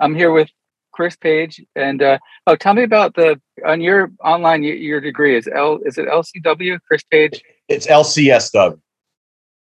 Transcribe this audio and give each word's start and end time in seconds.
I'm 0.00 0.14
here 0.14 0.32
with 0.32 0.48
Chris 0.92 1.16
Paige, 1.16 1.64
and 1.74 2.02
uh, 2.02 2.18
oh, 2.46 2.56
tell 2.56 2.74
me 2.74 2.82
about 2.82 3.14
the 3.14 3.40
on 3.66 3.80
your 3.80 4.12
online 4.24 4.62
your 4.62 5.00
degree 5.00 5.36
is 5.36 5.48
L 5.52 5.78
is 5.84 5.98
it 5.98 6.08
LCW 6.08 6.78
Chris 6.86 7.02
Paige? 7.10 7.42
It's 7.68 7.86
LCSW. 7.86 8.78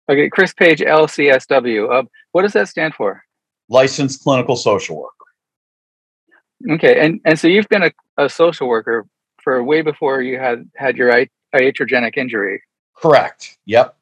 Okay, 0.09 0.29
Chris 0.29 0.53
Paige 0.53 0.79
LCSW. 0.79 1.91
Uh, 1.91 2.03
what 2.31 2.41
does 2.41 2.53
that 2.53 2.67
stand 2.67 2.95
for? 2.95 3.23
Licensed 3.69 4.23
clinical 4.23 4.55
social 4.55 4.97
worker. 4.97 5.15
Okay, 6.75 6.99
and 6.99 7.21
and 7.25 7.39
so 7.39 7.47
you've 7.47 7.69
been 7.69 7.83
a, 7.83 7.91
a 8.17 8.29
social 8.29 8.67
worker 8.67 9.05
for 9.43 9.63
way 9.63 9.81
before 9.81 10.21
you 10.21 10.37
had 10.39 10.69
had 10.75 10.97
your 10.97 11.11
iatrogenic 11.55 12.17
injury. 12.17 12.61
Correct. 12.95 13.57
Yep. 13.65 13.95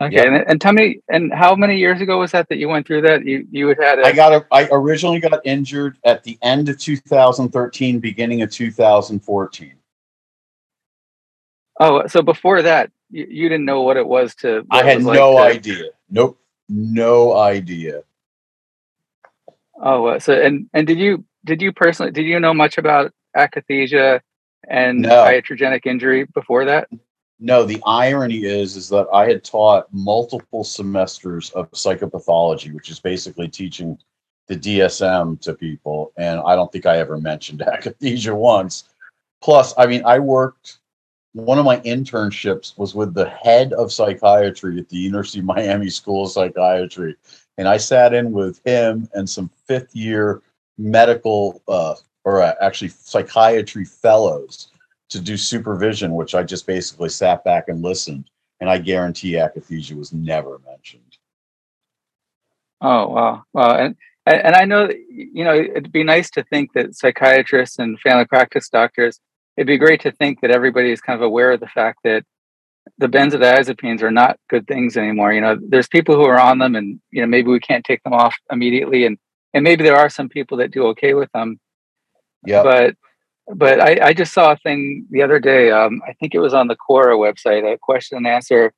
Okay, 0.00 0.14
yep. 0.14 0.26
and, 0.26 0.36
and 0.48 0.60
tell 0.60 0.72
me, 0.72 1.00
and 1.08 1.34
how 1.34 1.56
many 1.56 1.76
years 1.76 2.00
ago 2.00 2.20
was 2.20 2.30
that 2.30 2.48
that 2.50 2.58
you 2.58 2.68
went 2.68 2.86
through 2.86 3.02
that? 3.02 3.24
You 3.24 3.46
you 3.50 3.68
had 3.68 3.78
had. 3.80 3.98
A- 3.98 4.06
I 4.06 4.12
got. 4.12 4.32
A, 4.32 4.46
I 4.52 4.68
originally 4.70 5.18
got 5.18 5.40
injured 5.44 5.98
at 6.04 6.22
the 6.22 6.38
end 6.40 6.68
of 6.68 6.78
2013, 6.78 7.98
beginning 7.98 8.42
of 8.42 8.50
2014. 8.50 9.74
Oh, 11.80 12.06
so 12.06 12.22
before 12.22 12.62
that, 12.62 12.92
you, 13.10 13.26
you 13.28 13.48
didn't 13.48 13.64
know 13.64 13.82
what 13.82 13.96
it 13.96 14.06
was 14.06 14.36
to. 14.36 14.64
I 14.70 14.84
had 14.84 15.02
no 15.02 15.32
like 15.32 15.62
to, 15.62 15.70
idea. 15.72 15.90
Nope, 16.10 16.40
no 16.68 17.36
idea. 17.36 18.02
Oh, 19.80 20.18
so 20.18 20.32
and 20.32 20.68
and 20.72 20.86
did 20.86 20.98
you 21.00 21.24
did 21.44 21.60
you 21.60 21.72
personally 21.72 22.12
did 22.12 22.22
you 22.22 22.38
know 22.38 22.54
much 22.54 22.78
about 22.78 23.12
akathisia 23.36 24.20
and 24.68 25.02
no. 25.02 25.24
iatrogenic 25.24 25.86
injury 25.86 26.24
before 26.24 26.66
that? 26.66 26.88
No, 27.40 27.64
the 27.64 27.80
irony 27.86 28.44
is 28.44 28.76
is 28.76 28.88
that 28.88 29.06
I 29.12 29.28
had 29.28 29.44
taught 29.44 29.92
multiple 29.92 30.64
semesters 30.64 31.50
of 31.50 31.70
psychopathology, 31.70 32.74
which 32.74 32.90
is 32.90 32.98
basically 32.98 33.48
teaching 33.48 33.98
the 34.48 34.56
DSM 34.56 35.40
to 35.42 35.54
people, 35.54 36.12
and 36.16 36.40
I 36.40 36.56
don't 36.56 36.72
think 36.72 36.86
I 36.86 36.98
ever 36.98 37.18
mentioned 37.18 37.60
akathisia 37.66 38.34
once. 38.34 38.88
Plus, 39.40 39.72
I 39.78 39.86
mean, 39.86 40.02
I 40.04 40.18
worked. 40.18 40.80
One 41.32 41.58
of 41.58 41.64
my 41.64 41.78
internships 41.80 42.76
was 42.76 42.94
with 42.94 43.14
the 43.14 43.28
head 43.28 43.72
of 43.74 43.92
psychiatry 43.92 44.80
at 44.80 44.88
the 44.88 44.96
University 44.96 45.38
of 45.38 45.44
Miami 45.44 45.90
School 45.90 46.24
of 46.24 46.32
Psychiatry, 46.32 47.14
and 47.56 47.68
I 47.68 47.76
sat 47.76 48.14
in 48.14 48.32
with 48.32 48.60
him 48.64 49.08
and 49.14 49.28
some 49.28 49.50
fifth 49.66 49.94
year 49.94 50.42
medical 50.76 51.62
uh, 51.68 51.94
or 52.24 52.42
uh, 52.42 52.54
actually 52.60 52.88
psychiatry 52.88 53.84
fellows 53.84 54.70
to 55.10 55.20
do 55.20 55.36
supervision, 55.36 56.14
which 56.14 56.34
I 56.34 56.42
just 56.42 56.66
basically 56.66 57.08
sat 57.08 57.44
back 57.44 57.68
and 57.68 57.82
listened. 57.82 58.30
And 58.60 58.68
I 58.68 58.78
guarantee 58.78 59.32
akathisia 59.32 59.96
was 59.96 60.12
never 60.12 60.60
mentioned. 60.66 61.16
Oh 62.80 63.08
wow, 63.08 63.44
wow, 63.52 63.76
and 63.76 63.96
and 64.26 64.54
I 64.54 64.64
know 64.64 64.90
you 65.08 65.44
know 65.44 65.54
it'd 65.54 65.92
be 65.92 66.04
nice 66.04 66.30
to 66.32 66.44
think 66.44 66.72
that 66.74 66.94
psychiatrists 66.94 67.78
and 67.78 67.98
family 68.00 68.24
practice 68.24 68.68
doctors. 68.68 69.20
It'd 69.56 69.66
be 69.66 69.78
great 69.78 70.00
to 70.02 70.12
think 70.12 70.40
that 70.40 70.50
everybody 70.50 70.92
is 70.92 71.00
kind 71.00 71.16
of 71.16 71.24
aware 71.24 71.52
of 71.52 71.60
the 71.60 71.66
fact 71.66 72.00
that 72.04 72.24
the 72.98 73.08
benzodiazepines 73.08 74.02
are 74.02 74.10
not 74.10 74.38
good 74.48 74.66
things 74.66 74.96
anymore. 74.96 75.32
You 75.32 75.40
know, 75.40 75.58
there's 75.60 75.88
people 75.88 76.14
who 76.14 76.24
are 76.24 76.40
on 76.40 76.58
them, 76.58 76.74
and 76.74 77.00
you 77.10 77.20
know 77.20 77.26
maybe 77.26 77.48
we 77.48 77.60
can't 77.60 77.84
take 77.84 78.02
them 78.02 78.12
off 78.12 78.36
immediately, 78.50 79.06
and 79.06 79.18
and 79.54 79.64
maybe 79.64 79.84
there 79.84 79.96
are 79.96 80.10
some 80.10 80.28
people 80.28 80.56
that 80.58 80.70
do 80.70 80.86
okay 80.88 81.14
with 81.14 81.30
them. 81.32 81.58
Yeah. 82.44 82.62
But 82.62 82.96
but 83.54 83.80
I, 83.80 84.08
I 84.08 84.12
just 84.12 84.32
saw 84.32 84.52
a 84.52 84.56
thing 84.56 85.06
the 85.10 85.22
other 85.22 85.38
day. 85.38 85.70
Um, 85.70 86.02
I 86.06 86.12
think 86.14 86.34
it 86.34 86.40
was 86.40 86.54
on 86.54 86.68
the 86.68 86.76
Quora 86.76 87.16
website, 87.16 87.70
a 87.70 87.78
question 87.78 88.18
and 88.18 88.26
answer 88.26 88.72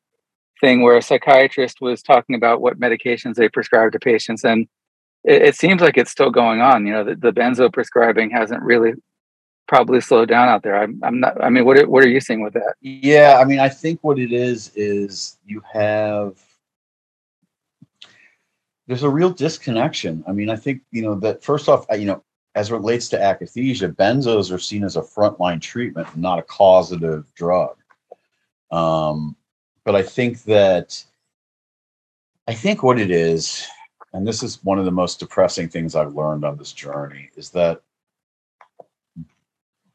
thing 0.61 0.83
where 0.83 0.97
a 0.97 1.03
psychiatrist 1.03 1.81
was 1.81 2.03
talking 2.03 2.37
about 2.37 2.61
what 2.61 2.79
medications 2.79 3.35
they 3.35 3.49
prescribe 3.49 3.93
to 3.93 3.99
patients, 3.99 4.45
and 4.45 4.69
it, 5.25 5.43
it 5.43 5.57
seems 5.57 5.81
like 5.81 5.97
it's 5.97 6.11
still 6.11 6.31
going 6.31 6.61
on. 6.61 6.87
You 6.87 6.93
know, 6.93 7.05
the, 7.05 7.17
the 7.17 7.33
benzo 7.33 7.73
prescribing 7.73 8.31
hasn't 8.31 8.63
really 8.63 8.93
probably 9.67 10.01
slowed 10.01 10.29
down 10.29 10.49
out 10.49 10.63
there. 10.63 10.77
I'm, 10.77 11.01
I'm 11.03 11.21
not. 11.21 11.43
I 11.43 11.49
mean, 11.49 11.65
what 11.65 11.89
what 11.89 12.05
are 12.05 12.09
you 12.09 12.21
seeing 12.21 12.43
with 12.43 12.55
that? 12.55 12.75
Yeah, 12.81 13.39
I 13.41 13.45
mean, 13.45 13.61
I 13.61 13.69
think 13.69 14.01
what 14.03 14.19
it 14.19 14.33
is 14.33 14.73
is 14.75 15.39
you 15.47 15.63
have 15.73 16.37
there's 18.87 19.05
a 19.05 19.09
real 19.09 19.31
disconnection. 19.31 20.25
I 20.27 20.33
mean, 20.33 20.51
I 20.51 20.57
think 20.57 20.83
you 20.91 21.03
know 21.03 21.15
that 21.21 21.43
first 21.45 21.69
off, 21.69 21.87
you 21.97 22.07
know, 22.07 22.25
as 22.55 22.73
relates 22.73 23.09
to 23.09 23.17
akathisia, 23.17 23.95
benzos 23.95 24.53
are 24.53 24.59
seen 24.59 24.85
as 24.85 24.97
a 24.97 25.03
frontline 25.03 25.61
treatment, 25.61 26.17
not 26.17 26.39
a 26.39 26.43
causative 26.43 27.33
drug. 27.35 27.77
Um, 28.71 29.37
but 29.85 29.95
I 29.95 30.03
think 30.03 30.43
that 30.45 31.05
I 32.49 32.55
think 32.55 32.83
what 32.83 32.99
it 32.99 33.11
is, 33.11 33.67
and 34.13 34.27
this 34.27 34.43
is 34.43 34.65
one 34.65 34.79
of 34.79 34.85
the 34.85 34.91
most 34.91 35.21
depressing 35.21 35.69
things 35.69 35.95
I've 35.95 36.15
learned 36.15 36.45
on 36.45 36.57
this 36.57 36.73
journey, 36.73 37.31
is 37.37 37.51
that 37.51 37.81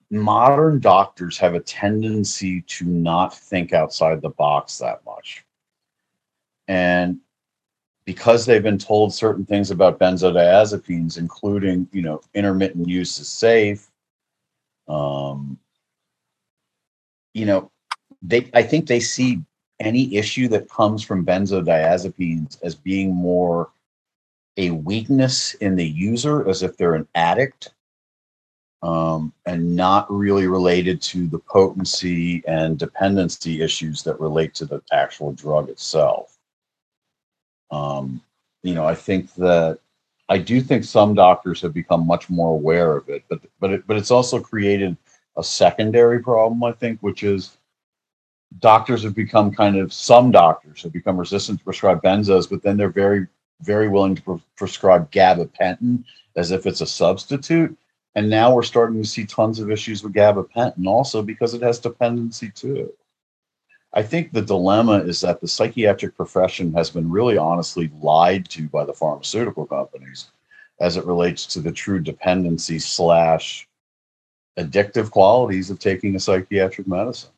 modern 0.10 0.80
doctors 0.80 1.38
have 1.38 1.54
a 1.54 1.60
tendency 1.60 2.62
to 2.62 2.86
not 2.86 3.36
think 3.36 3.74
outside 3.74 4.22
the 4.22 4.30
box 4.30 4.78
that 4.78 5.04
much. 5.06 5.44
And 6.68 7.20
because 8.06 8.46
they've 8.46 8.64
been 8.64 8.78
told 8.78 9.14
certain 9.14 9.46
things 9.46 9.72
about 9.72 10.00
benzodiazepines, 10.00 11.18
including, 11.18 11.88
you 11.92 12.02
know, 12.02 12.22
intermittent 12.34 12.88
use 12.88 13.20
is 13.20 13.28
safe. 13.28 13.88
Um, 14.88 15.60
you 17.34 17.46
know, 17.46 17.72
they 18.22 18.50
I 18.54 18.64
think 18.64 18.88
they 18.88 19.00
see 19.00 19.42
any 19.80 20.16
issue 20.16 20.48
that 20.50 20.70
comes 20.70 21.04
from 21.04 21.26
benzodiazepines 21.26 22.58
as 22.64 22.76
being 22.76 23.14
more 23.14 23.72
a 24.58 24.70
weakness 24.72 25.54
in 25.56 25.76
the 25.76 25.86
user, 25.86 26.48
as 26.48 26.64
if 26.64 26.78
they're 26.78 26.96
an 26.96 27.08
addict, 27.16 27.74
um, 28.84 29.34
and 29.46 29.76
not 29.76 30.10
really 30.12 30.48
related 30.48 31.02
to 31.02 31.28
the 31.28 31.40
potency 31.40 32.44
and 32.48 32.80
dependency 32.80 33.62
issues 33.62 34.04
that 34.04 34.20
relate 34.20 34.54
to 34.54 34.66
the 34.66 34.82
actual 34.94 35.34
drug 35.34 35.70
itself. 35.70 36.35
Um, 37.76 38.22
you 38.64 38.74
know, 38.74 38.86
I 38.86 38.96
think 38.96 39.34
that 39.36 39.80
I 40.30 40.38
do 40.38 40.62
think 40.62 40.84
some 40.84 41.14
doctors 41.14 41.62
have 41.62 41.74
become 41.74 42.08
much 42.08 42.30
more 42.30 42.52
aware 42.52 42.96
of 42.96 43.10
it, 43.10 43.24
but 43.30 43.42
but 43.60 43.72
it, 43.72 43.88
but 43.88 43.98
it's 43.98 44.12
also 44.12 44.40
created 44.40 44.98
a 45.38 45.44
secondary 45.44 46.20
problem, 46.22 46.64
I 46.64 46.72
think, 46.72 47.00
which 47.02 47.24
is 47.24 47.58
doctors 48.60 49.04
have 49.04 49.16
become 49.16 49.54
kind 49.54 49.76
of 49.76 49.92
some 49.92 50.32
doctors 50.32 50.84
have 50.84 50.94
become 50.94 51.18
resistant 51.18 51.60
to 51.60 51.66
prescribe 51.66 52.02
benzos, 52.02 52.50
but 52.50 52.62
then 52.64 52.78
they're 52.78 52.90
very 52.90 53.28
very 53.62 53.88
willing 53.88 54.16
to 54.16 54.22
pre- 54.22 54.44
prescribe 54.58 55.12
gabapentin 55.12 56.04
as 56.36 56.52
if 56.52 56.66
it's 56.66 56.82
a 56.82 56.86
substitute. 56.86 57.78
And 58.16 58.30
now 58.30 58.54
we're 58.54 58.64
starting 58.64 59.02
to 59.02 59.08
see 59.08 59.26
tons 59.26 59.60
of 59.60 59.72
issues 59.72 60.04
with 60.04 60.14
gabapentin 60.14 60.88
also 60.88 61.22
because 61.22 61.54
it 61.54 61.62
has 61.62 61.80
dependency 61.80 62.50
too. 62.50 62.94
I 63.96 64.04
think 64.04 64.34
the 64.34 64.42
dilemma 64.42 65.00
is 65.00 65.22
that 65.22 65.40
the 65.40 65.48
psychiatric 65.48 66.18
profession 66.18 66.74
has 66.74 66.90
been 66.90 67.10
really 67.10 67.38
honestly 67.38 67.90
lied 68.02 68.50
to 68.50 68.68
by 68.68 68.84
the 68.84 68.94
pharmaceutical 68.94 69.66
companies 69.66 70.32
as 70.82 70.98
it 70.98 71.06
relates 71.06 71.46
to 71.48 71.62
the 71.62 71.72
true 71.72 72.02
dependency 72.02 72.78
slash 72.78 73.68
addictive 74.60 75.12
qualities 75.12 75.70
of 75.70 75.80
taking 75.80 76.14
a 76.16 76.20
psychiatric 76.20 76.88
medicine. 76.88 77.30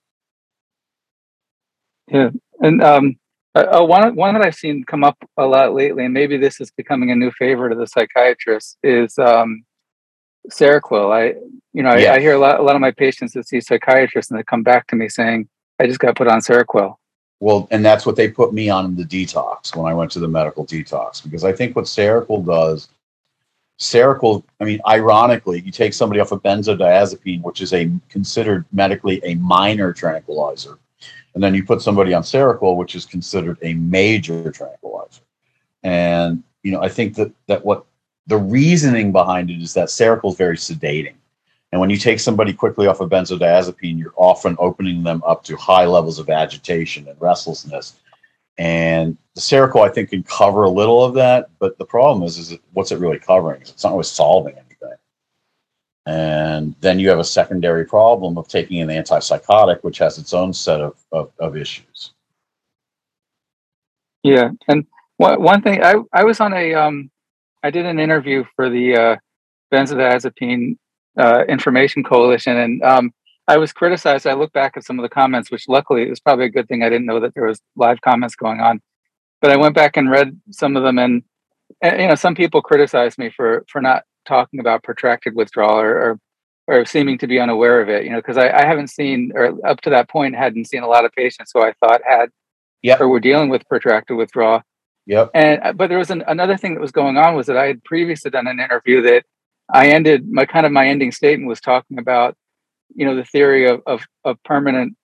Yeah, 2.08 2.32
and 2.60 2.82
um, 2.82 3.18
uh, 3.54 3.86
one 3.86 4.16
one 4.16 4.34
that 4.34 4.44
I've 4.44 4.56
seen 4.56 4.84
come 4.84 5.04
up 5.04 5.18
a 5.38 5.46
lot 5.46 5.76
lately, 5.76 6.06
and 6.06 6.14
maybe 6.14 6.38
this 6.38 6.60
is 6.60 6.72
becoming 6.72 7.12
a 7.12 7.16
new 7.16 7.32
favorite 7.32 7.72
of 7.72 7.78
the 7.78 7.86
psychiatrists, 7.86 8.78
is 8.82 9.20
um, 9.20 9.64
Seroquel. 10.50 11.14
I, 11.14 11.40
you 11.74 11.84
know, 11.84 11.90
I, 11.90 12.16
I 12.16 12.20
hear 12.20 12.34
a 12.34 12.40
lot, 12.40 12.60
a 12.60 12.64
lot 12.64 12.76
of 12.76 12.82
my 12.82 12.92
patients 12.92 13.34
that 13.34 13.48
see 13.48 13.62
psychiatrists, 13.62 14.32
and 14.32 14.40
they 14.40 14.44
come 14.44 14.64
back 14.64 14.88
to 14.88 14.96
me 14.96 15.10
saying, 15.10 15.50
I 15.80 15.88
just 15.88 16.00
got 16.00 16.16
put 16.16 16.28
on 16.28 16.40
Seroquel. 16.40 16.98
Well, 17.40 17.68
and 17.70 17.86
that's 17.86 18.06
what 18.06 18.16
they 18.16 18.30
put 18.30 18.54
me 18.54 18.70
on 18.70 18.86
in 18.86 18.96
the 18.96 19.04
detox 19.04 19.76
when 19.76 19.86
I 19.86 19.94
went 19.94 20.12
to 20.12 20.20
the 20.20 20.28
medical 20.28 20.66
detox 20.66 21.24
because 21.24 21.44
I 21.44 21.54
think 21.54 21.76
what 21.76 21.86
Seroquel 21.86 22.44
does, 22.46 22.90
Seroquel, 23.80 24.44
I 24.60 24.64
mean, 24.64 24.82
ironically, 24.88 25.62
you 25.62 25.72
take 25.72 25.94
somebody 25.94 26.20
off 26.20 26.32
of 26.32 26.42
benzodiazepine, 26.42 27.44
which 27.44 27.62
is 27.62 27.74
a 27.74 27.92
considered 28.10 28.66
medically 28.72 29.22
a 29.24 29.36
minor 29.36 29.94
tranquilizer, 29.94 30.80
and 31.36 31.44
then 31.44 31.54
you 31.54 31.64
put 31.64 31.84
somebody 31.84 32.12
on 32.12 32.24
Seroquel, 32.24 32.76
which 32.76 32.96
is 32.96 33.06
considered 33.06 33.60
a 33.62 33.76
major 33.76 34.52
tranquilizer. 34.52 35.22
And 35.84 36.42
you 36.64 36.72
know, 36.72 36.82
I 36.82 36.90
think 36.90 37.14
that 37.16 37.32
that 37.46 37.64
what 37.64 37.86
the 38.26 38.38
reasoning 38.38 39.12
behind 39.12 39.52
it 39.52 39.62
is 39.62 39.76
that 39.76 39.90
Seroquel 39.90 40.32
is 40.32 40.38
very 40.38 40.58
sedating. 40.58 41.17
And 41.72 41.82
when 41.82 41.90
you 41.90 41.98
take 41.98 42.20
somebody 42.20 42.54
quickly 42.54 42.88
off 42.88 43.02
of 43.02 43.10
benzodiazepine, 43.10 44.00
you're 44.00 44.14
often 44.16 44.56
opening 44.58 45.04
them 45.04 45.22
up 45.26 45.44
to 45.46 45.58
high 45.58 45.86
levels 45.86 46.18
of 46.18 46.30
agitation 46.30 47.08
and 47.08 47.22
restlessness. 47.22 47.96
And 48.58 49.18
the 49.36 49.42
Seroquel, 49.42 49.88
I 49.88 49.92
think, 49.92 50.10
can 50.10 50.24
cover 50.24 50.64
a 50.64 50.70
little 50.70 51.04
of 51.04 51.14
that. 51.16 51.50
But 51.60 51.78
the 51.78 51.86
problem 51.86 52.26
is, 52.26 52.38
is 52.38 52.54
it, 52.54 52.62
what's 52.74 52.92
it 52.92 53.00
really 53.00 53.20
covering? 53.20 53.62
It's 53.62 53.84
not 53.84 53.92
always 53.92 54.08
solving 54.08 54.54
anything. 54.54 54.96
And 56.06 56.74
then 56.80 57.00
you 57.00 57.10
have 57.10 57.20
a 57.20 57.24
secondary 57.24 57.86
problem 57.86 58.38
of 58.38 58.48
taking 58.48 58.82
an 58.82 58.88
antipsychotic, 58.88 59.84
which 59.84 59.98
has 59.98 60.18
its 60.18 60.34
own 60.34 60.54
set 60.54 60.80
of, 60.80 60.96
of, 61.12 61.32
of 61.38 61.58
issues. 61.58 62.14
Yeah. 64.24 64.52
And 64.70 64.88
one, 65.18 65.42
one 65.42 65.62
thing, 65.62 65.84
I, 65.84 65.96
I 66.14 66.24
was 66.24 66.40
on 66.40 66.54
a, 66.54 66.74
um, 66.74 67.12
I 67.62 67.72
did 67.72 67.86
an 67.86 68.00
interview 68.00 68.46
for 68.56 68.70
the 68.70 68.96
uh, 68.96 69.16
benzodiazepine 69.72 70.78
uh, 71.18 71.44
information 71.48 72.04
coalition, 72.04 72.58
and 72.58 72.84
um, 72.84 73.14
I 73.48 73.58
was 73.58 73.74
criticized. 73.74 74.28
I 74.28 74.34
look 74.34 74.54
back 74.54 74.76
at 74.76 74.84
some 74.84 75.00
of 75.00 75.04
the 75.04 75.10
comments, 75.10 75.52
which 75.52 75.68
luckily 75.68 76.04
it 76.04 76.10
was 76.10 76.20
probably 76.20 76.46
a 76.46 76.50
good 76.50 76.68
thing. 76.68 76.84
I 76.84 76.90
didn't 76.90 77.06
know 77.06 77.20
that 77.20 77.34
there 77.34 77.46
was 77.46 77.62
live 77.76 78.02
comments 78.02 78.36
going 78.36 78.60
on, 78.60 78.82
but 79.42 79.52
I 79.52 79.58
went 79.58 79.76
back 79.76 79.98
and 79.98 80.10
read 80.10 80.40
some 80.52 80.76
of 80.76 80.84
them, 80.84 80.98
and, 81.00 81.24
and 81.82 82.02
you 82.02 82.08
know, 82.08 82.16
some 82.16 82.36
people 82.36 82.62
criticized 82.62 83.18
me 83.18 83.30
for 83.30 83.66
for 83.70 83.82
not 83.82 84.04
talking 84.28 84.60
about 84.60 84.84
protracted 84.84 85.36
withdrawal 85.36 85.80
or, 85.80 85.96
or 85.96 86.20
or 86.68 86.86
seeming 86.86 87.18
to 87.18 87.28
be 87.28 87.40
unaware 87.40 87.82
of 87.82 87.88
it, 87.88 88.04
you 88.04 88.10
know, 88.10 88.18
because 88.18 88.38
I, 88.38 88.50
I, 88.50 88.66
haven't 88.66 88.90
seen, 88.90 89.32
or 89.34 89.58
up 89.66 89.80
to 89.82 89.90
that 89.92 90.10
point, 90.10 90.36
hadn't 90.36 90.66
seen 90.66 90.84
a 90.84 90.88
lot 90.88 91.06
of 91.06 91.14
patients 91.14 91.52
who 91.54 91.62
I 91.62 91.72
thought 91.80 92.02
had, 92.06 92.30
yeah, 92.82 92.98
or 93.00 93.08
were 93.08 93.22
dealing 93.22 93.50
with 93.50 93.66
protracted 93.68 94.18
withdrawal. 94.18 94.62
Yep. 95.06 95.32
And 95.34 95.62
uh, 95.64 95.74
but 95.74 95.88
there 95.88 95.98
was 95.98 96.12
an, 96.12 96.24
another 96.28 96.58
thing 96.58 96.74
that 96.74 96.82
was 96.82 96.92
going 96.92 97.18
on 97.18 97.36
was 97.36 97.48
that 97.48 97.58
I 97.58 97.68
had 97.68 97.84
previously 97.86 98.30
done 98.30 98.48
an 98.48 98.60
interview 98.60 99.02
that 99.04 99.24
I 99.70 99.90
ended 99.90 100.30
my 100.30 100.46
kind 100.46 100.66
of 100.66 100.72
my 100.72 100.88
ending 100.88 101.12
statement 101.12 101.50
was 101.50 101.62
talking 101.62 102.00
about, 102.00 102.36
you 102.96 103.06
know, 103.06 103.16
the 103.16 103.26
theory 103.26 103.68
of 103.68 103.82
of, 103.86 104.06
of 104.24 104.42
permanent, 104.44 104.96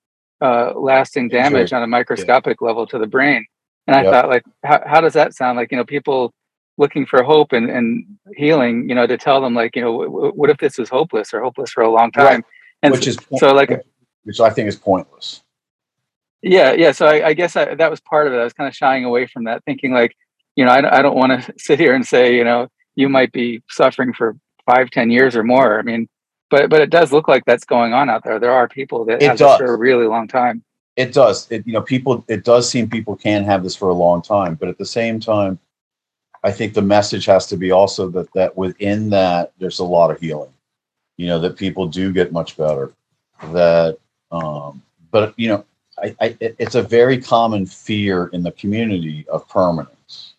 uh, 0.42 0.74
lasting 0.76 1.30
damage 1.30 1.70
sure. 1.70 1.78
on 1.78 1.84
a 1.84 1.88
microscopic 1.88 2.58
yeah. 2.62 2.68
level 2.68 2.88
to 2.88 2.98
the 2.98 3.08
brain. 3.08 3.46
And 3.88 3.96
I 3.96 4.04
yep. 4.04 4.12
thought, 4.12 4.30
like, 4.30 4.44
how, 4.64 4.82
how 4.86 5.02
does 5.02 5.14
that 5.14 5.34
sound? 5.34 5.58
Like, 5.58 5.72
you 5.72 5.78
know, 5.78 5.84
people 5.84 6.34
looking 6.78 7.06
for 7.06 7.22
hope 7.24 7.52
and, 7.52 7.70
and 7.70 8.06
healing, 8.36 8.88
you 8.90 8.96
know, 8.96 9.06
to 9.06 9.18
tell 9.18 9.42
them 9.42 9.54
like, 9.54 9.76
you 9.76 9.82
know, 9.82 10.04
w- 10.04 10.32
what 10.32 10.50
if 10.50 10.58
this 10.58 10.80
is 10.80 10.90
hopeless 10.90 11.34
or 11.34 11.42
hopeless 11.42 11.72
for 11.72 11.84
a 11.84 11.92
long 11.92 12.12
time? 12.12 12.26
Right. 12.26 12.44
And 12.82 12.94
which 12.94 13.08
is 13.08 13.18
so 13.38 13.54
like, 13.54 13.86
which 14.24 14.40
I 14.40 14.50
think 14.50 14.68
is 14.68 14.76
pointless. 14.76 15.42
Yeah. 16.42 16.74
Yeah. 16.74 16.92
So 16.92 17.06
I, 17.06 17.28
I 17.28 17.34
guess 17.34 17.56
I, 17.56 17.76
that 17.76 17.92
was 17.92 18.02
part 18.02 18.28
of 18.28 18.34
it. 18.34 18.38
I 18.38 18.44
was 18.44 18.54
kind 18.54 18.68
of 18.68 18.76
shying 18.76 19.06
away 19.06 19.28
from 19.28 19.46
that 19.46 19.64
thinking 19.66 19.94
like, 19.94 20.16
you 20.56 20.66
know, 20.66 20.72
I, 20.72 21.00
I 21.00 21.02
don't 21.02 21.16
want 21.16 21.44
to 21.44 21.54
sit 21.58 21.80
here 21.80 21.94
and 21.94 22.06
say, 22.06 22.36
you 22.36 22.44
know, 22.44 22.68
you 22.96 23.10
might 23.10 23.32
be 23.32 23.64
suffering 23.70 24.14
for 24.14 24.36
five, 24.66 24.90
ten 24.90 25.10
years 25.10 25.36
or 25.36 25.44
more. 25.44 25.80
I 25.80 25.82
mean, 25.82 26.08
but, 26.50 26.70
but 26.70 26.82
it 26.82 26.90
does 26.90 27.12
look 27.12 27.28
like 27.28 27.46
that's 27.46 27.66
going 27.66 27.94
on 27.94 28.10
out 28.10 28.24
there. 28.24 28.40
There 28.40 28.52
are 28.52 28.68
people 28.68 29.06
that 29.06 29.22
it 29.22 29.28
have 29.28 29.38
does. 29.38 29.60
this 29.60 29.68
for 29.68 29.74
a 29.74 29.78
really 29.78 30.06
long 30.06 30.28
time. 30.28 30.64
It 30.96 31.14
does. 31.14 31.52
It, 31.52 31.66
you 31.66 31.74
know, 31.74 31.82
people, 31.82 32.24
it 32.28 32.44
does 32.44 32.70
seem 32.70 32.90
people 32.90 33.16
can 33.16 33.44
have 33.44 33.64
this 33.64 33.76
for 33.76 33.90
a 33.90 33.94
long 33.94 34.22
time, 34.22 34.56
but 34.56 34.70
at 34.70 34.78
the 34.78 34.86
same 34.86 35.20
time, 35.20 35.58
I 36.44 36.52
think 36.52 36.74
the 36.74 36.82
message 36.82 37.26
has 37.26 37.48
to 37.48 37.58
be 37.58 37.72
also 37.72 38.10
that 38.10 38.32
that 38.34 38.58
within 38.58 39.10
that 39.12 39.54
there's 39.60 39.80
a 39.80 39.86
lot 39.86 40.12
of 40.12 40.20
healing. 40.20 40.52
You 41.18 41.28
know 41.28 41.40
that 41.40 41.58
people 41.58 41.88
do 41.88 42.12
get 42.12 42.34
much 42.34 42.58
better. 42.58 42.92
That, 43.52 43.98
um, 44.32 44.82
but 45.12 45.34
you 45.38 45.48
know, 45.48 45.66
I, 46.02 46.16
I, 46.20 46.38
it's 46.40 46.76
a 46.76 46.82
very 46.82 47.22
common 47.22 47.66
fear 47.66 48.28
in 48.28 48.44
the 48.44 48.52
community 48.52 49.26
of 49.30 49.48
permanence. 49.48 50.33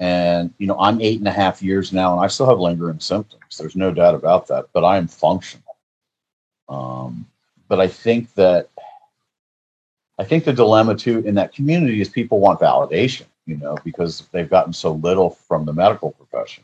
And 0.00 0.52
you 0.58 0.66
know, 0.66 0.78
I'm 0.80 1.00
eight 1.00 1.18
and 1.18 1.28
a 1.28 1.32
half 1.32 1.62
years 1.62 1.92
now, 1.92 2.12
and 2.12 2.24
I 2.24 2.26
still 2.26 2.48
have 2.48 2.58
lingering 2.58 3.00
symptoms. 3.00 3.58
There's 3.58 3.76
no 3.76 3.92
doubt 3.92 4.16
about 4.16 4.48
that. 4.48 4.66
But 4.72 4.84
I 4.84 4.96
am 4.96 5.06
functional. 5.06 5.76
Um, 6.68 7.26
but 7.68 7.80
I 7.80 7.86
think 7.86 8.34
that 8.34 8.68
I 10.18 10.24
think 10.24 10.44
the 10.44 10.52
dilemma 10.52 10.96
too 10.96 11.20
in 11.20 11.34
that 11.36 11.52
community 11.54 12.00
is 12.00 12.08
people 12.08 12.40
want 12.40 12.60
validation 12.60 13.26
you 13.50 13.56
know, 13.56 13.76
because 13.82 14.28
they've 14.30 14.48
gotten 14.48 14.72
so 14.72 14.92
little 14.92 15.30
from 15.30 15.64
the 15.64 15.72
medical 15.72 16.12
profession. 16.12 16.62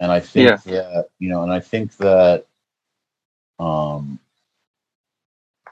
And 0.00 0.10
I 0.10 0.18
think 0.18 0.50
yeah. 0.64 0.72
that, 0.72 1.08
you 1.20 1.28
know, 1.28 1.44
and 1.44 1.52
I 1.52 1.60
think 1.60 1.96
that, 1.98 2.44
um, 3.60 4.18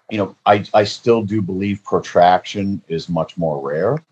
you 0.09 0.19
know, 0.19 0.37
I, 0.47 0.65
I 0.73 0.85
still 0.85 1.23
do 1.23 1.43
believe 1.43 1.83
protraction 1.83 2.81
is 2.87 3.09
much 3.09 3.37
more 3.37 3.61
rare. 3.61 4.05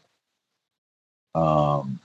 Um, 1.36 2.00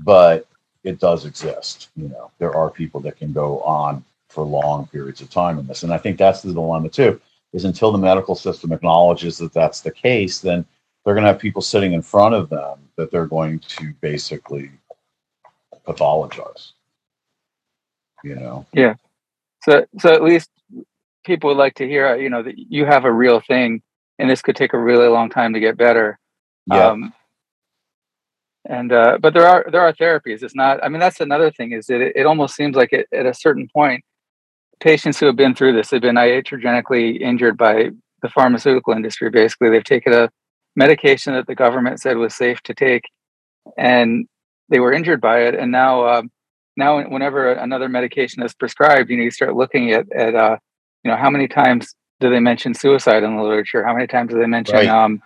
but 0.00 0.46
it 0.84 0.98
does 0.98 1.24
exist. 1.24 1.90
You 1.96 2.08
know, 2.08 2.30
there 2.38 2.54
are 2.54 2.70
people 2.70 3.00
that 3.00 3.16
can 3.16 3.32
go 3.32 3.60
on 3.60 4.04
for 4.28 4.44
long 4.44 4.86
periods 4.86 5.20
of 5.20 5.30
time 5.30 5.58
in 5.58 5.66
this. 5.66 5.82
And 5.82 5.92
I 5.92 5.98
think 5.98 6.16
that's 6.16 6.42
the 6.42 6.52
dilemma 6.52 6.88
too, 6.88 7.20
is 7.52 7.64
until 7.64 7.92
the 7.92 7.98
medical 7.98 8.34
system 8.34 8.72
acknowledges 8.72 9.38
that 9.38 9.52
that's 9.52 9.80
the 9.80 9.90
case, 9.90 10.40
then 10.40 10.64
they're 11.04 11.14
going 11.14 11.24
to 11.24 11.32
have 11.32 11.40
people 11.40 11.62
sitting 11.62 11.92
in 11.92 12.02
front 12.02 12.34
of 12.34 12.48
them 12.48 12.78
that 12.96 13.10
they're 13.10 13.26
going 13.26 13.58
to 13.58 13.92
basically 14.00 14.70
pathologize. 15.86 16.72
You 18.22 18.36
know. 18.36 18.66
Yeah. 18.72 18.94
So 19.62 19.86
so 19.98 20.12
at 20.12 20.22
least 20.22 20.50
people 21.24 21.48
would 21.48 21.56
like 21.56 21.74
to 21.74 21.86
hear 21.86 22.16
you 22.16 22.30
know 22.30 22.42
that 22.42 22.58
you 22.58 22.84
have 22.84 23.04
a 23.04 23.12
real 23.12 23.40
thing 23.40 23.82
and 24.18 24.28
this 24.28 24.42
could 24.42 24.56
take 24.56 24.74
a 24.74 24.78
really 24.78 25.08
long 25.08 25.30
time 25.30 25.54
to 25.54 25.60
get 25.60 25.76
better. 25.76 26.18
Yeah. 26.66 26.88
Um, 26.88 27.14
and 28.68 28.92
uh, 28.92 29.18
but 29.20 29.32
there 29.32 29.46
are 29.46 29.64
there 29.70 29.80
are 29.80 29.92
therapies. 29.92 30.42
It's 30.42 30.54
not. 30.54 30.82
I 30.84 30.88
mean, 30.88 31.00
that's 31.00 31.20
another 31.20 31.50
thing. 31.50 31.72
Is 31.72 31.86
that 31.86 32.00
it, 32.00 32.12
it 32.14 32.26
almost 32.26 32.54
seems 32.54 32.76
like 32.76 32.92
it, 32.92 33.06
at 33.12 33.26
a 33.26 33.34
certain 33.34 33.68
point, 33.72 34.04
patients 34.80 35.18
who 35.18 35.26
have 35.26 35.36
been 35.36 35.54
through 35.54 35.74
this 35.74 35.90
have 35.90 36.02
been 36.02 36.16
iatrogenically 36.16 37.20
injured 37.20 37.56
by 37.56 37.90
the 38.22 38.28
pharmaceutical 38.28 38.92
industry. 38.92 39.30
Basically, 39.30 39.70
they've 39.70 39.84
taken 39.84 40.12
a 40.12 40.28
medication 40.76 41.34
that 41.34 41.46
the 41.46 41.54
government 41.54 42.00
said 42.00 42.16
was 42.16 42.34
safe 42.34 42.60
to 42.62 42.74
take, 42.74 43.04
and 43.78 44.26
they 44.68 44.80
were 44.80 44.92
injured 44.92 45.20
by 45.20 45.42
it. 45.44 45.54
And 45.54 45.72
now, 45.72 46.06
um, 46.06 46.30
now 46.76 47.02
whenever 47.08 47.52
another 47.52 47.88
medication 47.88 48.42
is 48.42 48.54
prescribed, 48.54 49.10
you 49.10 49.16
know, 49.16 49.24
you 49.24 49.30
start 49.30 49.56
looking 49.56 49.92
at 49.92 50.10
at 50.12 50.34
uh, 50.34 50.58
you 51.02 51.10
know 51.10 51.16
how 51.16 51.30
many 51.30 51.48
times 51.48 51.94
do 52.20 52.28
they 52.28 52.40
mention 52.40 52.74
suicide 52.74 53.22
in 53.22 53.36
the 53.36 53.42
literature? 53.42 53.84
How 53.84 53.94
many 53.94 54.06
times 54.06 54.32
do 54.32 54.38
they 54.38 54.46
mention 54.46 54.76
right. 54.76 54.88
um, 54.88 55.22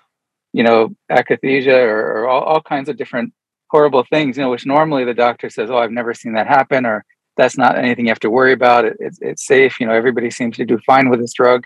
you 0.54 0.62
know 0.62 0.94
akathisia 1.10 1.78
or, 1.84 2.00
or 2.16 2.28
all, 2.28 2.42
all 2.42 2.62
kinds 2.62 2.88
of 2.88 2.96
different 2.96 3.34
horrible 3.70 4.04
things? 4.04 4.36
You 4.36 4.44
know, 4.44 4.50
which 4.50 4.64
normally 4.64 5.04
the 5.04 5.20
doctor 5.26 5.50
says, 5.50 5.70
"Oh, 5.70 5.76
I've 5.76 5.90
never 5.90 6.14
seen 6.14 6.34
that 6.34 6.46
happen," 6.46 6.86
or 6.86 7.04
that's 7.36 7.58
not 7.58 7.76
anything 7.76 8.06
you 8.06 8.10
have 8.10 8.20
to 8.20 8.30
worry 8.30 8.52
about. 8.52 8.84
It, 8.84 8.96
it's, 9.00 9.18
it's 9.20 9.44
safe. 9.44 9.80
You 9.80 9.86
know, 9.86 9.92
everybody 9.92 10.30
seems 10.30 10.56
to 10.56 10.64
do 10.64 10.78
fine 10.86 11.10
with 11.10 11.20
this 11.20 11.34
drug. 11.34 11.64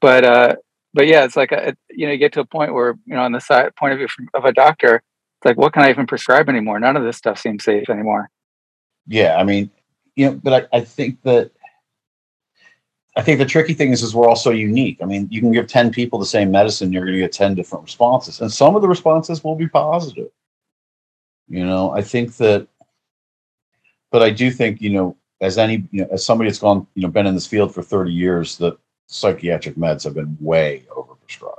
But 0.00 0.24
uh, 0.24 0.56
but 0.94 1.06
yeah, 1.06 1.24
it's 1.24 1.36
like 1.36 1.52
a, 1.52 1.76
you 1.90 2.06
know, 2.06 2.12
you 2.12 2.18
get 2.18 2.32
to 2.32 2.40
a 2.40 2.46
point 2.46 2.74
where 2.74 2.98
you 3.04 3.14
know, 3.14 3.22
on 3.22 3.32
the 3.32 3.40
side 3.40 3.76
point 3.76 3.92
of 3.92 3.98
view 3.98 4.08
from, 4.08 4.28
of 4.34 4.44
a 4.44 4.52
doctor, 4.52 4.96
it's 4.96 5.44
like, 5.44 5.58
what 5.58 5.72
can 5.72 5.82
I 5.82 5.90
even 5.90 6.06
prescribe 6.06 6.48
anymore? 6.48 6.80
None 6.80 6.96
of 6.96 7.04
this 7.04 7.16
stuff 7.16 7.38
seems 7.38 7.64
safe 7.64 7.90
anymore. 7.90 8.30
Yeah, 9.06 9.36
I 9.36 9.44
mean, 9.44 9.70
you 10.16 10.26
know, 10.26 10.40
but 10.42 10.68
I, 10.72 10.78
I 10.78 10.80
think 10.80 11.22
that 11.22 11.52
I 13.18 13.22
think 13.22 13.40
the 13.40 13.44
tricky 13.44 13.74
thing 13.74 13.90
is, 13.90 14.04
is 14.04 14.14
we're 14.14 14.28
all 14.28 14.36
so 14.36 14.50
unique. 14.50 14.98
I 15.02 15.04
mean, 15.04 15.26
you 15.28 15.40
can 15.40 15.50
give 15.50 15.66
10 15.66 15.90
people 15.90 16.20
the 16.20 16.24
same 16.24 16.52
medicine, 16.52 16.92
you're 16.92 17.04
going 17.04 17.14
to 17.14 17.20
get 17.20 17.32
10 17.32 17.56
different 17.56 17.84
responses. 17.84 18.40
And 18.40 18.52
some 18.52 18.76
of 18.76 18.82
the 18.82 18.86
responses 18.86 19.42
will 19.42 19.56
be 19.56 19.66
positive. 19.66 20.30
You 21.48 21.66
know, 21.66 21.90
I 21.90 22.00
think 22.00 22.36
that, 22.36 22.68
but 24.12 24.22
I 24.22 24.30
do 24.30 24.52
think, 24.52 24.80
you 24.80 24.90
know, 24.90 25.16
as 25.40 25.58
any, 25.58 25.88
you 25.90 26.02
know, 26.02 26.08
as 26.12 26.24
somebody 26.24 26.48
that's 26.48 26.60
gone, 26.60 26.86
you 26.94 27.02
know, 27.02 27.08
been 27.08 27.26
in 27.26 27.34
this 27.34 27.46
field 27.46 27.74
for 27.74 27.82
30 27.82 28.12
years, 28.12 28.56
that 28.58 28.78
psychiatric 29.08 29.74
meds 29.74 30.04
have 30.04 30.14
been 30.14 30.36
way 30.40 30.84
overprescribed. 30.96 31.54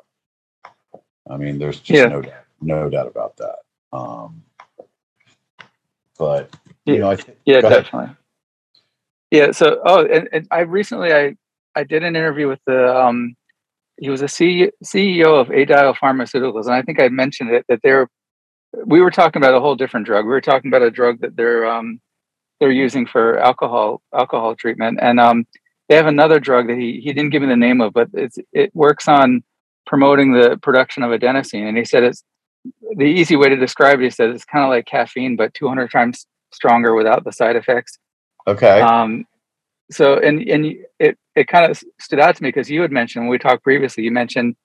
I 1.29 1.35
mean, 1.35 1.59
there's 1.59 1.81
just 1.81 1.89
yeah. 1.89 2.07
no 2.07 2.21
doubt, 2.21 2.45
no 2.61 2.89
doubt 2.89 3.07
about 3.07 3.35
that. 3.35 3.57
Um, 3.91 4.43
but 6.17 6.55
you 6.85 6.93
yeah. 6.93 6.99
know, 7.01 7.09
I 7.11 7.15
th- 7.17 7.37
yeah, 7.43 7.59
definitely. 7.59 8.15
Yeah. 9.31 9.51
So, 9.51 9.81
oh, 9.83 10.05
and, 10.05 10.29
and, 10.31 10.47
I 10.51 10.61
recently 10.61 11.13
I 11.13 11.35
I 11.75 11.83
did 11.83 12.03
an 12.03 12.15
interview 12.15 12.47
with 12.47 12.59
the 12.65 12.95
um, 12.95 13.35
he 13.99 14.09
was 14.09 14.21
a 14.21 14.25
CEO 14.25 14.71
of 14.83 15.49
Adial 15.49 15.95
Pharmaceuticals, 15.95 16.65
and 16.65 16.73
I 16.73 16.81
think 16.81 17.01
I 17.01 17.09
mentioned 17.09 17.51
it 17.51 17.65
that 17.69 17.81
they're 17.83 18.09
we 18.85 19.01
were 19.01 19.11
talking 19.11 19.41
about 19.41 19.55
a 19.55 19.59
whole 19.59 19.75
different 19.75 20.05
drug. 20.05 20.25
We 20.25 20.31
were 20.31 20.41
talking 20.41 20.69
about 20.69 20.83
a 20.83 20.91
drug 20.91 21.21
that 21.21 21.35
they're 21.35 21.65
um, 21.65 21.99
they're 22.59 22.71
using 22.71 23.05
for 23.05 23.39
alcohol 23.39 24.01
alcohol 24.13 24.55
treatment, 24.55 24.99
and 25.01 25.19
um, 25.19 25.45
they 25.87 25.95
have 25.95 26.07
another 26.07 26.39
drug 26.39 26.67
that 26.67 26.77
he 26.77 27.01
he 27.03 27.13
didn't 27.13 27.31
give 27.31 27.41
me 27.41 27.47
the 27.47 27.55
name 27.55 27.81
of, 27.81 27.93
but 27.93 28.09
it's 28.13 28.37
it 28.53 28.73
works 28.75 29.07
on 29.07 29.43
promoting 29.85 30.33
the 30.33 30.57
production 30.61 31.03
of 31.03 31.11
adenosine. 31.11 31.67
And 31.67 31.77
he 31.77 31.83
said 31.83 32.03
it's 32.03 32.23
the 32.95 33.05
easy 33.05 33.35
way 33.35 33.49
to 33.49 33.55
describe 33.55 33.99
it. 33.99 34.03
He 34.03 34.09
said 34.11 34.29
it's 34.29 34.45
kind 34.45 34.63
of 34.63 34.69
like 34.69 34.85
caffeine, 34.85 35.35
but 35.35 35.53
200 35.55 35.91
times 35.91 36.27
stronger 36.51 36.93
without 36.93 37.23
the 37.23 37.31
side 37.31 37.55
effects. 37.55 37.97
Okay. 38.47 38.81
Um, 38.81 39.25
so 39.91 40.17
and 40.19 40.41
and 40.47 40.75
it 40.99 41.17
it 41.35 41.47
kind 41.47 41.69
of 41.69 41.81
stood 41.99 42.19
out 42.19 42.35
to 42.35 42.43
me 42.43 42.49
because 42.49 42.69
you 42.69 42.81
had 42.81 42.91
mentioned 42.91 43.25
when 43.25 43.31
we 43.31 43.39
talked 43.39 43.63
previously, 43.63 44.03
you 44.03 44.11
mentioned 44.11 44.55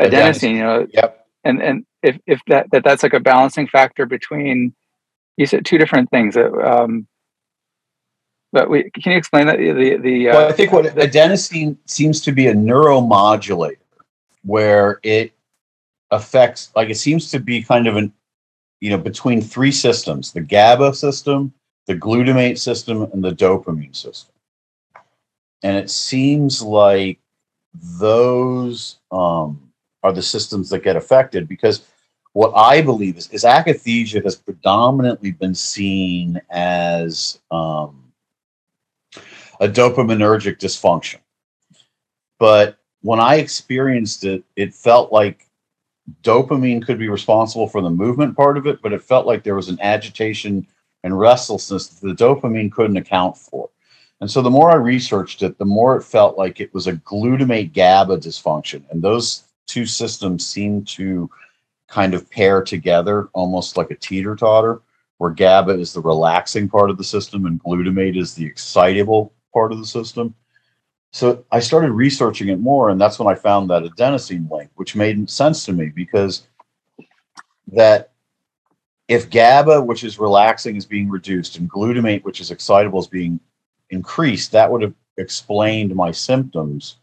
adenosine. 0.00 0.54
You 0.54 0.62
know. 0.62 0.86
Yep. 0.92 1.26
And 1.44 1.62
and 1.62 1.86
if 2.02 2.18
if 2.26 2.40
that 2.48 2.70
that 2.72 2.84
that's 2.84 3.02
like 3.02 3.14
a 3.14 3.20
balancing 3.20 3.66
factor 3.66 4.06
between 4.06 4.74
you 5.36 5.46
said 5.46 5.64
two 5.64 5.78
different 5.78 6.10
things. 6.10 6.36
Um, 6.36 7.06
but 8.52 8.68
we, 8.68 8.90
can 8.90 9.12
you 9.12 9.18
explain 9.18 9.46
that 9.46 9.58
the 9.58 9.96
the? 9.96 10.28
Uh, 10.28 10.34
well, 10.34 10.48
I 10.48 10.52
think 10.52 10.72
what 10.72 10.94
the, 10.94 11.00
adenosine 11.00 11.76
seems 11.86 12.20
to 12.22 12.32
be 12.32 12.48
a 12.48 12.54
neuromodulator, 12.54 13.76
where 14.44 15.00
it 15.02 15.32
affects 16.10 16.70
like 16.76 16.90
it 16.90 16.96
seems 16.96 17.30
to 17.30 17.38
be 17.38 17.62
kind 17.62 17.86
of 17.86 17.96
an 17.96 18.12
you 18.80 18.90
know 18.90 18.98
between 18.98 19.40
three 19.40 19.72
systems: 19.72 20.32
the 20.32 20.40
GABA 20.40 20.94
system, 20.94 21.52
the 21.86 21.94
glutamate 21.94 22.58
system, 22.58 23.02
and 23.12 23.24
the 23.24 23.32
dopamine 23.32 23.96
system. 23.96 24.31
And 25.62 25.76
it 25.76 25.90
seems 25.90 26.62
like 26.62 27.18
those 27.74 28.98
um, 29.10 29.72
are 30.02 30.12
the 30.12 30.22
systems 30.22 30.70
that 30.70 30.82
get 30.82 30.96
affected 30.96 31.48
because 31.48 31.82
what 32.32 32.52
I 32.54 32.80
believe 32.80 33.16
is, 33.16 33.28
is 33.30 33.44
akathisia 33.44 34.24
has 34.24 34.36
predominantly 34.36 35.32
been 35.32 35.54
seen 35.54 36.40
as 36.50 37.40
um, 37.50 38.12
a 39.60 39.68
dopaminergic 39.68 40.58
dysfunction. 40.58 41.18
But 42.38 42.78
when 43.02 43.20
I 43.20 43.36
experienced 43.36 44.24
it, 44.24 44.42
it 44.56 44.74
felt 44.74 45.12
like 45.12 45.46
dopamine 46.22 46.84
could 46.84 46.98
be 46.98 47.08
responsible 47.08 47.68
for 47.68 47.80
the 47.80 47.90
movement 47.90 48.36
part 48.36 48.56
of 48.56 48.66
it, 48.66 48.80
but 48.82 48.92
it 48.92 49.02
felt 49.02 49.26
like 49.26 49.44
there 49.44 49.54
was 49.54 49.68
an 49.68 49.78
agitation 49.80 50.66
and 51.04 51.18
restlessness 51.18 51.88
that 51.88 52.06
the 52.06 52.14
dopamine 52.14 52.72
couldn't 52.72 52.96
account 52.96 53.36
for. 53.36 53.68
And 54.22 54.30
so 54.30 54.40
the 54.40 54.50
more 54.50 54.70
I 54.70 54.76
researched 54.76 55.42
it, 55.42 55.58
the 55.58 55.64
more 55.64 55.96
it 55.96 56.04
felt 56.04 56.38
like 56.38 56.60
it 56.60 56.72
was 56.72 56.86
a 56.86 56.92
glutamate 56.92 57.72
GABA 57.72 58.18
dysfunction. 58.18 58.84
And 58.92 59.02
those 59.02 59.42
two 59.66 59.84
systems 59.84 60.46
seem 60.46 60.84
to 60.84 61.28
kind 61.88 62.14
of 62.14 62.30
pair 62.30 62.62
together 62.62 63.30
almost 63.32 63.76
like 63.76 63.90
a 63.90 63.96
teeter 63.96 64.36
totter, 64.36 64.80
where 65.18 65.32
GABA 65.32 65.72
is 65.72 65.92
the 65.92 66.00
relaxing 66.00 66.68
part 66.68 66.88
of 66.88 66.98
the 66.98 67.02
system 67.02 67.46
and 67.46 67.60
glutamate 67.64 68.16
is 68.16 68.32
the 68.32 68.46
excitable 68.46 69.32
part 69.52 69.72
of 69.72 69.78
the 69.78 69.86
system. 69.86 70.36
So 71.10 71.44
I 71.50 71.58
started 71.58 71.90
researching 71.90 72.46
it 72.46 72.60
more, 72.60 72.90
and 72.90 73.00
that's 73.00 73.18
when 73.18 73.26
I 73.26 73.36
found 73.36 73.70
that 73.70 73.82
adenosine 73.82 74.48
link, 74.48 74.70
which 74.76 74.94
made 74.94 75.28
sense 75.28 75.64
to 75.64 75.72
me 75.72 75.86
because 75.86 76.46
that 77.72 78.12
if 79.08 79.30
GABA, 79.30 79.82
which 79.82 80.04
is 80.04 80.20
relaxing, 80.20 80.76
is 80.76 80.86
being 80.86 81.10
reduced 81.10 81.58
and 81.58 81.68
glutamate, 81.68 82.22
which 82.22 82.40
is 82.40 82.52
excitable, 82.52 83.00
is 83.00 83.08
being 83.08 83.40
increased, 83.92 84.52
that 84.52 84.70
would 84.70 84.82
have 84.82 84.94
explained 85.16 85.94
my 85.94 86.10
symptoms 86.10 86.96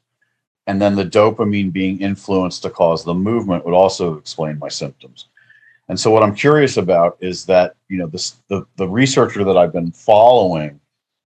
and 0.70 0.80
then 0.80 0.96
the 0.96 1.04
dopamine 1.04 1.74
being 1.74 2.00
influenced 2.00 2.62
to 2.62 2.70
cause 2.70 3.04
the 3.04 3.14
movement 3.16 3.66
would 3.66 3.74
also 3.74 4.18
explain 4.18 4.60
my 4.60 4.68
symptoms. 4.68 5.26
And 5.88 6.00
so 6.00 6.12
what 6.12 6.22
I'm 6.22 6.36
curious 6.36 6.78
about 6.78 7.18
is 7.20 7.46
that, 7.48 7.76
you 7.88 7.98
know, 7.98 8.06
this, 8.06 8.36
the, 8.50 8.68
the 8.76 8.88
researcher 8.88 9.44
that 9.44 9.58
I've 9.58 9.74
been 9.74 9.92
following 9.92 10.80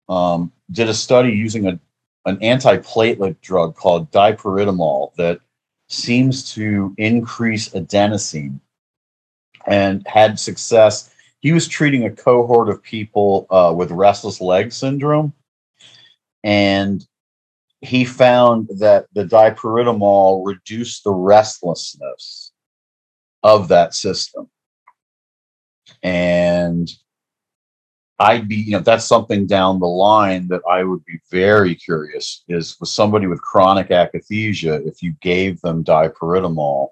um, 0.09 0.52
did 0.71 0.88
a 0.88 0.95
study 0.95 1.31
using 1.33 1.66
a, 1.66 1.81
an 2.25 2.37
antiplatelet 2.37 3.40
drug 3.40 3.75
called 3.75 4.12
dipyridamole 4.12 5.12
that 5.16 5.40
seems 5.88 6.54
to 6.54 6.95
increase 6.97 7.71
adenosine 7.71 8.61
and 9.66 10.07
had 10.07 10.38
success. 10.38 11.12
He 11.40 11.50
was 11.50 11.66
treating 11.66 12.04
a 12.04 12.11
cohort 12.11 12.69
of 12.69 12.81
people 12.81 13.49
uh, 13.50 13.75
with 13.76 13.90
restless 13.90 14.40
leg 14.40 14.71
syndrome. 14.71 15.33
And 16.44 17.04
he 17.80 18.04
found 18.04 18.68
that 18.78 19.06
the 19.12 19.25
dipyridamole 19.25 20.46
reduced 20.46 21.04
the 21.04 21.12
restlessness 21.12 22.52
of 23.42 23.68
that 23.68 23.94
system. 23.94 24.49
And 26.02 26.90
I'd 28.18 28.46
be, 28.46 28.56
you 28.56 28.72
know, 28.72 28.78
that's 28.78 29.04
something 29.04 29.46
down 29.46 29.80
the 29.80 29.87
line 29.87 30.46
that 30.49 30.62
I 30.70 30.84
would 30.84 31.04
be 31.04 31.18
very 31.30 31.75
curious 31.75 32.44
is 32.49 32.78
with 32.78 32.88
somebody 32.88 33.26
with 33.26 33.42
chronic 33.42 33.88
akathisia, 33.88 34.87
if 34.87 35.02
you 35.02 35.14
gave 35.20 35.61
them 35.61 35.82
dipyridamole, 35.82 36.88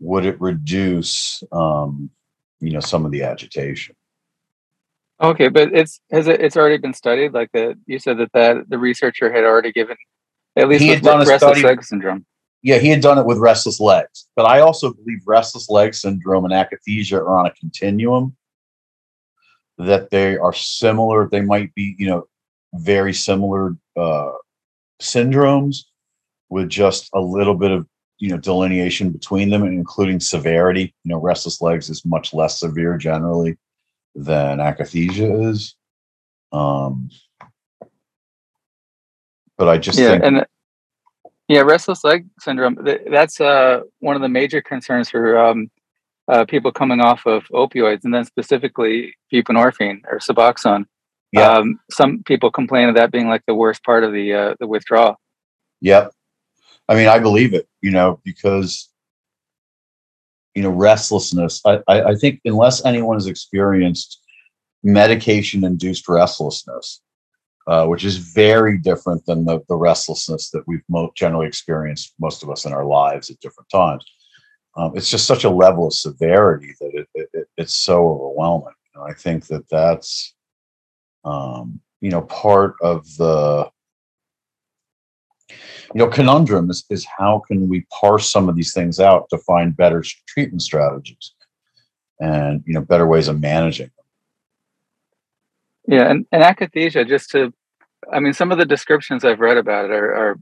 would 0.00 0.24
it 0.24 0.40
reduce, 0.40 1.42
um, 1.52 2.08
you 2.60 2.72
know, 2.72 2.80
some 2.80 3.04
of 3.04 3.12
the 3.12 3.24
agitation? 3.24 3.94
Okay, 5.20 5.48
but 5.48 5.72
it's 5.74 6.00
has 6.12 6.28
it 6.28 6.40
it's 6.40 6.56
already 6.56 6.78
been 6.78 6.94
studied. 6.94 7.32
Like 7.32 7.50
the 7.52 7.74
you 7.86 7.98
said 7.98 8.18
that 8.18 8.32
that 8.34 8.68
the 8.68 8.78
researcher 8.78 9.32
had 9.32 9.44
already 9.44 9.72
given 9.72 9.96
at 10.56 10.68
least 10.68 10.82
he 10.82 10.88
had 10.88 11.02
done 11.02 11.18
restless 11.18 11.40
study, 11.40 11.62
leg 11.62 11.84
syndrome. 11.84 12.24
Yeah, 12.62 12.78
he 12.78 12.88
had 12.88 13.00
done 13.00 13.18
it 13.18 13.26
with 13.26 13.38
restless 13.38 13.80
legs. 13.80 14.28
But 14.36 14.46
I 14.46 14.60
also 14.60 14.92
believe 14.92 15.20
restless 15.26 15.68
leg 15.68 15.94
syndrome 15.94 16.44
and 16.44 16.54
akathisia 16.54 17.18
are 17.18 17.36
on 17.36 17.46
a 17.46 17.52
continuum. 17.52 18.36
That 19.78 20.10
they 20.10 20.36
are 20.36 20.52
similar. 20.52 21.28
They 21.28 21.40
might 21.40 21.72
be, 21.74 21.94
you 21.98 22.08
know, 22.08 22.26
very 22.74 23.12
similar 23.12 23.76
uh, 23.96 24.32
syndromes 25.00 25.84
with 26.48 26.68
just 26.68 27.08
a 27.14 27.20
little 27.20 27.54
bit 27.54 27.70
of 27.70 27.86
you 28.18 28.30
know 28.30 28.38
delineation 28.38 29.10
between 29.10 29.50
them, 29.50 29.64
including 29.64 30.20
severity. 30.20 30.94
You 31.04 31.10
know, 31.10 31.20
restless 31.20 31.60
legs 31.60 31.90
is 31.90 32.04
much 32.04 32.34
less 32.34 32.60
severe 32.60 32.96
generally 32.96 33.56
than 34.18 34.58
akathisia 34.58 35.48
is. 35.50 35.74
Um, 36.52 37.10
but 39.56 39.68
I 39.68 39.78
just 39.78 39.98
yeah, 39.98 40.10
think, 40.10 40.24
and 40.24 40.46
yeah, 41.48 41.60
restless 41.60 42.04
leg 42.04 42.26
syndrome. 42.40 42.78
That's 43.10 43.40
uh, 43.40 43.80
one 44.00 44.16
of 44.16 44.22
the 44.22 44.28
major 44.28 44.60
concerns 44.60 45.10
for 45.10 45.38
um, 45.38 45.70
uh, 46.28 46.44
people 46.44 46.72
coming 46.72 47.00
off 47.00 47.26
of 47.26 47.44
opioids, 47.52 48.04
and 48.04 48.12
then 48.12 48.24
specifically 48.24 49.14
buprenorphine 49.32 50.00
or 50.10 50.18
Suboxone. 50.18 50.84
Yeah. 51.32 51.50
Um, 51.50 51.80
some 51.90 52.22
people 52.24 52.50
complain 52.50 52.88
of 52.88 52.94
that 52.94 53.12
being 53.12 53.28
like 53.28 53.42
the 53.46 53.54
worst 53.54 53.84
part 53.84 54.04
of 54.04 54.12
the 54.12 54.32
uh, 54.32 54.54
the 54.60 54.66
withdrawal. 54.66 55.16
Yep. 55.80 56.12
I 56.88 56.94
mean, 56.94 57.08
I 57.08 57.18
believe 57.18 57.54
it. 57.54 57.68
You 57.82 57.90
know, 57.90 58.20
because 58.24 58.88
you 60.58 60.64
know 60.64 60.70
restlessness. 60.70 61.62
I, 61.64 61.78
I, 61.86 62.02
I 62.02 62.14
think 62.16 62.40
unless 62.44 62.84
anyone 62.84 63.16
has 63.16 63.28
experienced 63.28 64.20
medication 64.82 65.62
induced 65.62 66.08
restlessness 66.08 67.00
uh, 67.68 67.86
which 67.86 68.04
is 68.04 68.16
very 68.16 68.78
different 68.78 69.24
than 69.26 69.44
the, 69.44 69.60
the 69.68 69.76
restlessness 69.76 70.50
that 70.50 70.66
we've 70.66 70.82
mo- 70.88 71.12
generally 71.14 71.46
experienced 71.46 72.14
most 72.18 72.42
of 72.42 72.50
us 72.50 72.64
in 72.64 72.72
our 72.72 72.84
lives 72.84 73.30
at 73.30 73.38
different 73.38 73.70
times 73.70 74.04
um, 74.76 74.92
it's 74.96 75.10
just 75.10 75.26
such 75.26 75.44
a 75.44 75.50
level 75.50 75.86
of 75.86 75.92
severity 75.92 76.74
that 76.80 76.90
it, 76.92 77.08
it, 77.14 77.28
it 77.32 77.48
it's 77.56 77.74
so 77.74 78.08
overwhelming. 78.08 78.74
And 78.96 79.04
i 79.04 79.12
think 79.12 79.46
that 79.46 79.68
that's 79.70 80.34
um, 81.24 81.80
you 82.00 82.10
know 82.10 82.22
part 82.22 82.74
of 82.82 83.06
the 83.16 83.70
you 85.50 85.98
know 85.98 86.08
conundrum 86.08 86.70
is, 86.70 86.84
is 86.90 87.06
how 87.18 87.42
can 87.46 87.68
we 87.68 87.86
parse 88.00 88.30
some 88.30 88.48
of 88.48 88.56
these 88.56 88.72
things 88.72 89.00
out 89.00 89.28
to 89.30 89.38
find 89.38 89.76
better 89.76 90.02
treatment 90.26 90.62
strategies 90.62 91.32
and 92.20 92.62
you 92.66 92.74
know 92.74 92.80
better 92.80 93.06
ways 93.06 93.28
of 93.28 93.40
managing 93.40 93.86
them? 93.86 95.96
Yeah 95.96 96.10
and, 96.10 96.26
and 96.32 96.42
akathisia 96.42 97.08
just 97.08 97.30
to 97.30 97.52
i 98.12 98.20
mean 98.20 98.32
some 98.32 98.52
of 98.52 98.58
the 98.58 98.66
descriptions 98.66 99.24
i've 99.24 99.40
read 99.40 99.56
about 99.56 99.86
it 99.86 99.90
are, 99.90 100.14
are 100.14 100.32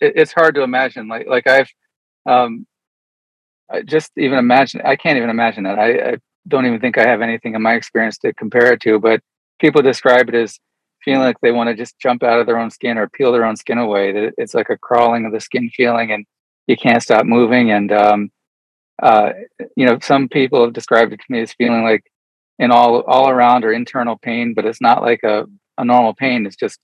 it, 0.00 0.12
it's 0.16 0.32
hard 0.32 0.54
to 0.54 0.62
imagine 0.62 1.08
like 1.08 1.26
like 1.26 1.46
i've 1.46 1.70
um 2.26 2.66
I 3.68 3.82
just 3.82 4.12
even 4.16 4.38
imagine 4.38 4.80
i 4.84 4.96
can't 4.96 5.16
even 5.16 5.30
imagine 5.30 5.64
that. 5.64 5.78
I, 5.78 6.10
I 6.10 6.16
don't 6.48 6.66
even 6.66 6.80
think 6.80 6.98
i 6.98 7.06
have 7.06 7.20
anything 7.20 7.54
in 7.54 7.62
my 7.62 7.74
experience 7.74 8.18
to 8.18 8.32
compare 8.32 8.72
it 8.72 8.80
to 8.82 8.98
but 8.98 9.20
people 9.58 9.82
describe 9.82 10.28
it 10.28 10.34
as 10.34 10.58
feeling 11.06 11.22
like 11.22 11.40
they 11.40 11.52
want 11.52 11.68
to 11.68 11.74
just 11.74 11.98
jump 11.98 12.22
out 12.22 12.40
of 12.40 12.46
their 12.46 12.58
own 12.58 12.70
skin 12.70 12.98
or 12.98 13.08
peel 13.08 13.32
their 13.32 13.46
own 13.46 13.56
skin 13.56 13.78
away. 13.78 14.12
That 14.12 14.34
it's 14.36 14.54
like 14.54 14.68
a 14.68 14.76
crawling 14.76 15.24
of 15.24 15.32
the 15.32 15.40
skin 15.40 15.70
feeling, 15.70 16.12
and 16.12 16.26
you 16.66 16.76
can't 16.76 17.02
stop 17.02 17.24
moving. 17.24 17.70
And 17.70 17.92
um, 17.92 18.30
uh, 19.02 19.30
you 19.76 19.86
know, 19.86 19.98
some 20.02 20.28
people 20.28 20.62
have 20.64 20.74
described 20.74 21.14
it 21.14 21.20
to 21.20 21.26
me 21.30 21.40
as 21.40 21.54
feeling 21.54 21.84
like 21.84 22.04
in 22.58 22.70
all 22.70 23.02
all 23.02 23.30
around 23.30 23.64
or 23.64 23.72
internal 23.72 24.18
pain, 24.18 24.52
but 24.52 24.66
it's 24.66 24.80
not 24.82 25.00
like 25.00 25.22
a 25.22 25.46
a 25.78 25.84
normal 25.84 26.12
pain. 26.12 26.44
It's 26.44 26.56
just 26.56 26.78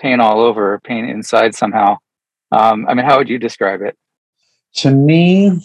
pain 0.00 0.20
all 0.20 0.40
over, 0.40 0.78
pain 0.84 1.06
inside 1.06 1.54
somehow. 1.54 1.96
Um, 2.52 2.86
I 2.86 2.94
mean, 2.94 3.06
how 3.06 3.16
would 3.16 3.28
you 3.28 3.38
describe 3.38 3.80
it? 3.80 3.96
To 4.76 4.90
me, 4.90 5.58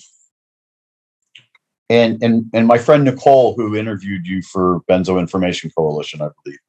and 1.90 2.24
and 2.24 2.46
and 2.54 2.66
my 2.66 2.78
friend 2.78 3.04
Nicole, 3.04 3.56
who 3.56 3.76
interviewed 3.76 4.26
you 4.26 4.42
for 4.42 4.82
Benzo 4.90 5.20
Information 5.20 5.72
Coalition, 5.76 6.22
I 6.22 6.30
believe, 6.44 6.60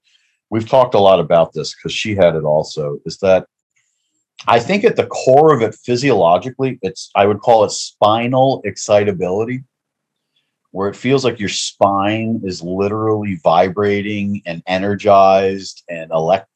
we've 0.50 0.68
talked 0.68 0.94
a 0.94 1.00
lot 1.00 1.20
about 1.20 1.52
this 1.52 1.74
because 1.74 1.92
she 1.92 2.14
had 2.14 2.34
it 2.34 2.44
also, 2.44 2.98
is 3.06 3.18
that 3.18 3.46
I 4.46 4.58
think 4.58 4.84
at 4.84 4.96
the 4.96 5.06
core 5.06 5.54
of 5.54 5.62
it 5.62 5.74
physiologically, 5.74 6.78
it's 6.82 7.10
I 7.14 7.26
would 7.26 7.40
call 7.40 7.64
it 7.64 7.70
spinal 7.70 8.62
excitability, 8.64 9.64
where 10.72 10.88
it 10.88 10.96
feels 10.96 11.24
like 11.24 11.38
your 11.38 11.48
spine 11.48 12.40
is 12.44 12.62
literally 12.62 13.38
vibrating 13.42 14.42
and 14.46 14.62
energized 14.66 15.84
and 15.88 16.10
elect 16.10 16.48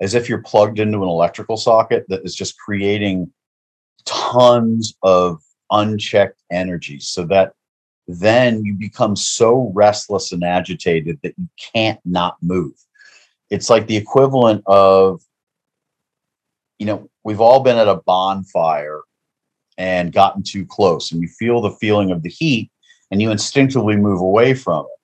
as 0.00 0.14
if 0.14 0.28
you're 0.28 0.42
plugged 0.42 0.80
into 0.80 0.98
an 0.98 1.08
electrical 1.08 1.56
socket 1.56 2.04
that 2.08 2.24
is 2.24 2.34
just 2.34 2.58
creating 2.58 3.30
tons 4.04 4.94
of 5.02 5.40
unchecked 5.70 6.42
energy 6.50 6.98
so 6.98 7.24
that 7.24 7.52
then 8.08 8.64
you 8.64 8.74
become 8.74 9.14
so 9.14 9.70
restless 9.74 10.32
and 10.32 10.42
agitated 10.42 11.18
that 11.22 11.34
you 11.38 11.48
can't 11.72 12.00
not 12.04 12.36
move 12.42 12.72
it's 13.52 13.68
like 13.68 13.86
the 13.86 13.96
equivalent 13.96 14.62
of 14.66 15.20
you 16.78 16.86
know 16.86 17.08
we've 17.22 17.40
all 17.40 17.60
been 17.60 17.76
at 17.76 17.86
a 17.86 18.02
bonfire 18.06 19.02
and 19.76 20.12
gotten 20.12 20.42
too 20.42 20.64
close 20.64 21.12
and 21.12 21.20
you 21.20 21.28
feel 21.28 21.60
the 21.60 21.70
feeling 21.72 22.10
of 22.10 22.22
the 22.22 22.30
heat 22.30 22.70
and 23.10 23.20
you 23.20 23.30
instinctively 23.30 23.96
move 23.96 24.20
away 24.20 24.54
from 24.54 24.84
it 24.86 25.00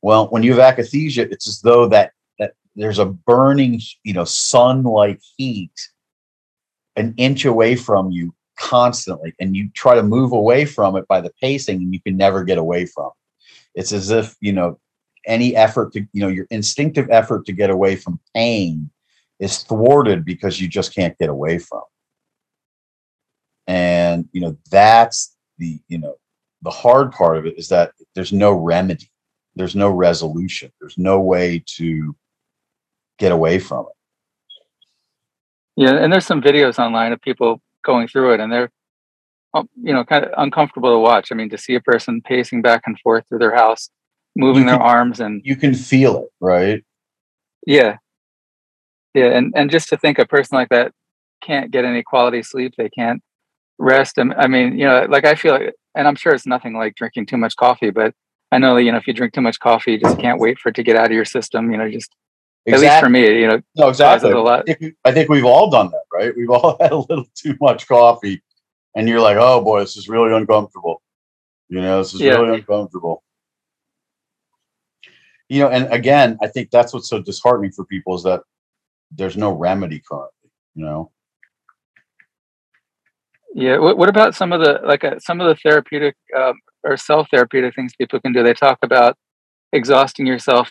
well 0.00 0.28
when 0.28 0.42
you 0.42 0.54
have 0.54 0.74
akathisia 0.74 1.30
it's 1.32 1.48
as 1.48 1.60
though 1.60 1.88
that 1.88 2.12
that 2.38 2.52
there's 2.76 3.00
a 3.00 3.04
burning 3.04 3.80
you 4.04 4.12
know 4.12 4.24
sun 4.24 4.84
like 4.84 5.20
heat 5.36 5.72
an 6.94 7.14
inch 7.16 7.44
away 7.44 7.74
from 7.74 8.10
you 8.12 8.32
constantly 8.58 9.34
and 9.40 9.56
you 9.56 9.70
try 9.74 9.94
to 9.94 10.02
move 10.02 10.32
away 10.32 10.64
from 10.64 10.96
it 10.96 11.06
by 11.08 11.20
the 11.20 11.32
pacing 11.40 11.76
and 11.76 11.94
you 11.94 12.00
can 12.00 12.16
never 12.16 12.44
get 12.44 12.58
away 12.58 12.84
from 12.84 13.06
it. 13.06 13.80
It's 13.80 13.92
as 13.92 14.10
if, 14.10 14.34
you 14.40 14.52
know, 14.52 14.78
any 15.26 15.56
effort 15.56 15.92
to, 15.92 16.00
you 16.12 16.20
know, 16.20 16.28
your 16.28 16.46
instinctive 16.50 17.08
effort 17.10 17.46
to 17.46 17.52
get 17.52 17.70
away 17.70 17.96
from 17.96 18.20
pain 18.34 18.90
is 19.38 19.58
thwarted 19.58 20.24
because 20.24 20.60
you 20.60 20.68
just 20.68 20.94
can't 20.94 21.16
get 21.18 21.28
away 21.28 21.58
from. 21.58 21.78
It. 21.78 23.72
And, 23.72 24.28
you 24.32 24.40
know, 24.40 24.56
that's 24.70 25.36
the, 25.58 25.78
you 25.88 25.98
know, 25.98 26.16
the 26.62 26.70
hard 26.70 27.12
part 27.12 27.36
of 27.36 27.46
it 27.46 27.58
is 27.58 27.68
that 27.68 27.92
there's 28.14 28.32
no 28.32 28.52
remedy. 28.52 29.10
There's 29.54 29.76
no 29.76 29.90
resolution. 29.90 30.72
There's 30.80 30.98
no 30.98 31.20
way 31.20 31.62
to 31.76 32.16
get 33.18 33.32
away 33.32 33.58
from 33.58 33.86
it. 33.86 33.92
Yeah, 35.76 35.94
and 35.94 36.12
there's 36.12 36.26
some 36.26 36.42
videos 36.42 36.78
online 36.78 37.12
of 37.12 37.20
people 37.20 37.60
going 37.84 38.08
through 38.08 38.34
it, 38.34 38.40
and 38.40 38.52
they're, 38.52 38.70
um, 39.54 39.68
you 39.80 39.92
know, 39.92 40.04
kind 40.04 40.24
of 40.24 40.32
uncomfortable 40.36 40.90
to 40.90 40.98
watch. 40.98 41.30
I 41.30 41.36
mean, 41.36 41.50
to 41.50 41.58
see 41.58 41.74
a 41.74 41.80
person 41.80 42.20
pacing 42.20 42.62
back 42.62 42.82
and 42.86 42.98
forth 42.98 43.28
through 43.28 43.38
their 43.38 43.54
house, 43.54 43.90
moving 44.38 44.66
their 44.66 44.80
arms, 44.80 45.20
and 45.20 45.42
you 45.44 45.56
can 45.56 45.74
feel 45.74 46.18
it, 46.18 46.28
right? 46.40 46.82
Yeah, 47.66 47.98
yeah, 49.14 49.36
and 49.36 49.52
and 49.54 49.70
just 49.70 49.88
to 49.90 49.96
think 49.96 50.18
a 50.18 50.26
person 50.26 50.56
like 50.56 50.70
that 50.70 50.92
can't 51.42 51.70
get 51.70 51.84
any 51.84 52.02
quality 52.02 52.42
sleep, 52.42 52.74
they 52.78 52.88
can't 52.88 53.22
rest. 53.78 54.18
I 54.18 54.46
mean, 54.46 54.78
you 54.78 54.86
know, 54.86 55.06
like 55.08 55.24
I 55.24 55.34
feel, 55.34 55.52
like, 55.52 55.74
and 55.94 56.08
I'm 56.08 56.16
sure 56.16 56.32
it's 56.32 56.46
nothing 56.46 56.74
like 56.74 56.94
drinking 56.94 57.26
too 57.26 57.36
much 57.36 57.56
coffee, 57.56 57.90
but 57.90 58.14
I 58.50 58.58
know 58.58 58.74
that 58.76 58.84
you 58.84 58.92
know 58.92 58.98
if 58.98 59.06
you 59.06 59.12
drink 59.12 59.34
too 59.34 59.42
much 59.42 59.60
coffee, 59.60 59.92
you 59.92 60.00
just 60.00 60.18
can't 60.18 60.40
wait 60.40 60.58
for 60.58 60.70
it 60.70 60.76
to 60.76 60.82
get 60.82 60.96
out 60.96 61.06
of 61.06 61.12
your 61.12 61.26
system. 61.26 61.70
You 61.70 61.78
know, 61.78 61.90
just 61.90 62.14
Exactly. 62.68 62.86
At 62.86 62.92
least 62.92 63.04
for 63.04 63.08
me, 63.08 63.40
you 63.40 63.46
know. 63.46 63.62
No, 63.76 63.88
exactly. 63.88 64.30
I 64.30 64.62
think, 64.62 64.94
I 65.04 65.12
think 65.12 65.30
we've 65.30 65.44
all 65.44 65.70
done 65.70 65.90
that, 65.90 66.04
right? 66.12 66.36
We've 66.36 66.50
all 66.50 66.76
had 66.80 66.92
a 66.92 66.96
little 66.96 67.24
too 67.34 67.56
much 67.60 67.88
coffee, 67.88 68.42
and 68.94 69.08
you're 69.08 69.20
like, 69.20 69.36
"Oh 69.38 69.62
boy, 69.62 69.80
this 69.80 69.96
is 69.96 70.08
really 70.08 70.34
uncomfortable." 70.34 71.02
You 71.68 71.80
know, 71.80 71.98
this 71.98 72.14
is 72.14 72.20
yeah. 72.20 72.34
really 72.34 72.58
uncomfortable. 72.58 73.22
You 75.48 75.60
know, 75.60 75.68
and 75.68 75.90
again, 75.92 76.38
I 76.42 76.46
think 76.46 76.70
that's 76.70 76.92
what's 76.92 77.08
so 77.08 77.20
disheartening 77.20 77.72
for 77.72 77.84
people 77.84 78.14
is 78.14 78.22
that 78.24 78.42
there's 79.10 79.36
no 79.36 79.52
remedy 79.52 80.02
currently. 80.06 80.50
You 80.74 80.84
know. 80.84 81.10
Yeah. 83.54 83.78
What, 83.78 83.96
what 83.96 84.08
about 84.08 84.34
some 84.34 84.52
of 84.52 84.60
the 84.60 84.80
like 84.84 85.04
uh, 85.04 85.18
some 85.18 85.40
of 85.40 85.48
the 85.48 85.56
therapeutic 85.56 86.16
um, 86.36 86.54
or 86.84 86.96
self 86.96 87.28
therapeutic 87.30 87.74
things 87.74 87.94
people 87.96 88.20
can 88.20 88.32
do? 88.32 88.42
They 88.42 88.54
talk 88.54 88.78
about 88.82 89.16
exhausting 89.72 90.26
yourself 90.26 90.70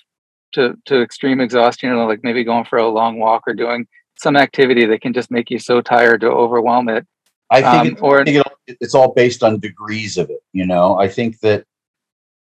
to 0.54 0.76
to 0.86 1.02
extreme 1.02 1.42
exhaustion, 1.42 1.90
you 1.90 1.96
know, 1.96 2.06
like 2.06 2.24
maybe 2.24 2.44
going 2.44 2.66
for 2.66 2.78
a 2.78 2.88
long 2.88 3.20
walk 3.20 3.44
or 3.48 3.54
doing 3.54 3.88
some 4.18 4.36
activity 4.36 4.86
that 4.86 5.02
can 5.02 5.14
just 5.14 5.32
make 5.32 5.50
you 5.50 5.60
so 5.60 5.82
tired 5.82 6.22
to 6.22 6.28
overwhelm 6.28 6.90
it. 6.90 7.06
I 7.50 7.62
think, 7.62 8.00
um, 8.00 8.06
or, 8.06 8.22
I 8.22 8.24
think 8.26 8.46
it, 8.68 8.78
it's 8.82 8.94
all 8.94 9.14
based 9.14 9.44
on 9.44 9.60
degrees 9.60 10.18
of 10.18 10.30
it. 10.30 10.42
You 10.54 10.66
know, 10.66 11.00
I 11.00 11.08
think 11.08 11.40
that 11.40 11.66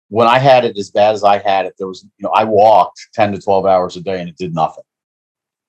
when 0.09 0.27
I 0.27 0.39
had 0.39 0.65
it 0.65 0.77
as 0.77 0.91
bad 0.91 1.13
as 1.13 1.23
I 1.23 1.39
had 1.39 1.65
it, 1.65 1.75
there 1.77 1.87
was, 1.87 2.03
you 2.03 2.23
know, 2.23 2.31
I 2.31 2.43
walked 2.43 3.07
10 3.13 3.31
to 3.33 3.41
12 3.41 3.65
hours 3.65 3.95
a 3.95 4.01
day 4.01 4.19
and 4.19 4.29
it 4.29 4.37
did 4.37 4.53
nothing. 4.53 4.83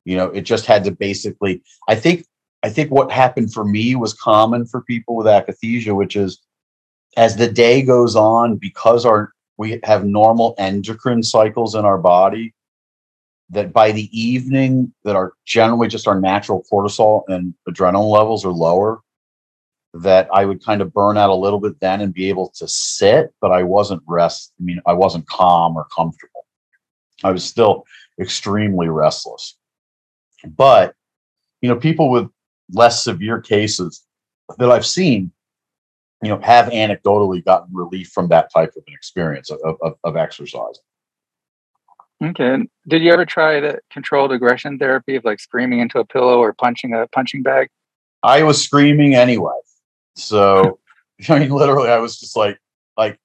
You 0.05 0.17
know, 0.17 0.27
it 0.27 0.43
just 0.43 0.67
had 0.67 0.85
to 0.85 0.91
basically, 0.91 1.63
I 1.89 1.95
think, 1.95 2.25
I 2.63 2.71
think 2.71 2.91
what 2.91 3.11
happened 3.11 3.53
for 3.53 3.65
me 3.65 3.97
was 3.97 4.15
common 4.15 4.67
for 4.67 4.83
people 4.83 5.17
with 5.17 5.27
akathisia, 5.27 5.95
which 5.95 6.17
is 6.17 6.41
as 7.17 7.37
the 7.37 7.51
day 7.51 7.83
goes 7.83 8.15
on, 8.15 8.57
because 8.57 9.07
our 9.07 9.33
we 9.59 9.81
have 9.85 10.05
normal 10.05 10.55
endocrine 10.59 11.23
cycles 11.23 11.75
in 11.75 11.85
our 11.85 11.99
body 11.99 12.55
that 13.51 13.73
by 13.73 13.93
the 13.93 14.11
evening 14.19 14.93
that 15.05 15.17
are 15.17 15.33
generally 15.47 15.89
just 15.89 16.07
our 16.07 16.21
natural 16.21 16.65
cortisol 16.71 17.23
and 17.29 17.55
adrenaline 17.69 18.11
levels 18.11 18.45
are 18.45 18.53
lower 18.53 19.01
that 20.03 20.29
i 20.33 20.45
would 20.45 20.65
kind 20.65 20.81
of 20.81 20.93
burn 20.93 21.17
out 21.17 21.31
a 21.31 21.35
little 21.35 21.61
bit 21.61 21.79
then 21.81 22.01
and 22.01 22.15
be 22.15 22.29
able 22.29 22.51
to 22.51 22.67
sit 22.69 23.33
but 23.41 23.53
i 23.53 23.63
wasn't 23.63 24.03
rest 24.07 24.53
i 24.61 24.63
mean 24.63 24.81
i 24.87 24.93
wasn't 24.93 25.27
calm 25.29 25.77
or 25.77 25.87
comfortable 25.95 26.47
i 27.25 27.31
was 27.31 27.45
still 27.45 27.85
extremely 28.21 28.89
restless 28.89 29.57
but 30.57 30.95
you 31.61 31.69
know 31.69 31.77
people 31.77 32.11
with 32.11 32.29
less 32.73 33.03
severe 33.03 33.41
cases 33.41 34.05
that 34.59 34.71
i've 34.71 34.87
seen 34.87 35.31
you 36.23 36.31
know, 36.31 36.41
have 36.41 36.67
anecdotally 36.67 37.45
gotten 37.45 37.75
relief 37.75 38.09
from 38.09 38.29
that 38.29 38.53
type 38.53 38.71
of 38.77 38.83
an 38.87 38.95
experience 38.95 39.51
of, 39.51 39.77
of, 39.83 39.95
of 40.03 40.17
exercise. 40.17 40.79
Okay. 42.25 42.59
Did 42.89 43.03
you 43.03 43.13
ever 43.13 43.27
try 43.27 43.61
the 43.61 43.79
controlled 43.91 44.33
aggression 44.33 44.79
therapy 44.79 45.17
of 45.17 45.25
like 45.25 45.39
screaming 45.39 45.81
into 45.81 45.99
a 45.99 46.05
pillow 46.05 46.39
or 46.39 46.55
punching 46.55 46.95
a 46.95 47.07
punching 47.09 47.43
bag? 47.43 47.69
I 48.23 48.43
was 48.43 48.63
screaming 48.63 49.15
anyway. 49.15 49.53
So, 50.17 50.79
I 51.29 51.39
mean, 51.39 51.51
literally, 51.51 51.91
I 51.91 51.99
was 51.99 52.19
just 52.19 52.37
like, 52.37 52.59
like, 52.97 53.19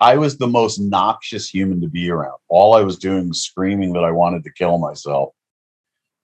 I 0.00 0.16
was 0.16 0.38
the 0.38 0.46
most 0.46 0.78
noxious 0.78 1.48
human 1.48 1.80
to 1.80 1.88
be 1.88 2.10
around. 2.10 2.38
All 2.48 2.74
I 2.74 2.82
was 2.82 2.98
doing 2.98 3.28
was 3.28 3.42
screaming 3.42 3.92
that 3.94 4.04
I 4.04 4.12
wanted 4.12 4.44
to 4.44 4.52
kill 4.52 4.78
myself. 4.78 5.34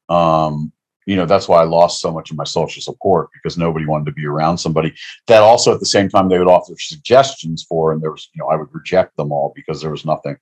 Um, 0.09 0.73
you 1.07 1.17
know 1.17 1.27
that's 1.27 1.49
why 1.49 1.61
i 1.61 1.65
lost 1.65 2.01
so 2.01 2.11
much 2.11 2.31
of 2.31 2.37
my 2.37 2.45
social 2.45 2.83
support 2.83 3.29
because 3.33 3.59
nobody 3.59 3.87
wanted 3.87 4.07
to 4.07 4.13
be 4.13 4.27
around 4.27 4.59
somebody 4.59 4.95
that 5.27 5.43
also 5.43 5.73
at 5.73 5.81
the 5.81 5.87
same 5.87 6.09
time 6.09 6.29
they 6.29 6.39
would 6.39 6.49
offer 6.49 6.73
suggestions 6.79 7.63
for 7.63 7.93
and 7.93 8.03
there 8.03 8.11
was 8.11 8.29
you 8.35 8.41
know 8.41 8.49
i 8.49 8.57
would 8.57 8.73
reject 8.73 9.17
them 9.17 9.33
all 9.33 9.53
because 9.55 9.81
there 9.81 9.91
was 9.91 10.05
nothing 10.05 10.37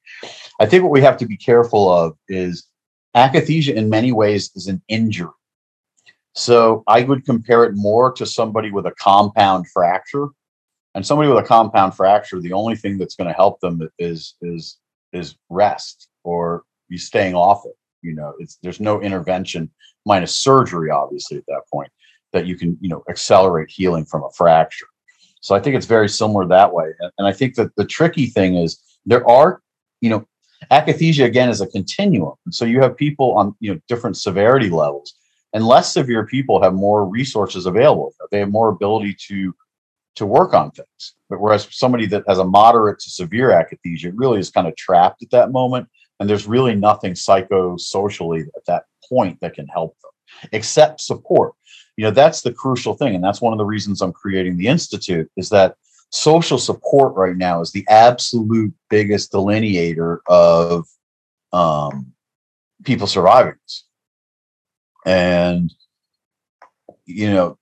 i 0.60 0.66
think 0.66 0.82
what 0.82 0.92
we 0.92 1.00
have 1.00 1.16
to 1.16 1.26
be 1.26 1.36
careful 1.36 1.92
of 1.92 2.16
is 2.28 2.66
akathisia 3.16 3.74
in 3.74 3.90
many 3.90 4.12
ways 4.12 4.50
is 4.54 4.66
an 4.66 4.80
injury 4.88 5.30
so 6.34 6.82
i 6.86 7.02
would 7.02 7.24
compare 7.24 7.64
it 7.64 7.74
more 7.74 8.12
to 8.12 8.26
somebody 8.26 8.70
with 8.70 8.86
a 8.86 8.92
compound 8.92 9.66
fracture. 9.68 10.28
And 10.94 11.06
somebody 11.06 11.30
with 11.30 11.42
a 11.42 11.46
compound 11.46 11.94
fracture 11.94 12.40
the 12.40 12.52
only 12.52 12.76
thing 12.76 12.98
that's 12.98 13.16
going 13.16 13.28
to 13.28 13.34
help 13.34 13.60
them 13.60 13.88
is 13.98 14.34
is 14.42 14.78
is 15.12 15.36
rest 15.48 16.08
or 16.24 16.64
be 16.88 16.98
staying 16.98 17.34
off 17.34 17.62
it. 17.64 17.76
You 18.02 18.14
know 18.14 18.34
it's 18.38 18.58
there's 18.62 18.80
no 18.80 19.00
intervention 19.00 19.70
minus 20.04 20.34
surgery 20.34 20.90
obviously 20.90 21.38
at 21.38 21.46
that 21.46 21.62
point 21.72 21.90
that 22.32 22.46
you 22.46 22.56
can 22.56 22.76
you 22.80 22.88
know 22.88 23.02
accelerate 23.08 23.70
healing 23.70 24.04
from 24.04 24.22
a 24.24 24.30
fracture. 24.30 24.86
So 25.40 25.54
i 25.54 25.60
think 25.60 25.76
it's 25.76 25.86
very 25.86 26.08
similar 26.08 26.46
that 26.48 26.72
way. 26.72 26.92
And 27.18 27.26
i 27.26 27.32
think 27.32 27.54
that 27.54 27.74
the 27.76 27.86
tricky 27.86 28.26
thing 28.26 28.56
is 28.56 28.78
there 29.06 29.26
are 29.28 29.60
you 30.00 30.10
know 30.10 30.26
akathisia 30.70 31.24
again 31.24 31.48
is 31.48 31.60
a 31.60 31.66
continuum. 31.66 32.34
And 32.44 32.54
so 32.54 32.64
you 32.64 32.80
have 32.80 32.96
people 32.96 33.32
on 33.32 33.54
you 33.60 33.72
know 33.72 33.80
different 33.88 34.16
severity 34.16 34.70
levels 34.70 35.14
and 35.52 35.66
less 35.66 35.92
severe 35.92 36.26
people 36.26 36.62
have 36.62 36.74
more 36.74 37.06
resources 37.06 37.66
available. 37.66 38.14
They 38.30 38.38
have 38.38 38.50
more 38.50 38.68
ability 38.70 39.16
to 39.28 39.54
to 40.14 40.26
work 40.26 40.52
on 40.52 40.70
things. 40.70 41.14
But 41.30 41.40
whereas 41.40 41.66
somebody 41.70 42.04
that 42.06 42.24
has 42.28 42.38
a 42.38 42.44
moderate 42.44 42.98
to 43.00 43.10
severe 43.10 43.48
akathisia 43.48 44.12
really 44.14 44.40
is 44.40 44.50
kind 44.50 44.68
of 44.68 44.76
trapped 44.76 45.22
at 45.22 45.30
that 45.30 45.52
moment 45.52 45.88
and 46.20 46.28
there's 46.28 46.46
really 46.46 46.74
nothing 46.74 47.14
psychosocially 47.14 48.46
at 48.54 48.64
that 48.66 48.84
point 49.08 49.40
that 49.40 49.54
can 49.54 49.66
help 49.68 49.96
them 50.02 50.10
except 50.52 51.00
support. 51.00 51.54
You 51.96 52.04
know 52.04 52.10
that's 52.10 52.42
the 52.42 52.52
crucial 52.52 52.94
thing 52.94 53.14
and 53.14 53.24
that's 53.24 53.40
one 53.40 53.52
of 53.52 53.58
the 53.58 53.66
reasons 53.66 54.00
i'm 54.00 54.12
creating 54.12 54.56
the 54.56 54.66
institute 54.66 55.30
is 55.36 55.50
that 55.50 55.76
social 56.10 56.58
support 56.58 57.14
right 57.14 57.36
now 57.36 57.60
is 57.60 57.70
the 57.70 57.86
absolute 57.88 58.72
biggest 58.88 59.30
delineator 59.30 60.18
of 60.26 60.86
um, 61.52 62.12
people 62.84 63.06
surviving 63.06 63.54
this 63.62 63.84
and 65.04 65.72
you 67.04 67.30
know 67.30 67.58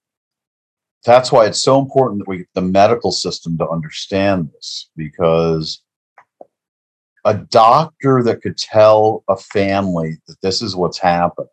that's 1.04 1.32
why 1.32 1.46
it's 1.46 1.62
so 1.62 1.80
important 1.80 2.18
that 2.18 2.28
we 2.28 2.38
get 2.38 2.48
the 2.54 2.60
medical 2.60 3.10
system 3.10 3.56
to 3.56 3.68
understand 3.68 4.50
this 4.52 4.90
because 4.96 5.82
a 7.24 7.34
doctor 7.34 8.22
that 8.22 8.42
could 8.42 8.56
tell 8.56 9.24
a 9.28 9.36
family 9.36 10.18
that 10.26 10.40
this 10.42 10.62
is 10.62 10.76
what's 10.76 10.98
happening 10.98 11.48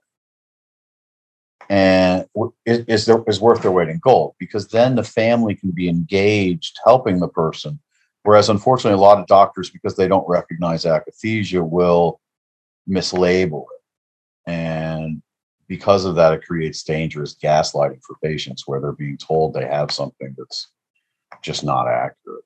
and 1.69 2.25
is, 2.65 3.05
there, 3.05 3.21
is 3.27 3.41
worth 3.41 3.61
their 3.61 3.71
weight 3.71 3.89
in 3.89 3.99
gold 3.99 4.35
because 4.39 4.69
then 4.69 4.95
the 4.95 5.03
family 5.03 5.55
can 5.55 5.71
be 5.71 5.89
engaged 5.89 6.77
helping 6.85 7.19
the 7.19 7.27
person. 7.27 7.79
Whereas 8.23 8.49
unfortunately 8.49 8.97
a 8.97 9.01
lot 9.01 9.19
of 9.19 9.27
doctors 9.27 9.69
because 9.69 9.95
they 9.95 10.07
don't 10.07 10.27
recognize 10.27 10.85
akathisia 10.85 11.67
will 11.67 12.19
mislabel 12.89 13.63
it. 13.63 14.51
And 14.51 15.21
because 15.67 16.05
of 16.05 16.15
that 16.15 16.33
it 16.33 16.45
creates 16.45 16.83
dangerous 16.83 17.35
gaslighting 17.35 18.01
for 18.03 18.15
patients 18.23 18.63
where 18.65 18.79
they're 18.79 18.91
being 18.91 19.17
told 19.17 19.53
they 19.53 19.65
have 19.65 19.91
something 19.91 20.33
that's 20.37 20.69
just 21.41 21.63
not 21.63 21.87
accurate 21.87 22.43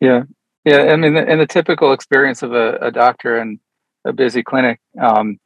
yeah 0.00 0.22
yeah, 0.64 0.92
I 0.92 0.96
mean, 0.96 1.16
in 1.16 1.38
the 1.38 1.46
typical 1.46 1.92
experience 1.92 2.42
of 2.42 2.52
a, 2.52 2.76
a 2.76 2.90
doctor 2.90 3.38
in 3.38 3.60
a 4.06 4.12
busy 4.12 4.42
clinic, 4.42 4.80
um, 5.00 5.38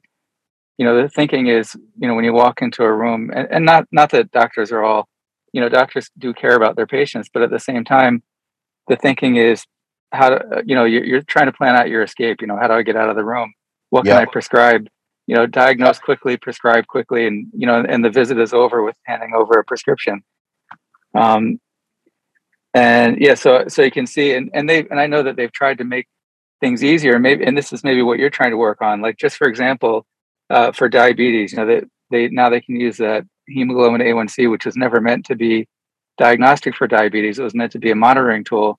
you 0.76 0.84
know, 0.86 1.02
the 1.02 1.08
thinking 1.08 1.48
is, 1.48 1.74
you 1.98 2.06
know, 2.06 2.14
when 2.14 2.24
you 2.24 2.32
walk 2.32 2.62
into 2.62 2.84
a 2.84 2.92
room, 2.92 3.32
and, 3.34 3.48
and 3.50 3.64
not 3.64 3.86
not 3.90 4.10
that 4.12 4.30
doctors 4.30 4.70
are 4.70 4.84
all, 4.84 5.08
you 5.52 5.60
know, 5.60 5.68
doctors 5.68 6.08
do 6.18 6.32
care 6.32 6.54
about 6.54 6.76
their 6.76 6.86
patients, 6.86 7.28
but 7.32 7.42
at 7.42 7.50
the 7.50 7.58
same 7.58 7.84
time, 7.84 8.22
the 8.86 8.94
thinking 8.94 9.36
is 9.36 9.64
how 10.12 10.28
to, 10.30 10.62
you 10.64 10.76
know, 10.76 10.84
you're, 10.84 11.04
you're 11.04 11.22
trying 11.22 11.46
to 11.46 11.52
plan 11.52 11.74
out 11.74 11.88
your 11.88 12.04
escape. 12.04 12.40
You 12.40 12.46
know, 12.46 12.56
how 12.56 12.68
do 12.68 12.74
I 12.74 12.82
get 12.82 12.94
out 12.94 13.10
of 13.10 13.16
the 13.16 13.24
room? 13.24 13.52
What 13.90 14.04
can 14.04 14.16
I 14.18 14.24
prescribe? 14.24 14.86
You 15.28 15.36
know, 15.36 15.46
diagnose 15.46 15.98
quickly, 15.98 16.38
prescribe 16.38 16.86
quickly, 16.86 17.26
and 17.26 17.48
you 17.52 17.66
know, 17.66 17.84
and 17.86 18.02
the 18.02 18.08
visit 18.08 18.38
is 18.38 18.54
over 18.54 18.82
with 18.82 18.96
handing 19.04 19.34
over 19.34 19.58
a 19.58 19.64
prescription. 19.64 20.22
Um, 21.14 21.60
and 22.72 23.18
yeah, 23.20 23.34
so 23.34 23.68
so 23.68 23.82
you 23.82 23.90
can 23.90 24.06
see, 24.06 24.32
and 24.32 24.50
and 24.54 24.66
they 24.68 24.86
and 24.88 24.98
I 24.98 25.06
know 25.06 25.22
that 25.22 25.36
they've 25.36 25.52
tried 25.52 25.78
to 25.78 25.84
make 25.84 26.08
things 26.62 26.82
easier. 26.82 27.18
Maybe, 27.18 27.44
and 27.44 27.56
this 27.58 27.74
is 27.74 27.84
maybe 27.84 28.00
what 28.00 28.18
you're 28.18 28.30
trying 28.30 28.52
to 28.52 28.56
work 28.56 28.80
on. 28.80 29.02
Like 29.02 29.18
just 29.18 29.36
for 29.36 29.46
example, 29.46 30.06
uh, 30.48 30.72
for 30.72 30.88
diabetes, 30.88 31.52
you 31.52 31.58
know, 31.58 31.66
they 31.66 31.82
they 32.10 32.28
now 32.28 32.48
they 32.48 32.62
can 32.62 32.80
use 32.80 32.96
that 32.96 33.24
hemoglobin 33.48 34.00
A1C, 34.00 34.50
which 34.50 34.64
was 34.64 34.76
never 34.76 34.98
meant 34.98 35.26
to 35.26 35.36
be 35.36 35.68
diagnostic 36.16 36.74
for 36.74 36.86
diabetes. 36.86 37.38
It 37.38 37.42
was 37.42 37.54
meant 37.54 37.72
to 37.72 37.78
be 37.78 37.90
a 37.90 37.94
monitoring 37.94 38.44
tool, 38.44 38.78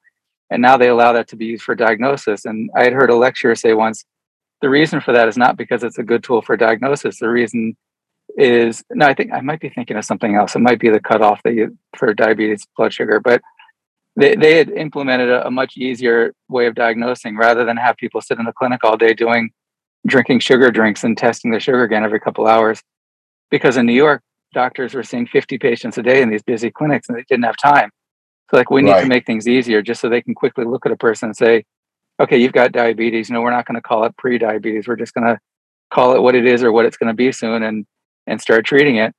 and 0.49 0.63
now 0.63 0.77
they 0.77 0.89
allow 0.89 1.13
that 1.13 1.27
to 1.27 1.35
be 1.35 1.45
used 1.45 1.63
for 1.63 1.75
diagnosis. 1.75 2.45
And 2.45 2.71
I 2.75 2.85
had 2.85 2.93
heard 2.93 3.11
a 3.11 3.15
lecturer 3.15 3.53
say 3.53 3.73
once, 3.73 4.03
the 4.61 4.69
reason 4.69 5.01
for 5.01 5.13
that 5.13 5.27
is 5.27 5.37
not 5.37 5.57
because 5.57 5.83
it's 5.83 5.97
a 5.97 6.03
good 6.03 6.23
tool 6.23 6.41
for 6.41 6.57
diagnosis. 6.57 7.19
The 7.19 7.29
reason 7.29 7.75
is 8.37 8.83
no, 8.91 9.07
I 9.07 9.13
think 9.13 9.33
I 9.33 9.41
might 9.41 9.59
be 9.59 9.69
thinking 9.69 9.97
of 9.97 10.05
something 10.05 10.35
else. 10.35 10.55
It 10.55 10.59
might 10.59 10.79
be 10.79 10.89
the 10.89 10.99
cutoff 10.99 11.41
that 11.43 11.53
you 11.53 11.77
for 11.97 12.13
diabetes 12.13 12.65
blood 12.77 12.93
sugar, 12.93 13.19
but 13.19 13.41
they, 14.15 14.35
they 14.35 14.57
had 14.57 14.69
implemented 14.69 15.29
a, 15.29 15.47
a 15.47 15.51
much 15.51 15.77
easier 15.77 16.33
way 16.49 16.67
of 16.67 16.75
diagnosing 16.75 17.37
rather 17.37 17.65
than 17.65 17.77
have 17.77 17.97
people 17.97 18.21
sit 18.21 18.37
in 18.37 18.45
the 18.45 18.53
clinic 18.53 18.83
all 18.83 18.97
day 18.97 19.13
doing 19.13 19.51
drinking 20.05 20.39
sugar 20.39 20.71
drinks 20.71 21.03
and 21.03 21.17
testing 21.17 21.51
their 21.51 21.59
sugar 21.59 21.83
again 21.83 22.03
every 22.03 22.19
couple 22.19 22.47
hours. 22.47 22.81
Because 23.49 23.77
in 23.77 23.85
New 23.85 23.93
York, 23.93 24.21
doctors 24.53 24.93
were 24.93 25.03
seeing 25.03 25.25
50 25.25 25.57
patients 25.57 25.97
a 25.97 26.03
day 26.03 26.21
in 26.21 26.29
these 26.29 26.43
busy 26.43 26.69
clinics 26.69 27.07
and 27.07 27.17
they 27.17 27.23
didn't 27.29 27.45
have 27.45 27.57
time. 27.57 27.91
So 28.49 28.57
like 28.57 28.69
we 28.69 28.81
need 28.81 28.91
right. 28.91 29.01
to 29.01 29.07
make 29.07 29.25
things 29.25 29.47
easier 29.47 29.81
just 29.81 30.01
so 30.01 30.09
they 30.09 30.21
can 30.21 30.35
quickly 30.35 30.65
look 30.65 30.85
at 30.85 30.91
a 30.91 30.97
person 30.97 31.29
and 31.29 31.37
say, 31.37 31.65
okay, 32.19 32.37
you've 32.37 32.53
got 32.53 32.71
diabetes. 32.71 33.29
No, 33.29 33.41
we're 33.41 33.51
not 33.51 33.65
going 33.65 33.75
to 33.75 33.81
call 33.81 34.03
it 34.05 34.17
pre-diabetes. 34.17 34.87
We're 34.87 34.95
just 34.95 35.13
going 35.13 35.27
to 35.27 35.39
call 35.91 36.15
it 36.15 36.21
what 36.21 36.35
it 36.35 36.45
is 36.45 36.63
or 36.63 36.71
what 36.71 36.85
it's 36.85 36.97
going 36.97 37.07
to 37.07 37.15
be 37.15 37.31
soon 37.31 37.63
and 37.63 37.85
and 38.27 38.39
start 38.39 38.65
treating 38.65 38.97
it. 38.97 39.13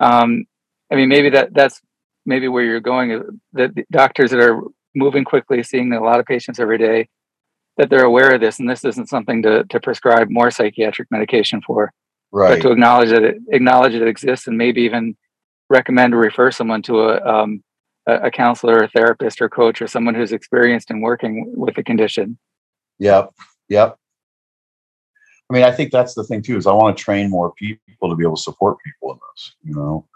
Um, 0.00 0.44
I 0.90 0.94
mean, 0.94 1.08
maybe 1.08 1.30
that 1.30 1.52
that's 1.52 1.80
maybe 2.24 2.48
where 2.48 2.64
you're 2.64 2.80
going. 2.80 3.12
Uh, 3.12 3.22
that 3.54 3.70
doctors 3.90 4.30
that 4.30 4.40
are 4.40 4.60
moving 4.94 5.24
quickly, 5.24 5.62
seeing 5.62 5.92
a 5.92 6.02
lot 6.02 6.20
of 6.20 6.26
patients 6.26 6.58
every 6.58 6.78
day, 6.78 7.08
that 7.76 7.90
they're 7.90 8.04
aware 8.04 8.34
of 8.34 8.40
this, 8.40 8.58
and 8.58 8.68
this 8.68 8.84
isn't 8.84 9.08
something 9.08 9.42
to 9.42 9.64
to 9.64 9.80
prescribe 9.80 10.28
more 10.30 10.50
psychiatric 10.50 11.08
medication 11.10 11.60
for, 11.60 11.92
right? 12.32 12.62
But 12.62 12.68
to 12.68 12.72
acknowledge 12.72 13.10
that 13.10 13.22
it 13.22 13.36
acknowledge 13.50 13.94
it 13.94 14.06
exists, 14.06 14.46
and 14.46 14.56
maybe 14.56 14.82
even 14.82 15.16
recommend 15.68 16.14
or 16.14 16.18
refer 16.18 16.50
someone 16.50 16.82
to 16.82 17.00
a 17.00 17.20
um, 17.24 17.62
a 18.08 18.30
counselor, 18.30 18.78
a 18.78 18.88
therapist, 18.88 19.40
or 19.40 19.48
coach, 19.48 19.82
or 19.82 19.86
someone 19.86 20.14
who's 20.14 20.32
experienced 20.32 20.90
in 20.90 21.00
working 21.00 21.52
with 21.56 21.74
the 21.74 21.82
condition. 21.82 22.38
Yep. 22.98 23.32
Yep. 23.68 23.96
I 25.50 25.54
mean, 25.54 25.62
I 25.62 25.70
think 25.70 25.92
that's 25.92 26.14
the 26.14 26.24
thing 26.24 26.42
too. 26.42 26.56
Is 26.56 26.66
I 26.66 26.72
want 26.72 26.96
to 26.96 27.02
train 27.02 27.30
more 27.30 27.52
people 27.54 28.10
to 28.10 28.16
be 28.16 28.24
able 28.24 28.36
to 28.36 28.42
support 28.42 28.78
people 28.84 29.12
in 29.12 29.18
this. 29.34 29.54
You 29.62 29.74
know, 29.74 30.06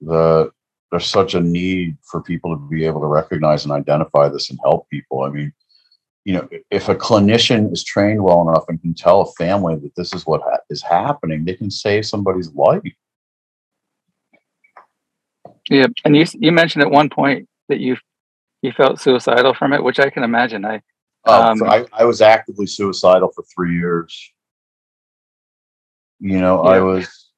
the 0.00 0.50
there's 0.90 1.06
such 1.06 1.34
a 1.34 1.40
need 1.40 1.96
for 2.02 2.22
people 2.22 2.56
to 2.56 2.68
be 2.68 2.84
able 2.84 3.00
to 3.00 3.06
recognize 3.06 3.64
and 3.64 3.72
identify 3.72 4.28
this 4.28 4.50
and 4.50 4.58
help 4.62 4.88
people. 4.88 5.22
I 5.22 5.30
mean, 5.30 5.52
you 6.24 6.34
know, 6.34 6.48
if 6.70 6.88
a 6.88 6.94
clinician 6.94 7.72
is 7.72 7.82
trained 7.82 8.22
well 8.22 8.48
enough 8.48 8.64
and 8.68 8.80
can 8.80 8.94
tell 8.94 9.22
a 9.22 9.32
family 9.32 9.76
that 9.76 9.94
this 9.96 10.14
is 10.14 10.26
what 10.26 10.42
ha- 10.42 10.58
is 10.70 10.82
happening, 10.82 11.44
they 11.44 11.54
can 11.54 11.70
save 11.70 12.06
somebody's 12.06 12.52
life. 12.54 12.82
Yeah, 15.68 15.86
and 16.04 16.16
you 16.16 16.24
you 16.34 16.52
mentioned 16.52 16.82
at 16.82 16.90
one 16.90 17.08
point 17.08 17.48
that 17.68 17.80
you 17.80 17.96
you 18.62 18.72
felt 18.72 19.00
suicidal 19.00 19.54
from 19.54 19.72
it, 19.72 19.82
which 19.82 19.98
I 19.98 20.10
can 20.10 20.22
imagine. 20.22 20.64
I 20.64 20.80
oh, 21.24 21.42
um, 21.42 21.62
I, 21.64 21.84
I 21.92 22.04
was 22.04 22.20
actively 22.20 22.66
suicidal 22.66 23.30
for 23.34 23.42
three 23.42 23.76
years. 23.76 24.32
You 26.20 26.40
know, 26.40 26.64
yeah. 26.64 26.70
I 26.70 26.80
was. 26.80 27.30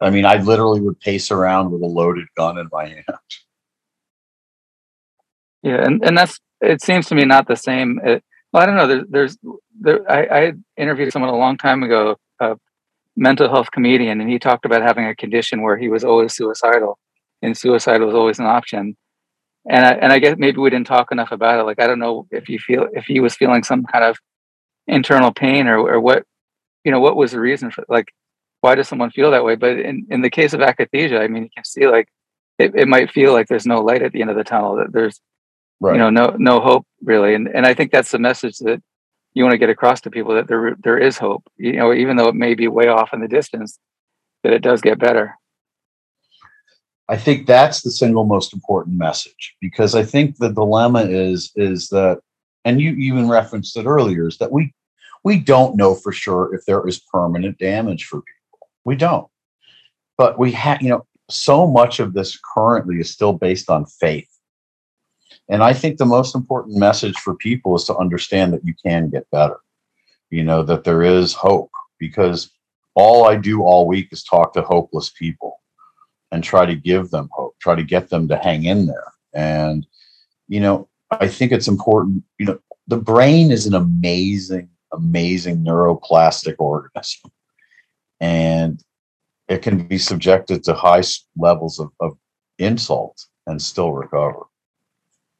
I 0.00 0.10
mean, 0.10 0.24
I 0.24 0.36
literally 0.36 0.80
would 0.80 0.98
pace 0.98 1.30
around 1.30 1.70
with 1.70 1.82
a 1.82 1.86
loaded 1.86 2.26
gun 2.34 2.58
in 2.58 2.68
my 2.72 2.86
hand. 2.88 3.04
Yeah, 5.62 5.84
and, 5.84 6.02
and 6.04 6.16
that's 6.16 6.40
it 6.60 6.82
seems 6.82 7.06
to 7.08 7.14
me 7.14 7.24
not 7.24 7.46
the 7.46 7.56
same. 7.56 8.00
It, 8.02 8.24
well, 8.52 8.62
I 8.62 8.66
don't 8.66 8.76
know. 8.76 8.86
There's, 8.86 9.06
there's 9.08 9.38
there, 9.80 10.10
I, 10.10 10.46
I 10.46 10.52
interviewed 10.76 11.12
someone 11.12 11.30
a 11.32 11.36
long 11.36 11.56
time 11.56 11.82
ago, 11.82 12.16
a 12.40 12.56
mental 13.14 13.48
health 13.48 13.70
comedian, 13.70 14.20
and 14.20 14.28
he 14.28 14.38
talked 14.38 14.64
about 14.64 14.82
having 14.82 15.04
a 15.04 15.14
condition 15.14 15.62
where 15.62 15.76
he 15.76 15.88
was 15.88 16.02
always 16.02 16.34
suicidal 16.34 16.98
and 17.42 17.56
suicide 17.56 18.00
was 18.02 18.14
always 18.14 18.38
an 18.38 18.46
option. 18.46 18.96
And 19.68 19.84
I, 19.84 19.92
and 19.92 20.12
I 20.12 20.18
guess 20.18 20.36
maybe 20.38 20.58
we 20.58 20.70
didn't 20.70 20.86
talk 20.86 21.12
enough 21.12 21.32
about 21.32 21.60
it. 21.60 21.64
Like 21.64 21.80
I 21.80 21.86
don't 21.86 21.98
know 21.98 22.26
if 22.30 22.48
you 22.48 22.58
feel 22.58 22.86
if 22.92 23.04
he 23.06 23.20
was 23.20 23.34
feeling 23.34 23.62
some 23.62 23.84
kind 23.84 24.04
of 24.04 24.18
internal 24.86 25.32
pain 25.32 25.66
or 25.66 25.78
or 25.78 26.00
what, 26.00 26.24
you 26.84 26.90
know, 26.90 27.00
what 27.00 27.16
was 27.16 27.32
the 27.32 27.40
reason 27.40 27.70
for 27.70 27.84
like 27.88 28.12
why 28.60 28.74
does 28.74 28.88
someone 28.88 29.10
feel 29.10 29.30
that 29.30 29.44
way? 29.44 29.56
But 29.56 29.78
in 29.78 30.06
in 30.10 30.22
the 30.22 30.30
case 30.30 30.52
of 30.52 30.60
akathisia, 30.60 31.20
I 31.20 31.28
mean, 31.28 31.44
you 31.44 31.50
can 31.54 31.64
see 31.64 31.86
like 31.86 32.08
it, 32.58 32.74
it 32.74 32.88
might 32.88 33.10
feel 33.10 33.32
like 33.32 33.48
there's 33.48 33.66
no 33.66 33.80
light 33.80 34.02
at 34.02 34.12
the 34.12 34.20
end 34.20 34.30
of 34.30 34.36
the 34.36 34.44
tunnel. 34.44 34.76
That 34.76 34.92
there's 34.92 35.20
right. 35.80 35.94
you 35.94 35.98
know 35.98 36.10
no 36.10 36.36
no 36.38 36.60
hope 36.60 36.86
really. 37.02 37.34
And 37.34 37.48
and 37.48 37.66
I 37.66 37.74
think 37.74 37.90
that's 37.90 38.10
the 38.10 38.18
message 38.18 38.58
that 38.58 38.82
you 39.32 39.44
want 39.44 39.52
to 39.52 39.58
get 39.58 39.70
across 39.70 40.00
to 40.02 40.10
people 40.10 40.34
that 40.34 40.48
there 40.48 40.76
there 40.82 40.98
is 40.98 41.18
hope. 41.18 41.44
You 41.56 41.72
know, 41.74 41.92
even 41.92 42.16
though 42.16 42.28
it 42.28 42.34
may 42.34 42.54
be 42.54 42.68
way 42.68 42.88
off 42.88 43.12
in 43.12 43.20
the 43.20 43.28
distance, 43.28 43.78
that 44.42 44.52
it 44.52 44.62
does 44.62 44.80
get 44.80 44.98
better. 44.98 45.36
I 47.10 47.16
think 47.16 47.48
that's 47.48 47.82
the 47.82 47.90
single 47.90 48.24
most 48.24 48.54
important 48.54 48.96
message 48.96 49.56
because 49.60 49.96
I 49.96 50.04
think 50.04 50.36
the 50.36 50.52
dilemma 50.52 51.02
is 51.02 51.50
is 51.56 51.88
that, 51.88 52.20
and 52.64 52.80
you 52.80 52.92
even 52.92 53.28
referenced 53.28 53.76
it 53.76 53.84
earlier, 53.84 54.28
is 54.28 54.38
that 54.38 54.52
we 54.52 54.72
we 55.24 55.40
don't 55.40 55.74
know 55.76 55.96
for 55.96 56.12
sure 56.12 56.54
if 56.54 56.64
there 56.66 56.86
is 56.86 57.00
permanent 57.00 57.58
damage 57.58 58.04
for 58.04 58.18
people. 58.18 58.68
We 58.84 58.94
don't, 58.94 59.26
but 60.18 60.38
we 60.38 60.52
have, 60.52 60.82
you 60.82 60.90
know, 60.90 61.04
so 61.28 61.66
much 61.66 61.98
of 61.98 62.14
this 62.14 62.38
currently 62.54 63.00
is 63.00 63.10
still 63.10 63.32
based 63.32 63.70
on 63.70 63.86
faith. 63.86 64.30
And 65.48 65.64
I 65.64 65.72
think 65.72 65.98
the 65.98 66.06
most 66.06 66.36
important 66.36 66.78
message 66.78 67.16
for 67.16 67.34
people 67.34 67.74
is 67.74 67.84
to 67.86 67.96
understand 67.96 68.52
that 68.52 68.64
you 68.64 68.74
can 68.86 69.10
get 69.10 69.28
better. 69.32 69.58
You 70.30 70.44
know, 70.44 70.62
that 70.62 70.84
there 70.84 71.02
is 71.02 71.32
hope 71.32 71.72
because 71.98 72.52
all 72.94 73.26
I 73.26 73.34
do 73.34 73.62
all 73.62 73.88
week 73.88 74.12
is 74.12 74.22
talk 74.22 74.52
to 74.52 74.62
hopeless 74.62 75.10
people 75.10 75.59
and 76.32 76.44
try 76.44 76.66
to 76.66 76.74
give 76.74 77.10
them 77.10 77.28
hope, 77.32 77.56
try 77.60 77.74
to 77.74 77.82
get 77.82 78.08
them 78.08 78.28
to 78.28 78.36
hang 78.36 78.64
in 78.64 78.86
there. 78.86 79.12
And, 79.34 79.86
you 80.48 80.60
know, 80.60 80.88
I 81.10 81.28
think 81.28 81.52
it's 81.52 81.68
important, 81.68 82.22
you 82.38 82.46
know, 82.46 82.58
the 82.86 82.96
brain 82.96 83.50
is 83.50 83.66
an 83.66 83.74
amazing, 83.74 84.68
amazing 84.92 85.64
neuroplastic 85.64 86.56
organism. 86.58 87.30
And 88.20 88.82
it 89.48 89.62
can 89.62 89.86
be 89.86 89.98
subjected 89.98 90.62
to 90.64 90.74
high 90.74 91.02
levels 91.36 91.80
of, 91.80 91.90
of 92.00 92.16
insult 92.58 93.26
and 93.46 93.60
still 93.60 93.92
recover. 93.92 94.44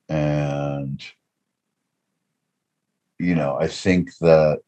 And, 0.09 1.05
you 3.19 3.35
know, 3.35 3.57
I 3.61 3.69
think 3.69 4.17
that 4.19 4.61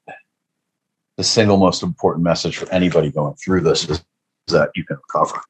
the 1.17 1.25
single 1.25 1.57
most 1.57 1.83
important 1.83 2.25
message 2.25 2.57
for 2.57 2.71
anybody 2.71 3.11
going 3.11 3.35
through 3.35 3.63
this 3.63 3.89
is 3.89 4.05
that 4.49 4.71
you 4.77 4.85
can 4.85 4.97
recover. 4.97 5.41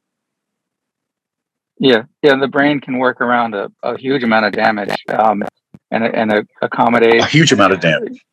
Yeah, 1.83 2.05
yeah. 2.23 2.37
The 2.37 2.47
brain 2.47 2.81
can 2.81 2.99
work 2.99 3.21
around 3.21 3.57
a, 3.57 3.69
a 3.83 3.99
huge 3.99 4.23
amount 4.23 4.47
of 4.47 4.53
damage 4.53 4.95
um, 5.09 5.43
and 5.91 6.05
and 6.05 6.47
accommodate 6.63 7.21
a 7.21 7.27
huge 7.27 7.51
amount 7.51 7.73
of 7.73 7.81
damage. 7.81 8.25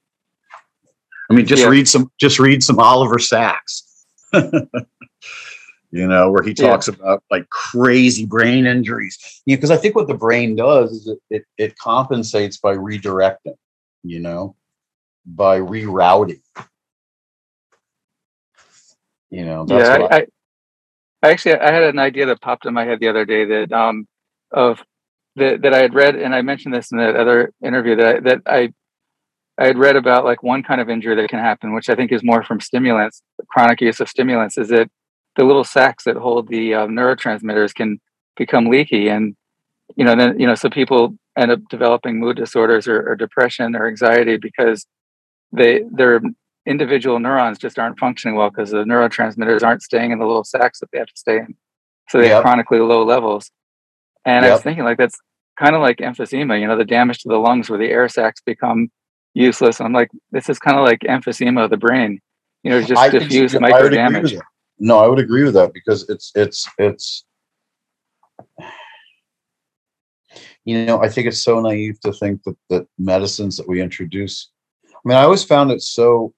I 1.32 1.34
mean, 1.34 1.48
just 1.48 1.64
yeah. 1.64 1.70
read 1.70 1.88
some 1.88 2.12
just 2.20 2.38
read 2.38 2.64
some 2.64 2.80
Oliver 2.80 3.18
Sacks. 3.18 4.06
you 4.34 6.08
know, 6.08 6.30
where 6.30 6.44
he 6.44 6.54
talks 6.54 6.88
yeah. 6.88 6.94
about 6.94 7.24
like 7.32 7.50
crazy 7.50 8.24
brain 8.24 8.68
injuries. 8.68 9.42
You 9.48 9.56
know, 9.56 9.58
because 9.58 9.72
I 9.72 9.78
think 9.78 9.96
what 9.96 10.08
the 10.08 10.14
brain 10.14 10.56
does 10.56 10.92
is 10.92 11.08
it, 11.08 11.20
it, 11.32 11.46
it 11.58 11.78
compensates 11.80 12.58
by 12.58 12.76
redirecting, 12.76 13.56
you 14.04 14.20
know, 14.20 14.56
by 15.26 15.60
rerouting. 15.60 16.42
You 19.32 19.46
know, 19.46 19.66
yeah, 19.68 20.08
I, 20.12 20.18
I, 20.18 20.28
actually 21.24 21.56
I 21.56 21.72
had 21.72 21.84
an 21.84 22.00
idea 22.00 22.26
that 22.28 22.42
popped 22.42 22.66
in 22.66 22.74
my 22.74 22.86
head 22.86 23.00
the 23.00 23.10
other 23.10 23.26
day 23.26 23.46
that 23.46 23.72
um 23.72 24.08
of 24.52 24.84
that 25.36 25.62
that 25.62 25.74
I 25.74 25.80
had 25.80 25.94
read 25.94 26.16
and 26.16 26.34
I 26.34 26.42
mentioned 26.42 26.74
this 26.74 26.92
in 26.92 26.98
that 26.98 27.16
other 27.16 27.54
interview 27.64 27.96
that 27.98 28.16
I, 28.16 28.20
that 28.22 28.42
I 28.46 28.74
I 29.60 29.66
had 29.66 29.78
read 29.78 29.98
about 29.98 30.24
like 30.24 30.42
one 30.42 30.64
kind 30.64 30.80
of 30.80 30.90
injury 30.90 31.16
that 31.16 31.30
can 31.30 31.40
happen, 31.40 31.74
which 31.74 31.90
I 31.90 31.96
think 31.96 32.14
is 32.14 32.24
more 32.24 32.44
from 32.44 32.62
stimulants, 32.62 33.22
chronic 33.50 33.82
use 33.82 34.00
of 34.00 34.08
stimulants, 34.08 34.58
is 34.58 34.70
that 34.70 34.90
the 35.36 35.44
little 35.44 35.66
sacs 35.66 36.06
that 36.06 36.16
hold 36.16 36.48
the 36.48 36.74
uh, 36.74 36.88
neurotransmitters 36.88 37.76
can 37.76 38.00
become 38.38 38.68
leaky, 38.68 39.10
and 39.10 39.36
you 39.98 40.06
know 40.06 40.16
then 40.16 40.40
you 40.40 40.48
know 40.48 40.56
so 40.56 40.70
people 40.70 41.16
end 41.38 41.52
up 41.52 41.60
developing 41.70 42.20
mood 42.20 42.38
disorders 42.38 42.88
or, 42.88 43.02
or 43.02 43.16
depression 43.18 43.76
or 43.76 43.88
anxiety 43.88 44.38
because 44.38 44.86
they 45.52 45.84
their 45.92 46.22
individual 46.66 47.20
neurons 47.20 47.58
just 47.58 47.80
aren't 47.80 48.00
functioning 48.00 48.36
well 48.36 48.50
because 48.50 48.72
the 48.72 48.84
neurotransmitters 48.84 49.64
aren't 49.64 49.82
staying 49.82 50.12
in 50.12 50.20
the 50.20 50.26
little 50.26 50.44
sacs 50.44 50.80
that 50.80 50.90
they 50.92 51.00
have 51.00 51.08
to 51.08 51.18
stay 51.18 51.38
in. 51.38 51.56
So 52.10 52.18
they 52.18 52.26
yep. 52.26 52.36
have 52.36 52.44
chronically 52.44 52.80
low 52.80 53.04
levels. 53.04 53.52
And 54.26 54.44
yep. 54.44 54.52
I 54.52 54.54
was 54.54 54.64
thinking 54.64 54.84
like 54.84 54.98
that's 54.98 55.18
kind 55.58 55.76
of 55.76 55.82
like 55.82 55.98
emphysema, 55.98 56.60
you 56.60 56.68
know, 56.68 56.78
the 56.78 56.86
damage 56.86 57.20
to 57.20 57.30
the 57.30 57.38
lungs 57.38 57.70
where 57.70 57.80
the 57.80 57.90
air 57.90 58.08
sacs 58.10 58.42
become 58.42 58.90
useless. 59.34 59.80
And 59.80 59.88
I'm 59.88 59.94
like, 59.94 60.10
this 60.32 60.50
is 60.50 60.60
kind 60.60 60.78
of 60.78 60.84
like 60.84 61.00
emphysema 61.02 61.66
of 61.66 61.70
the 61.70 61.78
brain. 61.78 62.20
you 62.64 62.72
know, 62.72 62.82
just 62.82 63.12
diffuse 63.12 63.60
micro 63.60 63.90
damage. 63.90 64.36
No, 64.80 65.00
I 65.00 65.08
would 65.08 65.20
agree 65.20 65.44
with 65.44 65.54
that 65.56 65.74
because 65.74 66.08
it's 66.10 66.32
it's 66.36 66.68
it's 66.78 67.26
you 70.66 70.86
know, 70.86 71.02
I 71.02 71.10
think 71.10 71.28
it's 71.28 71.44
so 71.44 71.60
naive 71.60 72.00
to 72.02 72.14
think 72.14 72.44
that 72.44 72.56
that 72.70 72.88
medicines 72.98 73.58
that 73.58 73.68
we 73.68 73.82
introduce. 73.82 74.52
I 74.86 75.00
mean, 75.04 75.18
I 75.18 75.24
always 75.24 75.44
found 75.44 75.72
it 75.72 75.82
so 75.82 76.34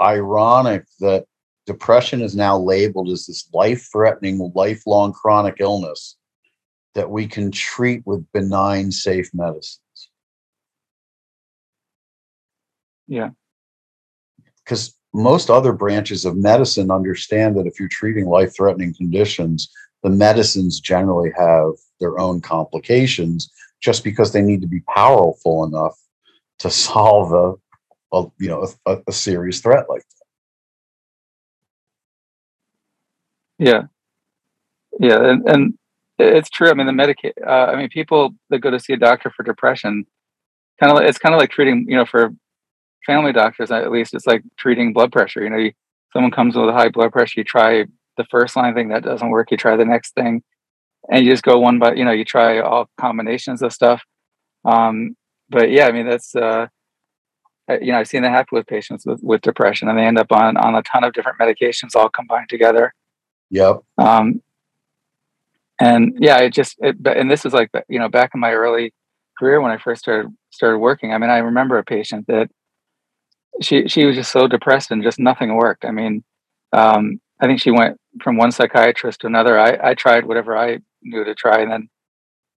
ironic 0.00 0.84
that 1.00 1.26
depression 1.66 2.22
is 2.22 2.34
now 2.34 2.58
labeled 2.58 3.10
as 3.10 3.26
this 3.26 3.48
life-threatening, 3.52 4.52
lifelong 4.54 5.12
chronic 5.12 5.56
illness 5.60 6.16
that 6.94 7.10
we 7.10 7.26
can 7.26 7.50
treat 7.50 8.04
with 8.06 8.26
benign, 8.32 8.90
safe 8.90 9.30
medicines. 9.34 10.10
Yeah. 13.06 13.30
Because 14.64 14.94
most 15.14 15.50
other 15.50 15.72
branches 15.72 16.24
of 16.24 16.36
medicine 16.36 16.90
understand 16.90 17.56
that 17.56 17.66
if 17.66 17.78
you're 17.78 17.88
treating 17.88 18.26
life 18.26 18.54
threatening 18.54 18.94
conditions, 18.94 19.70
the 20.02 20.10
medicines 20.10 20.80
generally 20.80 21.32
have 21.36 21.72
their 22.00 22.18
own 22.18 22.40
complications 22.40 23.50
just 23.80 24.04
because 24.04 24.32
they 24.32 24.42
need 24.42 24.60
to 24.60 24.66
be 24.66 24.80
powerful 24.80 25.64
enough 25.64 25.98
to 26.58 26.70
solve 26.88 27.32
a, 27.32 27.54
a 28.12 28.24
you 28.38 28.48
know 28.48 28.66
a, 28.86 28.98
a 29.08 29.12
serious 29.12 29.60
threat 29.60 29.86
like 29.88 30.02
that. 30.02 30.24
Yeah, 33.58 33.82
yeah, 35.00 35.30
and, 35.30 35.48
and 35.48 35.74
it's 36.18 36.50
true. 36.50 36.70
I 36.70 36.74
mean, 36.74 36.86
the 36.86 36.92
medica- 36.92 37.32
uh, 37.46 37.66
I 37.66 37.76
mean, 37.76 37.88
people 37.88 38.30
that 38.50 38.60
go 38.60 38.70
to 38.70 38.80
see 38.80 38.92
a 38.92 38.96
doctor 38.96 39.30
for 39.30 39.42
depression, 39.42 40.06
kind 40.80 40.92
of, 40.96 41.02
it's 41.04 41.18
kind 41.18 41.34
of 41.34 41.40
like 41.40 41.50
treating, 41.50 41.86
you 41.88 41.96
know, 41.96 42.06
for 42.06 42.30
family 43.06 43.32
doctors 43.32 43.70
at 43.70 43.90
least, 43.92 44.14
it's 44.14 44.26
like 44.26 44.42
treating 44.58 44.92
blood 44.92 45.12
pressure. 45.12 45.42
You 45.42 45.50
know, 45.50 45.58
you, 45.58 45.72
someone 46.12 46.32
comes 46.32 46.56
with 46.56 46.68
a 46.68 46.72
high 46.72 46.90
blood 46.90 47.12
pressure, 47.12 47.40
you 47.40 47.44
try 47.44 47.84
the 48.16 48.24
first 48.30 48.56
line 48.56 48.74
thing 48.74 48.88
that 48.90 49.04
doesn't 49.04 49.30
work, 49.30 49.50
you 49.50 49.56
try 49.56 49.76
the 49.76 49.84
next 49.84 50.14
thing, 50.14 50.42
and 51.10 51.24
you 51.24 51.32
just 51.32 51.44
go 51.44 51.58
one 51.58 51.78
by, 51.78 51.94
you 51.94 52.04
know, 52.04 52.12
you 52.12 52.24
try 52.24 52.60
all 52.60 52.88
combinations 53.00 53.62
of 53.62 53.72
stuff. 53.72 54.02
Um, 54.64 55.16
but 55.50 55.70
yeah, 55.70 55.86
I 55.86 55.92
mean, 55.92 56.08
that's, 56.08 56.34
uh, 56.36 56.68
you 57.68 57.92
know, 57.92 57.98
I've 57.98 58.08
seen 58.08 58.22
that 58.22 58.30
happen 58.30 58.56
with 58.56 58.66
patients 58.66 59.04
with, 59.04 59.22
with 59.22 59.42
depression, 59.42 59.88
and 59.88 59.98
they 59.98 60.04
end 60.04 60.18
up 60.18 60.32
on 60.32 60.56
on 60.56 60.74
a 60.74 60.82
ton 60.82 61.04
of 61.04 61.12
different 61.12 61.38
medications 61.38 61.94
all 61.94 62.08
combined 62.08 62.48
together. 62.48 62.94
Yep. 63.50 63.82
Um, 63.98 64.42
and 65.80 66.16
yeah, 66.20 66.38
it 66.38 66.52
just 66.52 66.76
it, 66.80 66.96
and 67.06 67.30
this 67.30 67.44
was 67.44 67.52
like 67.52 67.70
you 67.88 67.98
know 67.98 68.08
back 68.08 68.32
in 68.34 68.40
my 68.40 68.52
early 68.52 68.92
career 69.38 69.60
when 69.60 69.70
I 69.70 69.78
first 69.78 70.02
started 70.02 70.34
started 70.50 70.78
working. 70.78 71.12
I 71.12 71.18
mean, 71.18 71.30
I 71.30 71.38
remember 71.38 71.78
a 71.78 71.84
patient 71.84 72.26
that 72.26 72.50
she 73.62 73.88
she 73.88 74.04
was 74.04 74.16
just 74.16 74.32
so 74.32 74.48
depressed 74.48 74.90
and 74.90 75.02
just 75.02 75.18
nothing 75.18 75.54
worked. 75.54 75.84
I 75.84 75.90
mean, 75.90 76.24
um, 76.72 77.20
I 77.40 77.46
think 77.46 77.60
she 77.60 77.70
went 77.70 77.98
from 78.22 78.36
one 78.36 78.50
psychiatrist 78.52 79.20
to 79.20 79.26
another. 79.26 79.58
I 79.58 79.78
I 79.82 79.94
tried 79.94 80.26
whatever 80.26 80.56
I 80.56 80.78
knew 81.02 81.24
to 81.24 81.34
try, 81.34 81.60
and 81.60 81.70
then 81.70 81.88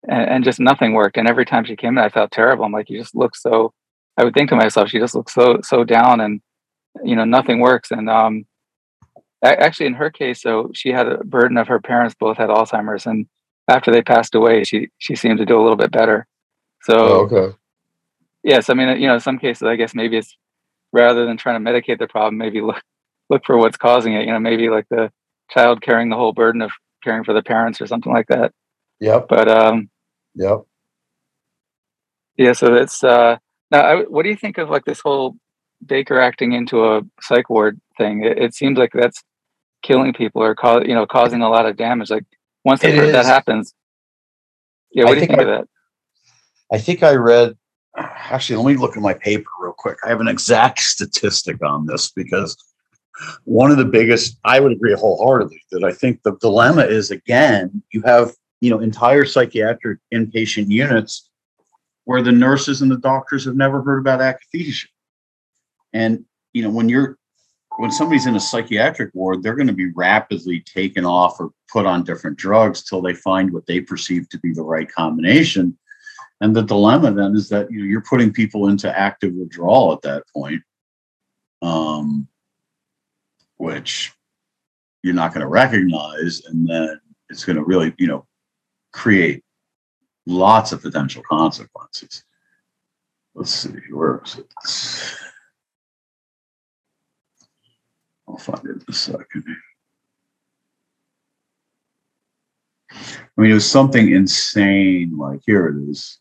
and, 0.07 0.29
and 0.29 0.43
just 0.43 0.59
nothing 0.59 0.93
worked. 0.93 1.17
And 1.17 1.27
every 1.27 1.45
time 1.45 1.65
she 1.65 1.75
came 1.75 1.97
in, 1.97 2.03
I 2.03 2.09
felt 2.09 2.31
terrible. 2.31 2.65
I'm 2.65 2.71
like, 2.71 2.89
you 2.89 2.99
just 2.99 3.15
look 3.15 3.35
so. 3.35 3.73
I 4.19 4.23
would 4.23 4.33
think 4.33 4.49
to 4.49 4.55
myself, 4.55 4.89
she 4.89 4.99
just 4.99 5.15
looks 5.15 5.33
so 5.33 5.59
so 5.63 5.83
down, 5.83 6.19
and 6.19 6.41
you 7.03 7.15
know 7.15 7.25
nothing 7.25 7.59
works. 7.59 7.89
And 7.91 8.09
um, 8.09 8.45
actually 9.43 9.85
in 9.85 9.93
her 9.93 10.09
case 10.09 10.41
so 10.41 10.69
she 10.73 10.89
had 10.89 11.07
a 11.07 11.23
burden 11.23 11.57
of 11.57 11.67
her 11.67 11.79
parents 11.79 12.15
both 12.19 12.37
had 12.37 12.49
alzheimer's 12.49 13.05
and 13.05 13.27
after 13.67 13.91
they 13.91 14.01
passed 14.01 14.35
away 14.35 14.63
she 14.63 14.89
she 14.97 15.15
seemed 15.15 15.37
to 15.37 15.45
do 15.45 15.59
a 15.59 15.61
little 15.61 15.77
bit 15.77 15.91
better. 15.91 16.27
So 16.83 16.95
oh, 16.95 17.29
okay. 17.29 17.55
yes 18.43 18.69
i 18.69 18.73
mean 18.73 18.99
you 19.01 19.07
know 19.07 19.15
in 19.15 19.19
some 19.19 19.37
cases 19.37 19.63
i 19.63 19.75
guess 19.75 19.93
maybe 19.93 20.17
it's 20.17 20.35
rather 20.91 21.25
than 21.25 21.37
trying 21.37 21.63
to 21.63 21.71
medicate 21.71 21.99
the 21.99 22.07
problem 22.07 22.37
maybe 22.37 22.61
look 22.61 22.81
look 23.29 23.45
for 23.45 23.57
what's 23.57 23.77
causing 23.77 24.13
it 24.13 24.25
you 24.25 24.31
know 24.31 24.39
maybe 24.39 24.69
like 24.69 24.87
the 24.89 25.11
child 25.49 25.81
carrying 25.81 26.09
the 26.09 26.15
whole 26.15 26.33
burden 26.33 26.61
of 26.61 26.71
caring 27.03 27.23
for 27.23 27.33
the 27.33 27.41
parents 27.41 27.79
or 27.81 27.87
something 27.87 28.11
like 28.11 28.27
that. 28.27 28.51
Yep. 28.99 29.27
But 29.29 29.47
um 29.47 29.89
yep. 30.35 30.59
Yeah 32.37 32.53
so 32.53 32.73
that's 32.73 33.03
uh 33.03 33.37
now 33.71 33.81
I, 33.81 34.01
what 34.03 34.23
do 34.23 34.29
you 34.29 34.35
think 34.35 34.57
of 34.57 34.69
like 34.69 34.85
this 34.85 34.99
whole 34.99 35.35
Baker 35.85 36.19
Acting 36.19 36.53
into 36.53 36.85
a 36.85 37.01
psych 37.21 37.49
ward 37.49 37.79
thing 37.97 38.23
it, 38.23 38.37
it 38.37 38.53
seems 38.53 38.77
like 38.77 38.91
that's 38.93 39.23
killing 39.81 40.13
people 40.13 40.41
or 40.41 40.55
cause 40.55 40.83
you 40.85 40.95
know 40.95 41.05
causing 41.05 41.41
a 41.41 41.49
lot 41.49 41.65
of 41.65 41.77
damage. 41.77 42.09
Like 42.09 42.25
once 42.63 42.81
that, 42.81 42.95
that 42.95 43.25
happens, 43.25 43.73
yeah. 44.91 45.05
What 45.05 45.11
I 45.11 45.13
do 45.15 45.21
you 45.21 45.27
think, 45.27 45.39
think 45.39 45.47
I, 45.47 45.51
of 45.51 45.59
that? 45.59 45.67
I 46.71 46.77
think 46.77 47.03
I 47.03 47.13
read. 47.15 47.55
Actually, 47.97 48.57
let 48.57 48.73
me 48.73 48.77
look 48.79 48.95
at 48.95 49.03
my 49.03 49.13
paper 49.13 49.49
real 49.59 49.73
quick. 49.77 49.97
I 50.05 50.09
have 50.09 50.21
an 50.21 50.27
exact 50.27 50.79
statistic 50.79 51.63
on 51.63 51.85
this 51.85 52.11
because 52.11 52.55
one 53.43 53.71
of 53.71 53.77
the 53.77 53.85
biggest, 53.85 54.37
I 54.45 54.59
would 54.59 54.71
agree 54.71 54.93
wholeheartedly 54.93 55.61
that 55.71 55.83
I 55.83 55.91
think 55.91 56.21
the 56.23 56.37
dilemma 56.37 56.83
is 56.83 57.11
again, 57.11 57.81
you 57.91 58.01
have 58.03 58.33
you 58.61 58.69
know 58.69 58.79
entire 58.79 59.25
psychiatric 59.25 59.99
inpatient 60.13 60.69
units 60.69 61.28
where 62.09 62.23
the 62.23 62.31
nurses 62.31 62.81
and 62.81 62.89
the 62.89 62.97
doctors 62.97 63.45
have 63.45 63.55
never 63.55 63.83
heard 63.83 63.99
about 63.99 64.19
akathisia. 64.19 64.87
And 65.93 66.25
you 66.53 66.63
know, 66.63 66.71
when 66.71 66.89
you're 66.89 67.19
when 67.77 67.91
somebody's 67.91 68.25
in 68.25 68.35
a 68.35 68.39
psychiatric 68.39 69.11
ward, 69.13 69.43
they're 69.43 69.53
going 69.53 69.67
to 69.67 69.73
be 69.73 69.91
rapidly 69.91 70.61
taken 70.61 71.05
off 71.05 71.39
or 71.39 71.51
put 71.71 71.85
on 71.85 72.03
different 72.03 72.35
drugs 72.35 72.81
till 72.81 73.03
they 73.03 73.13
find 73.13 73.53
what 73.53 73.67
they 73.67 73.79
perceive 73.79 74.27
to 74.29 74.39
be 74.39 74.53
the 74.53 74.63
right 74.63 74.91
combination. 74.91 75.77
And 76.41 76.55
the 76.55 76.63
dilemma 76.63 77.11
then 77.11 77.35
is 77.35 77.47
that 77.49 77.69
you 77.69 77.77
know, 77.77 77.85
you're 77.85 78.01
putting 78.01 78.33
people 78.33 78.69
into 78.69 78.99
active 78.99 79.35
withdrawal 79.35 79.93
at 79.93 80.01
that 80.01 80.23
point, 80.35 80.63
um, 81.61 82.27
which 83.57 84.11
you're 85.03 85.13
not 85.13 85.31
going 85.31 85.41
to 85.41 85.47
recognize, 85.47 86.41
and 86.47 86.67
then 86.67 86.99
it's 87.29 87.45
going 87.45 87.57
to 87.57 87.63
really, 87.63 87.93
you 87.99 88.07
know, 88.07 88.25
create 88.93 89.43
lots 90.29 90.71
of 90.71 90.81
potential 90.81 91.23
consequences. 91.27 92.23
Let's 93.33 93.51
see, 93.51 93.73
where 93.91 94.21
is 94.23 94.37
it? 94.37 94.53
I'll 98.27 98.37
find 98.37 98.65
it 98.65 98.75
in 98.75 98.83
a 98.87 98.93
second. 98.93 99.43
I 102.91 103.41
mean, 103.41 103.51
it 103.51 103.55
was 103.55 103.69
something 103.69 104.11
insane. 104.11 105.17
Like, 105.17 105.41
here 105.45 105.67
it 105.67 105.89
is. 105.89 106.19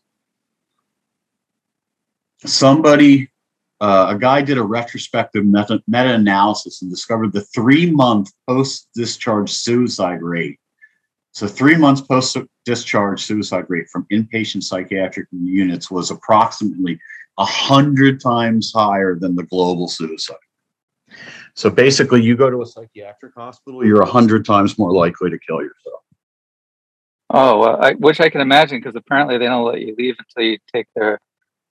Somebody, 2.45 3.29
uh, 3.81 4.07
a 4.09 4.17
guy 4.17 4.41
did 4.41 4.57
a 4.57 4.63
retrospective 4.63 5.45
meta 5.45 5.81
analysis 5.87 6.81
and 6.81 6.89
discovered 6.89 7.33
the 7.33 7.41
three 7.41 7.91
month 7.91 8.31
post 8.47 8.87
discharge 8.95 9.51
suicide 9.51 10.21
rate. 10.21 10.59
So, 11.31 11.47
three 11.47 11.75
months 11.75 12.01
post 12.01 12.37
discharge 12.65 13.23
suicide 13.23 13.65
rate 13.67 13.87
from 13.89 14.05
inpatient 14.11 14.63
psychiatric 14.63 15.27
units 15.31 15.91
was 15.91 16.11
approximately 16.11 16.99
100 17.35 18.19
times 18.19 18.71
higher 18.75 19.15
than 19.15 19.35
the 19.35 19.43
global 19.43 19.87
suicide. 19.87 20.37
So 21.53 21.69
basically, 21.69 22.21
you 22.21 22.35
go 22.35 22.49
to 22.49 22.61
a 22.61 22.65
psychiatric 22.65 23.33
hospital, 23.35 23.85
you're 23.85 24.01
a 24.01 24.05
hundred 24.05 24.45
times 24.45 24.77
more 24.77 24.93
likely 24.93 25.29
to 25.29 25.39
kill 25.39 25.61
yourself. 25.61 26.03
Oh, 27.31 27.59
well, 27.59 27.83
I, 27.83 27.93
which 27.93 28.19
I 28.19 28.29
can 28.29 28.41
imagine 28.41 28.79
because 28.79 28.95
apparently 28.95 29.37
they 29.37 29.45
don't 29.45 29.65
let 29.65 29.81
you 29.81 29.95
leave 29.97 30.15
until 30.19 30.51
you 30.51 30.57
take 30.73 30.87
their 30.95 31.19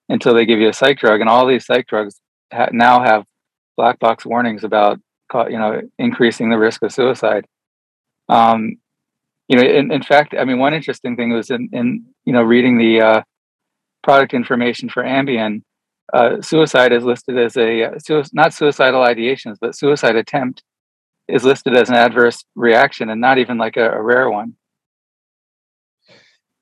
until 0.08 0.32
they 0.34 0.46
give 0.46 0.58
you 0.58 0.68
a 0.68 0.72
psych 0.72 0.98
drug, 0.98 1.20
and 1.20 1.28
all 1.28 1.46
these 1.46 1.66
psych 1.66 1.86
drugs 1.86 2.20
ha- 2.52 2.68
now 2.72 3.02
have 3.02 3.24
black 3.76 3.98
box 3.98 4.24
warnings 4.24 4.64
about 4.64 5.00
you 5.34 5.58
know 5.58 5.82
increasing 5.98 6.50
the 6.50 6.58
risk 6.58 6.82
of 6.82 6.92
suicide. 6.92 7.46
Um, 8.28 8.76
you 9.48 9.56
know, 9.56 9.62
in, 9.62 9.90
in 9.90 10.02
fact, 10.02 10.34
I 10.38 10.44
mean, 10.44 10.58
one 10.58 10.74
interesting 10.74 11.16
thing 11.16 11.32
was 11.32 11.50
in, 11.50 11.68
in 11.72 12.04
you 12.24 12.32
know 12.32 12.42
reading 12.42 12.78
the 12.78 13.00
uh, 13.00 13.22
product 14.02 14.34
information 14.34 14.88
for 14.88 15.02
Ambien 15.02 15.62
uh, 16.12 16.40
suicide 16.40 16.92
is 16.92 17.04
listed 17.04 17.38
as 17.38 17.56
a 17.56 17.84
uh, 17.84 17.98
su- 17.98 18.22
not 18.32 18.52
suicidal 18.52 19.00
ideations, 19.00 19.56
but 19.60 19.76
suicide 19.76 20.16
attempt 20.16 20.62
is 21.28 21.44
listed 21.44 21.76
as 21.76 21.88
an 21.88 21.94
adverse 21.94 22.44
reaction 22.54 23.10
and 23.10 23.20
not 23.20 23.38
even 23.38 23.58
like 23.58 23.76
a, 23.76 23.90
a 23.90 24.02
rare 24.02 24.30
one. 24.30 24.54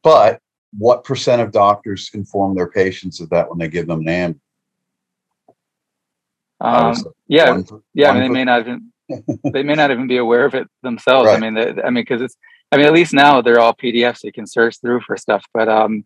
But 0.03 0.40
what 0.77 1.05
percent 1.05 1.42
of 1.42 1.53
doctors 1.53 2.11
inform 2.14 2.55
their 2.55 2.68
patients 2.68 3.20
of 3.20 3.31
that 3.31 3.49
when 3.49 3.59
they 3.59 3.68
give 3.68 3.87
them 3.87 4.01
an 4.01 4.09
AM? 4.09 4.40
Um, 6.61 6.94
yeah, 7.29 7.51
one, 7.51 7.66
yeah. 7.94 8.09
One 8.09 8.16
I 8.16 8.20
mean, 8.20 8.33
they 8.33 8.35
may 8.38 8.44
not 8.44 8.61
even 8.61 8.92
they 9.53 9.62
may 9.62 9.75
not 9.75 9.90
even 9.90 10.07
be 10.07 10.16
aware 10.16 10.44
of 10.44 10.55
it 10.55 10.68
themselves. 10.83 11.27
Right. 11.27 11.37
I 11.37 11.40
mean, 11.40 11.55
they, 11.55 11.83
I 11.83 11.90
mean, 11.90 12.05
because 12.05 12.22
it's 12.22 12.37
I 12.72 12.76
mean, 12.76 12.87
at 12.87 12.92
least 12.92 13.12
now 13.12 13.42
they're 13.42 13.61
all 13.61 13.74
PDFs 13.74 14.18
so 14.18 14.26
you 14.26 14.33
can 14.33 14.46
search 14.46 14.81
through 14.81 15.00
for 15.00 15.16
stuff. 15.16 15.44
But 15.55 15.68
um, 15.68 16.05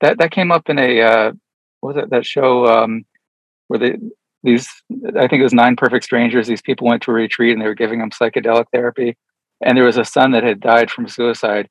that 0.00 0.18
that 0.18 0.30
came 0.30 0.52
up 0.52 0.68
in 0.68 0.78
a 0.78 1.00
uh, 1.00 1.32
what 1.80 1.94
was 1.94 2.04
it 2.04 2.10
that 2.10 2.26
show 2.26 2.66
um, 2.66 3.04
where 3.68 3.78
they 3.78 3.98
these 4.42 4.68
I 5.16 5.28
think 5.28 5.40
it 5.40 5.42
was 5.42 5.52
Nine 5.52 5.76
Perfect 5.76 6.04
Strangers. 6.04 6.46
These 6.46 6.62
people 6.62 6.86
went 6.86 7.02
to 7.02 7.10
a 7.10 7.14
retreat 7.14 7.52
and 7.52 7.60
they 7.60 7.66
were 7.66 7.74
giving 7.74 7.98
them 7.98 8.10
psychedelic 8.10 8.66
therapy, 8.72 9.16
and 9.64 9.76
there 9.76 9.84
was 9.84 9.98
a 9.98 10.04
son 10.04 10.32
that 10.32 10.44
had 10.44 10.60
died 10.60 10.90
from 10.90 11.08
suicide. 11.08 11.68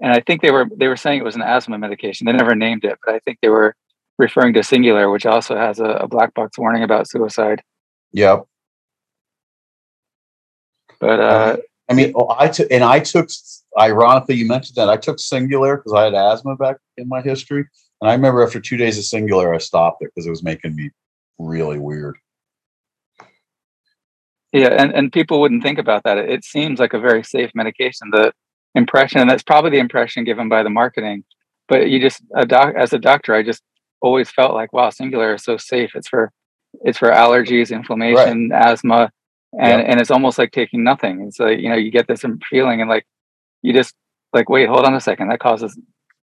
And 0.00 0.12
I 0.12 0.20
think 0.20 0.42
they 0.42 0.50
were 0.50 0.66
they 0.76 0.88
were 0.88 0.96
saying 0.96 1.20
it 1.20 1.24
was 1.24 1.36
an 1.36 1.42
asthma 1.42 1.78
medication. 1.78 2.26
They 2.26 2.32
never 2.32 2.54
named 2.54 2.84
it, 2.84 2.98
but 3.04 3.14
I 3.14 3.18
think 3.20 3.38
they 3.42 3.48
were 3.48 3.76
referring 4.18 4.54
to 4.54 4.60
Singulair, 4.60 5.12
which 5.12 5.26
also 5.26 5.56
has 5.56 5.80
a, 5.80 5.84
a 5.84 6.08
black 6.08 6.34
box 6.34 6.58
warning 6.58 6.82
about 6.82 7.08
suicide. 7.08 7.62
Yep. 8.12 8.44
But 11.00 11.20
uh, 11.20 11.56
I 11.92 11.94
mean, 11.94 12.12
oh, 12.16 12.34
I 12.38 12.48
took 12.48 12.70
and 12.70 12.82
I 12.82 13.00
took. 13.00 13.28
Ironically, 13.78 14.34
you 14.34 14.46
mentioned 14.46 14.76
that 14.76 14.88
I 14.88 14.96
took 14.96 15.18
Singulair 15.18 15.76
because 15.76 15.92
I 15.92 16.04
had 16.04 16.14
asthma 16.14 16.56
back 16.56 16.76
in 16.96 17.08
my 17.08 17.20
history, 17.20 17.64
and 18.00 18.10
I 18.10 18.14
remember 18.14 18.42
after 18.42 18.60
two 18.60 18.76
days 18.78 18.98
of 18.98 19.04
Singulair, 19.04 19.54
I 19.54 19.58
stopped 19.58 20.02
it 20.02 20.10
because 20.14 20.26
it 20.26 20.30
was 20.30 20.42
making 20.42 20.74
me 20.74 20.90
really 21.38 21.78
weird. 21.78 22.16
Yeah, 24.52 24.68
and, 24.68 24.92
and 24.92 25.12
people 25.12 25.40
wouldn't 25.40 25.62
think 25.62 25.78
about 25.78 26.02
that. 26.04 26.18
It 26.18 26.44
seems 26.44 26.78
like 26.78 26.92
a 26.92 26.98
very 26.98 27.22
safe 27.24 27.50
medication. 27.54 28.10
The 28.10 28.32
impression, 28.74 29.20
and 29.20 29.28
that's 29.28 29.42
probably 29.42 29.70
the 29.70 29.78
impression 29.78 30.24
given 30.24 30.48
by 30.48 30.62
the 30.62 30.70
marketing. 30.70 31.24
But 31.68 31.90
you 31.90 32.00
just 32.00 32.22
a 32.34 32.46
doc 32.46 32.74
as 32.74 32.92
a 32.92 32.98
doctor, 32.98 33.34
I 33.34 33.42
just 33.42 33.62
always 34.00 34.30
felt 34.30 34.54
like, 34.54 34.72
wow, 34.72 34.88
Singulair 34.88 35.34
is 35.34 35.44
so 35.44 35.56
safe. 35.58 35.92
It's 35.94 36.08
for 36.08 36.32
it's 36.84 36.98
for 36.98 37.10
allergies, 37.10 37.70
inflammation, 37.70 38.48
right. 38.48 38.70
asthma, 38.70 39.10
and 39.58 39.82
yeah. 39.82 39.86
and 39.86 40.00
it's 40.00 40.10
almost 40.10 40.38
like 40.38 40.52
taking 40.52 40.82
nothing. 40.82 41.22
It's 41.22 41.38
like 41.38 41.60
you 41.60 41.68
know 41.68 41.76
you 41.76 41.90
get 41.90 42.08
this 42.08 42.24
feeling 42.48 42.80
and 42.80 42.88
like 42.88 43.06
you 43.62 43.72
just 43.72 43.94
like 44.32 44.48
wait, 44.48 44.68
hold 44.68 44.84
on 44.84 44.94
a 44.94 45.00
second, 45.00 45.28
that 45.28 45.40
causes 45.40 45.78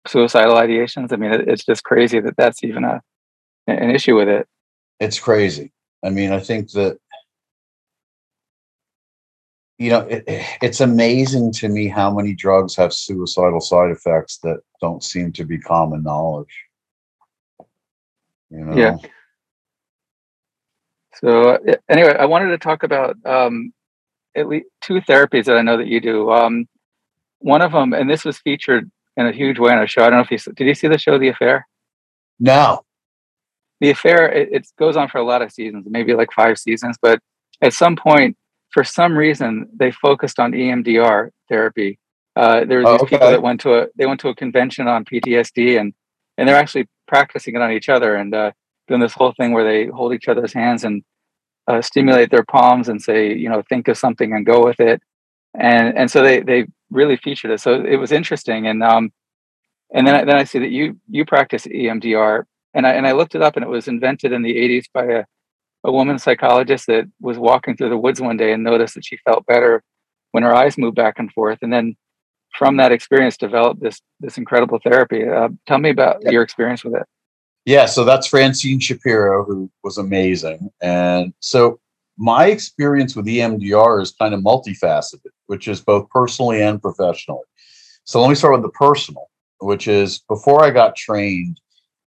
suicidal 0.07 0.55
ideations. 0.55 1.11
I 1.11 1.15
mean, 1.15 1.33
it, 1.33 1.47
it's 1.47 1.65
just 1.65 1.83
crazy 1.83 2.19
that 2.19 2.37
that's 2.37 2.63
even 2.63 2.83
a 2.83 3.01
an 3.67 3.89
issue 3.89 4.15
with 4.15 4.27
it. 4.27 4.47
It's 4.99 5.19
crazy. 5.19 5.71
I 6.03 6.09
mean, 6.11 6.31
I 6.31 6.39
think 6.39 6.71
that 6.71 6.99
you 9.77 9.89
know 9.89 10.01
it, 10.01 10.23
it's 10.61 10.81
amazing 10.81 11.51
to 11.53 11.67
me 11.67 11.87
how 11.87 12.13
many 12.13 12.33
drugs 12.33 12.75
have 12.75 12.93
suicidal 12.93 13.59
side 13.59 13.91
effects 13.91 14.37
that 14.43 14.59
don't 14.81 15.03
seem 15.03 15.31
to 15.33 15.45
be 15.45 15.57
common 15.57 16.03
knowledge. 16.03 16.63
You 18.51 18.65
know? 18.65 18.75
Yeah. 18.75 18.97
So 21.21 21.57
anyway, 21.89 22.15
I 22.17 22.25
wanted 22.25 22.49
to 22.49 22.57
talk 22.57 22.83
about 22.83 23.17
um, 23.25 23.73
at 24.35 24.47
least 24.47 24.67
two 24.81 24.95
therapies 25.01 25.45
that 25.45 25.57
I 25.57 25.61
know 25.61 25.77
that 25.77 25.87
you 25.87 26.01
do. 26.01 26.31
Um, 26.31 26.67
one 27.39 27.61
of 27.61 27.71
them, 27.71 27.93
and 27.93 28.09
this 28.09 28.25
was 28.25 28.37
featured 28.39 28.89
in 29.17 29.25
a 29.25 29.31
huge 29.31 29.59
way 29.59 29.71
on 29.71 29.81
a 29.81 29.87
show. 29.87 30.03
I 30.03 30.09
don't 30.09 30.17
know 30.17 30.27
if 30.29 30.31
you 30.31 30.53
did. 30.53 30.67
You 30.67 30.75
see 30.75 30.87
the 30.87 30.97
show, 30.97 31.17
The 31.17 31.29
Affair? 31.29 31.67
No. 32.39 32.81
The 33.79 33.91
Affair. 33.91 34.29
It, 34.31 34.49
it 34.51 34.67
goes 34.77 34.97
on 34.97 35.07
for 35.07 35.19
a 35.19 35.23
lot 35.23 35.41
of 35.41 35.51
seasons, 35.51 35.85
maybe 35.89 36.13
like 36.13 36.31
five 36.33 36.57
seasons. 36.57 36.97
But 37.01 37.19
at 37.61 37.73
some 37.73 37.95
point, 37.95 38.37
for 38.71 38.83
some 38.83 39.17
reason, 39.17 39.69
they 39.73 39.91
focused 39.91 40.39
on 40.39 40.51
EMDR 40.51 41.29
therapy. 41.47 41.97
Uh, 42.35 42.65
there 42.65 42.79
was 42.79 42.87
oh, 42.87 42.91
these 42.93 43.01
okay. 43.03 43.15
people 43.15 43.31
that 43.31 43.41
went 43.41 43.61
to 43.61 43.73
a 43.75 43.87
they 43.95 44.05
went 44.05 44.19
to 44.19 44.29
a 44.29 44.35
convention 44.35 44.87
on 44.89 45.05
PTSD, 45.05 45.79
and 45.79 45.93
and 46.37 46.47
they're 46.47 46.57
actually 46.57 46.89
practicing 47.07 47.55
it 47.55 47.61
on 47.61 47.71
each 47.71 47.87
other. 47.87 48.15
And 48.15 48.35
uh, 48.35 48.51
doing 48.87 49.01
this 49.01 49.13
whole 49.13 49.33
thing 49.33 49.51
where 49.51 49.63
they 49.63 49.87
hold 49.87 50.13
each 50.13 50.27
other's 50.27 50.53
hands 50.53 50.83
and 50.83 51.03
uh, 51.67 51.81
stimulate 51.81 52.31
their 52.31 52.43
palms 52.43 52.89
and 52.89 53.01
say, 53.01 53.33
you 53.33 53.49
know, 53.49 53.63
think 53.67 53.87
of 53.87 53.97
something 53.97 54.33
and 54.33 54.45
go 54.45 54.63
with 54.63 54.79
it. 54.79 55.01
And 55.57 55.97
and 55.97 56.11
so 56.11 56.21
they 56.21 56.41
they 56.41 56.67
really 56.91 57.17
featured 57.17 57.51
it. 57.51 57.61
So 57.61 57.73
it 57.83 57.97
was 57.97 58.11
interesting. 58.11 58.67
And 58.67 58.83
um, 58.83 59.11
and 59.93 60.05
then 60.05 60.25
then 60.27 60.37
I 60.37 60.43
see 60.43 60.59
that 60.59 60.71
you 60.71 60.99
you 61.09 61.25
practice 61.25 61.65
EMDR, 61.65 62.43
and 62.73 62.85
I 62.85 62.91
and 62.91 63.07
I 63.07 63.13
looked 63.13 63.35
it 63.35 63.41
up, 63.41 63.55
and 63.55 63.63
it 63.63 63.69
was 63.69 63.87
invented 63.87 64.31
in 64.33 64.41
the 64.41 64.55
'80s 64.55 64.85
by 64.93 65.05
a 65.05 65.23
a 65.85 65.91
woman 65.91 66.17
psychologist 66.17 66.87
that 66.87 67.05
was 67.21 67.37
walking 67.37 67.77
through 67.77 67.89
the 67.89 67.97
woods 67.97 68.19
one 68.19 68.37
day 68.37 68.51
and 68.51 68.63
noticed 68.63 68.95
that 68.95 69.05
she 69.05 69.17
felt 69.17 69.45
better 69.45 69.83
when 70.31 70.43
her 70.43 70.53
eyes 70.53 70.77
moved 70.77 70.95
back 70.95 71.19
and 71.19 71.31
forth, 71.31 71.59
and 71.61 71.71
then 71.71 71.95
from 72.57 72.77
that 72.77 72.91
experience 72.91 73.37
developed 73.37 73.81
this 73.81 74.01
this 74.19 74.37
incredible 74.37 74.79
therapy. 74.83 75.27
Uh, 75.27 75.49
tell 75.67 75.77
me 75.77 75.89
about 75.89 76.21
your 76.23 76.41
experience 76.41 76.83
with 76.83 76.95
it. 76.95 77.03
Yeah, 77.65 77.87
so 77.87 78.03
that's 78.03 78.27
Francine 78.27 78.79
Shapiro, 78.79 79.43
who 79.43 79.69
was 79.83 79.97
amazing. 79.97 80.69
And 80.81 81.33
so 81.39 81.79
my 82.17 82.45
experience 82.45 83.15
with 83.15 83.25
EMDR 83.25 84.01
is 84.01 84.11
kind 84.11 84.33
of 84.35 84.41
multifaceted, 84.41 85.31
which 85.47 85.67
is 85.67 85.81
both 85.81 86.07
personally 86.09 86.61
and 86.61 86.79
professionally. 86.79 87.43
So 88.03 88.21
let 88.21 88.29
me 88.29 88.35
start 88.35 88.53
with 88.53 88.61
the 88.61 88.69
personal, 88.69 89.29
which 89.59 89.87
is 89.87 90.19
before 90.29 90.63
I 90.63 90.69
got 90.69 90.95
trained 90.95 91.59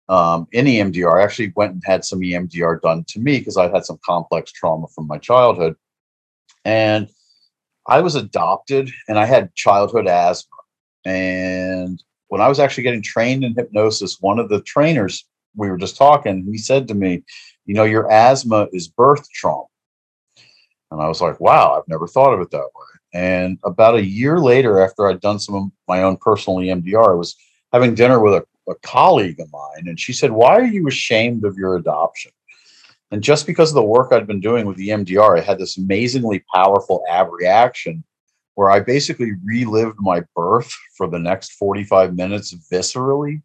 um, 0.09 0.47
in 0.53 0.67
EMDR, 0.67 1.19
I 1.19 1.25
actually 1.25 1.53
went 1.57 1.73
and 1.73 1.83
had 1.85 2.05
some 2.05 2.21
EMDR 2.21 2.81
done 2.83 3.05
to 3.09 3.19
me 3.19 3.39
because 3.39 3.57
I 3.57 3.69
had 3.69 3.85
some 3.85 3.99
complex 4.05 4.53
trauma 4.53 4.87
from 4.95 5.07
my 5.07 5.19
childhood. 5.19 5.75
And 6.65 7.09
I 7.89 8.01
was 8.01 8.15
adopted 8.15 8.91
and 9.09 9.19
I 9.19 9.25
had 9.25 9.55
childhood 9.55 10.07
asthma. 10.07 10.57
And 11.05 12.03
when 12.29 12.41
I 12.41 12.49
was 12.49 12.61
actually 12.61 12.85
getting 12.85 13.03
trained 13.03 13.43
in 13.43 13.55
hypnosis, 13.55 14.21
one 14.21 14.39
of 14.39 14.49
the 14.49 14.61
trainers 14.63 15.25
we 15.57 15.71
were 15.71 15.79
just 15.79 15.97
talking, 15.97 16.47
he 16.51 16.59
said 16.59 16.89
to 16.89 16.95
me, 16.95 17.25
You 17.65 17.75
know, 17.75 17.85
your 17.85 18.11
asthma 18.11 18.69
is 18.73 18.89
birth 18.89 19.29
trauma. 19.31 19.65
And 20.91 21.01
I 21.01 21.09
was 21.09 21.21
like, 21.21 21.41
Wow, 21.41 21.77
I've 21.77 21.89
never 21.89 22.07
thought 22.07 22.35
of 22.35 22.41
it 22.41 22.51
that 22.51 22.59
way. 22.59 22.87
And 23.15 23.59
about 23.65 23.97
a 23.97 24.05
year 24.05 24.39
later, 24.39 24.81
after 24.81 25.09
I'd 25.09 25.21
done 25.21 25.39
some 25.39 25.55
of 25.55 25.65
my 25.89 26.03
own 26.03 26.17
personal 26.19 26.59
EMDR, 26.59 27.11
I 27.11 27.15
was 27.15 27.37
having 27.73 27.95
dinner 27.95 28.21
with 28.21 28.35
a, 28.35 28.71
a 28.71 28.75
colleague 28.83 29.41
of 29.41 29.51
mine, 29.53 29.89
and 29.89 29.99
she 29.99 30.13
said, 30.13 30.31
Why 30.31 30.57
are 30.57 30.65
you 30.65 30.87
ashamed 30.87 31.45
of 31.45 31.57
your 31.57 31.77
adoption? 31.77 32.33
And 33.11 33.23
just 33.23 33.47
because 33.47 33.71
of 33.71 33.77
the 33.77 33.83
work 33.83 34.13
I'd 34.13 34.27
been 34.27 34.41
doing 34.41 34.67
with 34.67 34.79
EMDR, 34.79 35.39
I 35.39 35.43
had 35.43 35.59
this 35.59 35.79
amazingly 35.79 36.45
powerful 36.53 37.05
abreaction 37.09 38.03
where 38.57 38.71
I 38.71 38.81
basically 38.81 39.33
relived 39.45 39.99
my 40.01 40.23
birth 40.35 40.73
for 40.97 41.09
the 41.09 41.19
next 41.19 41.53
45 41.53 42.17
minutes 42.17 42.55
viscerally 42.73 43.43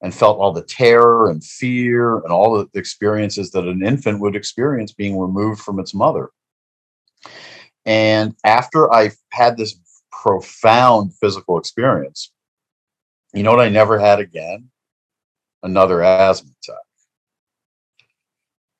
and 0.00 0.14
felt 0.14 0.38
all 0.38 0.52
the 0.52 0.62
terror 0.62 1.30
and 1.30 1.42
fear 1.42 2.18
and 2.18 2.28
all 2.28 2.56
the 2.56 2.78
experiences 2.78 3.50
that 3.50 3.66
an 3.66 3.84
infant 3.84 4.20
would 4.20 4.36
experience 4.36 4.92
being 4.92 5.18
removed 5.18 5.60
from 5.60 5.80
its 5.80 5.94
mother. 5.94 6.30
And 7.84 8.34
after 8.44 8.92
I 8.92 9.10
had 9.30 9.56
this 9.56 9.78
profound 10.12 11.14
physical 11.14 11.58
experience, 11.58 12.32
you 13.34 13.42
know 13.42 13.50
what 13.50 13.60
I 13.60 13.68
never 13.68 13.98
had 13.98 14.20
again? 14.20 14.70
Another 15.62 16.02
asthma 16.02 16.50
attack. 16.62 16.82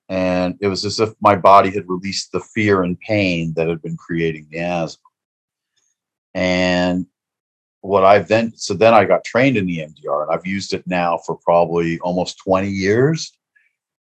And 0.09 0.57
it 0.61 0.69
was 0.69 0.85
as 0.85 1.01
if 1.01 1.11
my 1.21 1.35
body 1.35 1.71
had 1.71 1.89
released 1.89 2.33
the 2.33 2.41
fear 2.41 2.83
and 2.83 2.99
pain 3.01 3.53
that 3.57 3.69
had 3.69 3.83
been 3.83 3.97
creating 3.97 4.47
the 4.51 4.61
asthma. 4.61 5.03
And 6.35 7.07
what 7.81 8.05
I've 8.05 8.29
then 8.29 8.53
so 8.57 8.75
then 8.75 8.95
I 8.95 9.05
got 9.05 9.25
trained 9.25 9.57
in 9.57 9.67
EMDR 9.67 10.23
and 10.23 10.33
I've 10.33 10.47
used 10.47 10.75
it 10.75 10.87
now 10.87 11.19
for 11.19 11.37
probably 11.37 11.99
almost 12.01 12.39
20 12.45 12.69
years. 12.69 13.33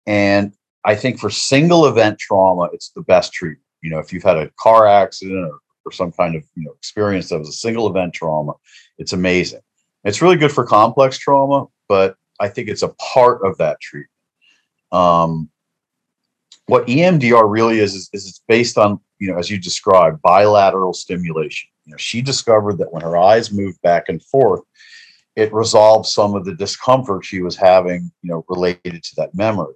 And 0.07 0.53
I 0.85 0.95
think 0.95 1.19
for 1.19 1.31
single 1.31 1.87
event 1.87 2.19
trauma, 2.19 2.69
it's 2.73 2.91
the 2.91 3.03
best 3.03 3.33
treatment. 3.33 3.61
You 3.83 3.91
know, 3.91 3.99
if 3.99 4.13
you've 4.13 4.23
had 4.23 4.39
a 4.39 4.51
car 4.59 4.87
accident 4.87 5.45
or, 5.45 5.59
or 5.85 5.93
some 5.93 6.13
kind 6.13 6.35
of 6.37 6.45
you 6.55 6.65
know 6.65 6.73
experience 6.73 7.29
that 7.29 7.39
was 7.39 7.49
a 7.49 7.53
single 7.53 7.89
event 7.89 8.15
trauma, 8.15 8.53
it's 8.99 9.13
amazing. 9.13 9.61
It's 10.05 10.23
really 10.23 10.37
good 10.37 10.53
for 10.53 10.65
complex 10.65 11.19
trauma, 11.19 11.67
but 11.89 12.17
I 12.39 12.49
think 12.49 12.69
it's 12.69 12.83
a 12.83 12.95
part 12.95 13.45
of 13.45 13.59
that 13.59 13.81
treatment. 13.81 14.11
Um, 14.93 15.51
what 16.67 16.87
EMDR 16.87 17.51
really 17.51 17.81
is, 17.81 17.95
is, 17.95 18.11
is 18.13 18.29
it's 18.29 18.43
based 18.47 18.79
on, 18.79 19.01
you 19.19 19.31
know, 19.31 19.39
as 19.39 19.51
you 19.51 19.59
described, 19.59 20.23
bilateral 20.23 20.93
stimulation. 20.93 21.69
You 21.87 21.93
know, 21.93 21.97
she 21.97 22.21
discovered 22.21 22.79
that 22.79 22.93
when 22.93 23.03
her 23.03 23.17
eyes 23.17 23.53
moved 23.53 23.81
back 23.81 24.09
and 24.09 24.23
forth, 24.23 24.61
it 25.37 25.53
resolved 25.53 26.09
some 26.09 26.35
of 26.35 26.45
the 26.45 26.55
discomfort 26.55 27.25
she 27.25 27.41
was 27.41 27.57
having, 27.57 28.11
you 28.23 28.31
know, 28.31 28.45
related 28.49 29.03
to 29.05 29.17
that 29.17 29.35
memory. 29.35 29.75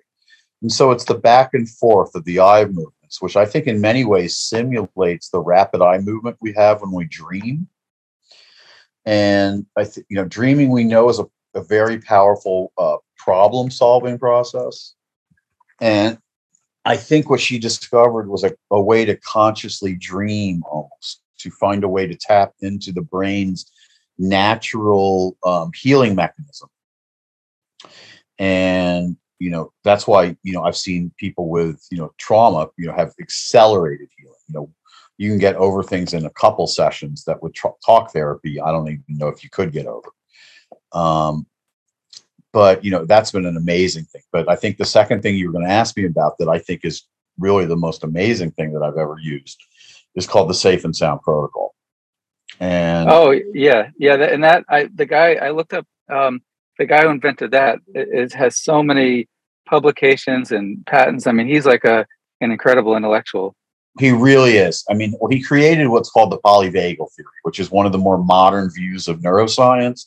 And 0.61 0.73
so 0.73 0.90
it's 0.90 1.05
the 1.05 1.14
back 1.14 1.55
and 1.55 1.68
forth 1.68 2.14
of 2.14 2.25
the 2.25 2.40
eye 2.40 2.64
movements, 2.64 3.23
which 3.23 3.37
I 3.37 3.46
think 3.46 3.66
in 3.66 3.81
many 3.81 4.05
ways 4.05 4.37
simulates 4.37 5.31
the 5.31 5.40
rapid 5.40 5.81
eye 5.81 5.99
movement 5.99 6.37
we 6.40 6.53
have 6.55 6.81
when 6.81 6.92
we 6.92 7.05
dream. 7.05 7.68
And 9.07 9.66
I 9.77 9.85
think, 9.85 10.07
you 10.11 10.16
know, 10.16 10.27
dreaming 10.27 10.70
we 10.70 10.85
know 10.85 11.09
is 11.09 11.20
a, 11.20 11.27
a 11.55 11.62
very 11.62 11.99
powerful 12.01 12.73
uh, 12.77 12.96
problem 13.16 13.70
solving 13.70 14.18
process. 14.18 14.94
And 15.81 16.18
I 16.85 16.96
think 16.96 17.31
what 17.31 17.40
she 17.40 17.59
discovered 17.59 18.29
was 18.29 18.44
a, 18.44 18.53
a 18.70 18.81
way 18.81 19.05
to 19.05 19.16
consciously 19.16 19.94
dream 19.94 20.62
almost 20.68 21.23
to 21.42 21.50
find 21.50 21.85
a 21.85 21.88
way 21.88 22.07
to 22.07 22.16
tap 22.16 22.53
into 22.61 22.92
the 22.92 23.03
brain's 23.03 23.70
natural 24.18 25.37
um, 25.44 25.70
healing 25.74 26.14
mechanism. 26.14 26.68
And 28.38 29.17
you 29.38 29.50
know 29.50 29.73
that's 29.83 30.06
why 30.06 30.37
you 30.42 30.52
know 30.52 30.62
I've 30.62 30.77
seen 30.77 31.12
people 31.19 31.48
with 31.48 31.85
you 31.90 31.98
know 31.98 32.12
trauma 32.19 32.69
you 32.77 32.87
know 32.87 32.92
have 32.92 33.12
accelerated 33.21 34.08
healing. 34.17 34.35
You 34.48 34.54
know 34.54 34.71
you 35.19 35.31
can 35.31 35.38
get 35.38 35.56
over 35.56 35.83
things 35.83 36.14
in 36.14 36.25
a 36.25 36.31
couple 36.31 36.67
sessions 36.67 37.25
that 37.25 37.42
with 37.42 37.54
talk 37.85 38.12
therapy 38.12 38.60
I 38.60 38.71
don't 38.71 38.88
even 38.88 39.04
know 39.08 39.29
if 39.29 39.42
you 39.42 39.50
could 39.50 39.73
get 39.73 39.87
over. 39.87 40.08
Um, 40.92 41.46
but 42.52 42.85
you 42.85 42.90
know 42.90 43.04
that's 43.04 43.33
been 43.33 43.46
an 43.46 43.56
amazing 43.56 44.04
thing. 44.04 44.23
But 44.31 44.48
I 44.48 44.56
think 44.56 44.77
the 44.77 44.85
second 44.85 45.23
thing 45.23 45.35
you 45.35 45.46
were 45.46 45.52
going 45.52 45.67
to 45.67 45.73
ask 45.73 45.96
me 45.96 46.04
about 46.04 46.37
that 46.38 46.48
I 46.48 46.58
think 46.58 46.85
is 46.85 47.04
really 47.38 47.64
the 47.64 47.77
most 47.77 48.04
amazing 48.04 48.50
thing 48.52 48.73
that 48.73 48.83
I've 48.83 48.98
ever 48.98 49.17
used 49.21 49.58
is 50.15 50.27
called 50.27 50.50
the 50.50 50.54
Safe 50.54 50.85
and 50.85 50.94
Sound 50.94 51.23
Protocol. 51.23 51.75
And 52.58 53.08
oh 53.08 53.31
yeah, 53.54 53.88
yeah, 53.98 54.15
and 54.15 54.44
that 54.44 54.65
I 54.69 54.88
the 54.94 55.06
guy 55.06 55.35
I 55.35 55.50
looked 55.50 55.73
up 55.73 55.87
um, 56.11 56.42
the 56.79 56.87
guy 56.87 57.02
who 57.02 57.11
invented 57.11 57.52
that 57.52 57.79
is 57.94 58.35
has 58.35 58.61
so 58.61 58.83
many 58.83 59.29
publications 59.67 60.52
and 60.52 60.85
patents. 60.87 61.27
I 61.27 61.33
mean, 61.33 61.46
he's 61.46 61.67
like 61.67 61.85
a 61.85 62.06
an 62.40 62.50
incredible 62.50 62.96
intellectual. 62.96 63.54
He 63.98 64.13
really 64.13 64.56
is. 64.56 64.85
I 64.90 64.94
mean, 64.94 65.15
well, 65.21 65.31
he 65.31 65.42
created 65.42 65.88
what's 65.88 66.11
called 66.11 66.33
the 66.33 66.38
polyvagal 66.38 67.13
theory, 67.13 67.40
which 67.42 67.58
is 67.58 67.71
one 67.71 67.87
of 67.87 67.92
the 67.92 67.98
more 67.98 68.19
modern 68.19 68.71
views 68.71 69.08
of 69.08 69.21
neuroscience, 69.21 70.06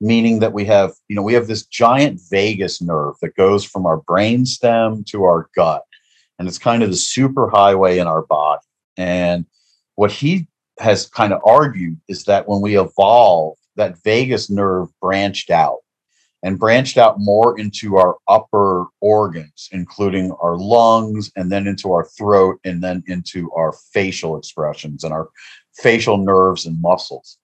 meaning 0.00 0.38
that 0.38 0.52
we 0.52 0.64
have, 0.66 0.92
you 1.08 1.16
know, 1.16 1.22
we 1.22 1.34
have 1.34 1.46
this 1.46 1.66
giant 1.66 2.20
vagus 2.30 2.80
nerve 2.80 3.14
that 3.22 3.34
goes 3.34 3.64
from 3.64 3.86
our 3.86 3.98
brain 3.98 4.46
stem 4.46 5.04
to 5.04 5.24
our 5.24 5.48
gut. 5.54 5.82
And 6.38 6.46
it's 6.48 6.58
kind 6.58 6.82
of 6.82 6.90
the 6.90 6.96
super 6.96 7.50
highway 7.50 7.98
in 7.98 8.06
our 8.06 8.22
body. 8.22 8.62
And 8.96 9.46
what 9.94 10.10
he 10.10 10.46
has 10.78 11.06
kind 11.06 11.32
of 11.32 11.40
argued 11.44 12.00
is 12.08 12.24
that 12.24 12.48
when 12.48 12.60
we 12.60 12.78
evolved, 12.78 13.60
that 13.76 14.02
vagus 14.02 14.50
nerve 14.50 14.88
branched 15.00 15.50
out 15.50 15.78
and 16.44 16.58
branched 16.58 16.98
out 16.98 17.16
more 17.18 17.58
into 17.58 17.96
our 17.96 18.16
upper 18.28 18.84
organs, 19.00 19.68
including 19.72 20.30
our 20.42 20.56
lungs, 20.56 21.32
and 21.36 21.50
then 21.50 21.66
into 21.66 21.90
our 21.92 22.04
throat, 22.04 22.60
and 22.64 22.82
then 22.82 23.02
into 23.06 23.50
our 23.52 23.72
facial 23.92 24.36
expressions 24.36 25.04
and 25.04 25.12
our 25.12 25.30
facial 25.72 26.18
nerves 26.18 26.66
and 26.66 26.80
muscles. 26.80 27.38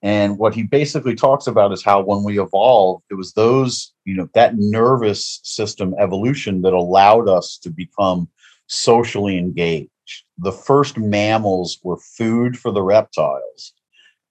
And 0.00 0.38
what 0.38 0.54
he 0.54 0.62
basically 0.62 1.14
talks 1.14 1.46
about 1.46 1.72
is 1.72 1.84
how 1.84 2.00
when 2.00 2.22
we 2.22 2.40
evolved, 2.40 3.04
it 3.10 3.14
was 3.14 3.32
those, 3.32 3.92
you 4.04 4.14
know, 4.14 4.28
that 4.34 4.56
nervous 4.56 5.40
system 5.42 5.94
evolution 5.98 6.62
that 6.62 6.72
allowed 6.72 7.28
us 7.28 7.58
to 7.58 7.70
become 7.70 8.28
socially 8.68 9.36
engaged. 9.36 9.90
The 10.38 10.52
first 10.52 10.96
mammals 10.96 11.78
were 11.82 11.98
food 11.98 12.58
for 12.58 12.70
the 12.70 12.82
reptiles. 12.82 13.74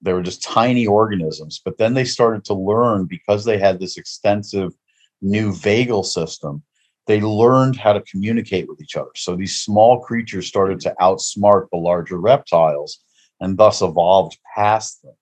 They 0.01 0.13
were 0.13 0.21
just 0.21 0.43
tiny 0.43 0.85
organisms 0.85 1.61
but 1.63 1.77
then 1.77 1.93
they 1.93 2.05
started 2.05 2.45
to 2.45 2.53
learn 2.53 3.05
because 3.05 3.45
they 3.45 3.57
had 3.57 3.79
this 3.79 3.97
extensive 3.97 4.73
new 5.21 5.51
vagal 5.51 6.05
system 6.05 6.63
they 7.07 7.21
learned 7.21 7.77
how 7.77 7.93
to 7.93 8.01
communicate 8.01 8.67
with 8.67 8.81
each 8.81 8.95
other. 8.97 9.09
So 9.15 9.35
these 9.35 9.59
small 9.59 10.01
creatures 10.01 10.45
started 10.45 10.81
to 10.81 10.93
outsmart 10.99 11.69
the 11.71 11.77
larger 11.77 12.19
reptiles 12.19 12.99
and 13.39 13.57
thus 13.57 13.81
evolved 13.81 14.37
past 14.55 15.01
them. 15.01 15.15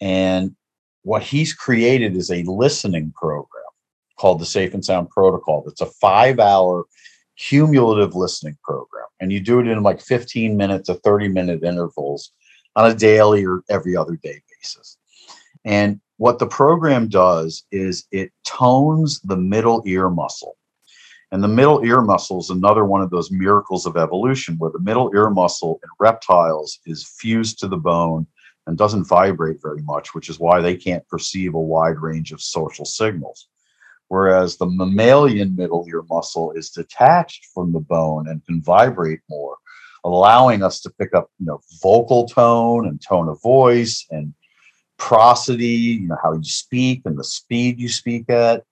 And 0.00 0.56
what 1.02 1.22
he's 1.22 1.52
created 1.52 2.16
is 2.16 2.30
a 2.30 2.42
listening 2.44 3.12
program 3.14 3.62
called 4.18 4.40
the 4.40 4.46
safe 4.46 4.72
and 4.72 4.84
sound 4.84 5.10
protocol. 5.10 5.64
It's 5.66 5.80
a 5.80 5.86
five 5.86 6.40
hour 6.40 6.84
cumulative 7.48 8.14
listening 8.14 8.56
program 8.62 9.06
and 9.20 9.32
you 9.32 9.40
do 9.40 9.60
it 9.60 9.66
in 9.66 9.82
like 9.82 10.00
15 10.00 10.56
minute 10.56 10.84
to 10.84 10.94
30 10.94 11.28
minute 11.28 11.62
intervals 11.62 12.32
on 12.76 12.90
a 12.90 12.94
daily 12.94 13.44
or 13.44 13.62
every 13.68 13.96
other 13.96 14.16
day 14.16 14.40
basis. 14.60 14.98
And 15.64 16.00
what 16.16 16.38
the 16.38 16.46
program 16.46 17.08
does 17.08 17.64
is 17.70 18.06
it 18.12 18.32
tones 18.44 19.20
the 19.20 19.36
middle 19.36 19.82
ear 19.86 20.08
muscle. 20.08 20.56
And 21.30 21.42
the 21.42 21.48
middle 21.48 21.84
ear 21.84 22.00
muscle 22.00 22.40
is 22.40 22.50
another 22.50 22.84
one 22.84 23.00
of 23.00 23.10
those 23.10 23.30
miracles 23.30 23.86
of 23.86 23.96
evolution 23.96 24.56
where 24.58 24.70
the 24.70 24.80
middle 24.80 25.10
ear 25.14 25.30
muscle 25.30 25.80
in 25.82 25.88
reptiles 25.98 26.78
is 26.84 27.04
fused 27.18 27.58
to 27.60 27.68
the 27.68 27.76
bone 27.76 28.26
and 28.66 28.78
doesn't 28.78 29.04
vibrate 29.04 29.62
very 29.62 29.82
much, 29.82 30.14
which 30.14 30.28
is 30.28 30.38
why 30.38 30.60
they 30.60 30.76
can't 30.76 31.06
perceive 31.08 31.54
a 31.54 31.60
wide 31.60 31.98
range 31.98 32.32
of 32.32 32.40
social 32.40 32.84
signals. 32.84 33.48
Whereas 34.12 34.58
the 34.58 34.66
mammalian 34.66 35.56
middle 35.56 35.86
ear 35.88 36.02
muscle 36.10 36.52
is 36.52 36.68
detached 36.68 37.46
from 37.54 37.72
the 37.72 37.80
bone 37.80 38.28
and 38.28 38.44
can 38.44 38.60
vibrate 38.60 39.20
more 39.30 39.56
allowing 40.04 40.62
us 40.62 40.82
to 40.82 40.90
pick 40.90 41.14
up, 41.14 41.30
you 41.38 41.46
know, 41.46 41.62
vocal 41.82 42.28
tone 42.28 42.86
and 42.86 43.00
tone 43.00 43.26
of 43.30 43.40
voice 43.40 44.04
and 44.10 44.34
prosody, 44.98 45.96
you 46.02 46.08
know, 46.08 46.18
how 46.22 46.34
you 46.34 46.44
speak 46.44 47.00
and 47.06 47.18
the 47.18 47.24
speed 47.24 47.80
you 47.80 47.88
speak 47.88 48.28
at. 48.28 48.64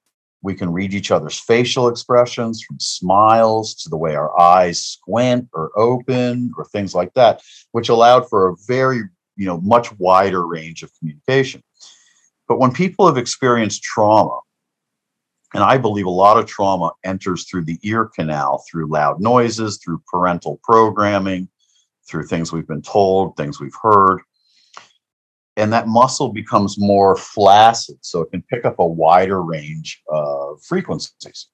We 0.43 0.55
can 0.55 0.74
read 0.74 0.93
each 0.93 1.11
other's 1.11 1.41
facial 1.41 1.88
expressions 1.88 2.62
from 2.62 2.78
smiles 2.78 3.74
to 3.76 3.88
the 3.88 3.97
way 3.97 4.16
our 4.16 4.38
eyes 4.38 4.84
squint 4.84 5.49
or 5.55 5.70
open 5.74 6.53
or 6.59 6.66
things 6.66 6.95
like 6.95 7.14
that, 7.14 7.41
which 7.72 7.88
allowed 7.88 8.28
for 8.28 8.49
a 8.49 8.57
very, 8.68 9.05
you 9.36 9.47
know, 9.47 9.59
much 9.62 9.91
wider 9.99 10.47
range 10.47 10.82
of 10.82 10.93
communication. 10.99 11.62
But 12.47 12.59
when 12.59 12.72
people 12.72 13.07
have 13.07 13.16
experienced 13.16 13.82
trauma, 13.82 14.41
and 15.55 15.65
I 15.65 15.79
believe 15.79 16.07
a 16.07 16.11
lot 16.11 16.39
of 16.39 16.47
trauma 16.47 16.93
enters 17.05 17.45
through 17.45 17.65
the 17.65 17.79
ear 17.83 18.07
canal, 18.07 18.65
through 18.71 18.87
loud 18.87 19.21
noises, 19.21 19.79
through 19.79 20.03
parental 20.07 20.61
programming, 20.63 21.49
through 22.09 22.27
things 22.27 22.53
we've 22.53 22.69
been 22.69 22.83
told, 22.83 23.37
things 23.37 23.61
we've 23.61 23.75
heard. 23.83 24.21
And 25.57 25.73
that 25.73 25.89
muscle 25.89 26.33
becomes 26.33 26.79
more 26.79 27.17
flaccid, 27.17 27.99
so 28.01 28.21
it 28.23 28.31
can 28.31 28.43
pick 28.43 28.65
up 28.65 28.79
a 28.79 28.87
wider 28.87 29.43
range 29.43 30.01
of 30.09 30.63
frequencies. 30.63 31.49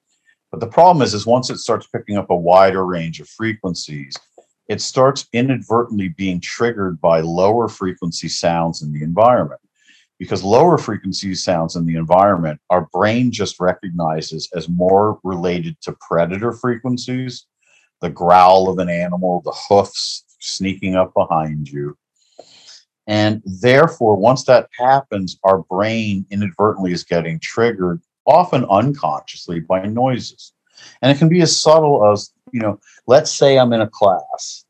But 0.50 0.60
the 0.60 0.68
problem 0.68 1.02
is, 1.02 1.14
is 1.14 1.26
once 1.26 1.50
it 1.50 1.58
starts 1.58 1.86
picking 1.88 2.16
up 2.16 2.30
a 2.30 2.36
wider 2.36 2.84
range 2.84 3.20
of 3.20 3.28
frequencies, 3.28 4.16
it 4.68 4.80
starts 4.80 5.26
inadvertently 5.32 6.08
being 6.08 6.40
triggered 6.40 7.00
by 7.00 7.20
lower 7.20 7.68
frequency 7.68 8.28
sounds 8.28 8.82
in 8.82 8.92
the 8.92 9.02
environment 9.02 9.60
because 10.18 10.42
lower 10.42 10.78
frequency 10.78 11.34
sounds 11.34 11.76
in 11.76 11.84
the 11.84 11.96
environment, 11.96 12.60
our 12.70 12.88
brain 12.92 13.30
just 13.30 13.60
recognizes 13.60 14.48
as 14.54 14.68
more 14.68 15.20
related 15.22 15.80
to 15.82 15.96
predator 16.00 16.52
frequencies, 16.52 17.46
the 18.00 18.08
growl 18.10 18.68
of 18.68 18.78
an 18.78 18.88
animal, 18.88 19.42
the 19.44 19.54
hoofs 19.68 20.24
sneaking 20.40 20.96
up 20.96 21.12
behind 21.14 21.68
you. 21.68 21.96
And 23.06 23.42
therefore, 23.44 24.16
once 24.16 24.44
that 24.44 24.68
happens, 24.78 25.38
our 25.44 25.58
brain 25.58 26.26
inadvertently 26.30 26.92
is 26.92 27.04
getting 27.04 27.38
triggered, 27.38 28.00
often 28.26 28.64
unconsciously, 28.64 29.60
by 29.60 29.86
noises. 29.86 30.52
And 31.02 31.12
it 31.12 31.18
can 31.18 31.28
be 31.28 31.40
as 31.42 31.60
subtle 31.60 32.10
as, 32.10 32.32
you 32.52 32.60
know, 32.60 32.80
let's 33.06 33.30
say 33.30 33.58
I'm 33.58 33.72
in 33.72 33.80
a 33.80 33.88
class 33.88 34.64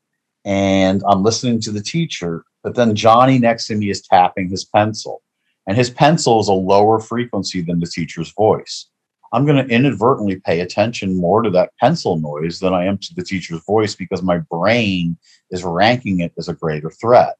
and 0.45 1.01
I'm 1.07 1.23
listening 1.23 1.59
to 1.61 1.71
the 1.71 1.81
teacher, 1.81 2.45
but 2.63 2.75
then 2.75 2.95
Johnny 2.95 3.39
next 3.39 3.67
to 3.67 3.75
me 3.75 3.89
is 3.89 4.01
tapping 4.01 4.49
his 4.49 4.65
pencil 4.65 5.21
and 5.67 5.75
his 5.77 5.89
pencil 5.89 6.39
is 6.39 6.47
a 6.47 6.53
lower 6.53 6.99
frequency 6.99 7.61
than 7.61 7.79
the 7.79 7.87
teacher's 7.87 8.31
voice. 8.31 8.87
I'm 9.33 9.45
going 9.45 9.63
to 9.63 9.73
inadvertently 9.73 10.39
pay 10.39 10.61
attention 10.61 11.17
more 11.17 11.41
to 11.41 11.49
that 11.49 11.71
pencil 11.79 12.17
noise 12.17 12.59
than 12.59 12.73
I 12.73 12.85
am 12.85 12.97
to 12.99 13.13
the 13.13 13.23
teacher's 13.23 13.61
voice 13.65 13.93
because 13.93 14.23
my 14.23 14.37
brain 14.37 15.17
is 15.51 15.65
ranking 15.65 16.21
it 16.21 16.31
as 16.37 16.47
a 16.47 16.53
greater 16.53 16.89
threat. 16.89 17.35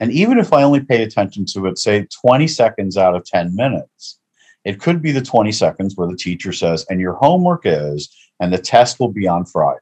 And 0.00 0.10
even 0.12 0.38
if 0.38 0.52
I 0.52 0.64
only 0.64 0.80
pay 0.80 1.02
attention 1.02 1.44
to 1.52 1.66
it, 1.66 1.78
say 1.78 2.06
20 2.24 2.48
seconds 2.48 2.96
out 2.96 3.14
of 3.14 3.24
10 3.24 3.54
minutes, 3.54 4.18
it 4.64 4.80
could 4.80 5.00
be 5.00 5.12
the 5.12 5.22
20 5.22 5.52
seconds 5.52 5.96
where 5.96 6.08
the 6.08 6.16
teacher 6.16 6.52
says, 6.52 6.84
and 6.90 7.00
your 7.00 7.14
homework 7.14 7.62
is, 7.64 8.14
and 8.40 8.52
the 8.52 8.58
test 8.58 8.98
will 8.98 9.12
be 9.12 9.28
on 9.28 9.44
Friday. 9.44 9.80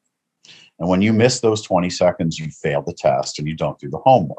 And 0.78 0.88
when 0.88 1.00
you 1.00 1.12
miss 1.14 1.40
those 1.40 1.62
20 1.62 1.88
seconds, 1.88 2.38
you 2.38 2.50
fail 2.50 2.82
the 2.82 2.92
test 2.92 3.38
and 3.38 3.48
you 3.48 3.54
don't 3.54 3.78
do 3.78 3.88
the 3.88 3.98
homework. 3.98 4.38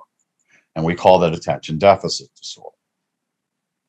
And 0.76 0.86
we 0.86 0.94
call 0.94 1.18
that 1.20 1.34
attention 1.34 1.80
deficit 1.80 2.30
disorder. 2.36 2.77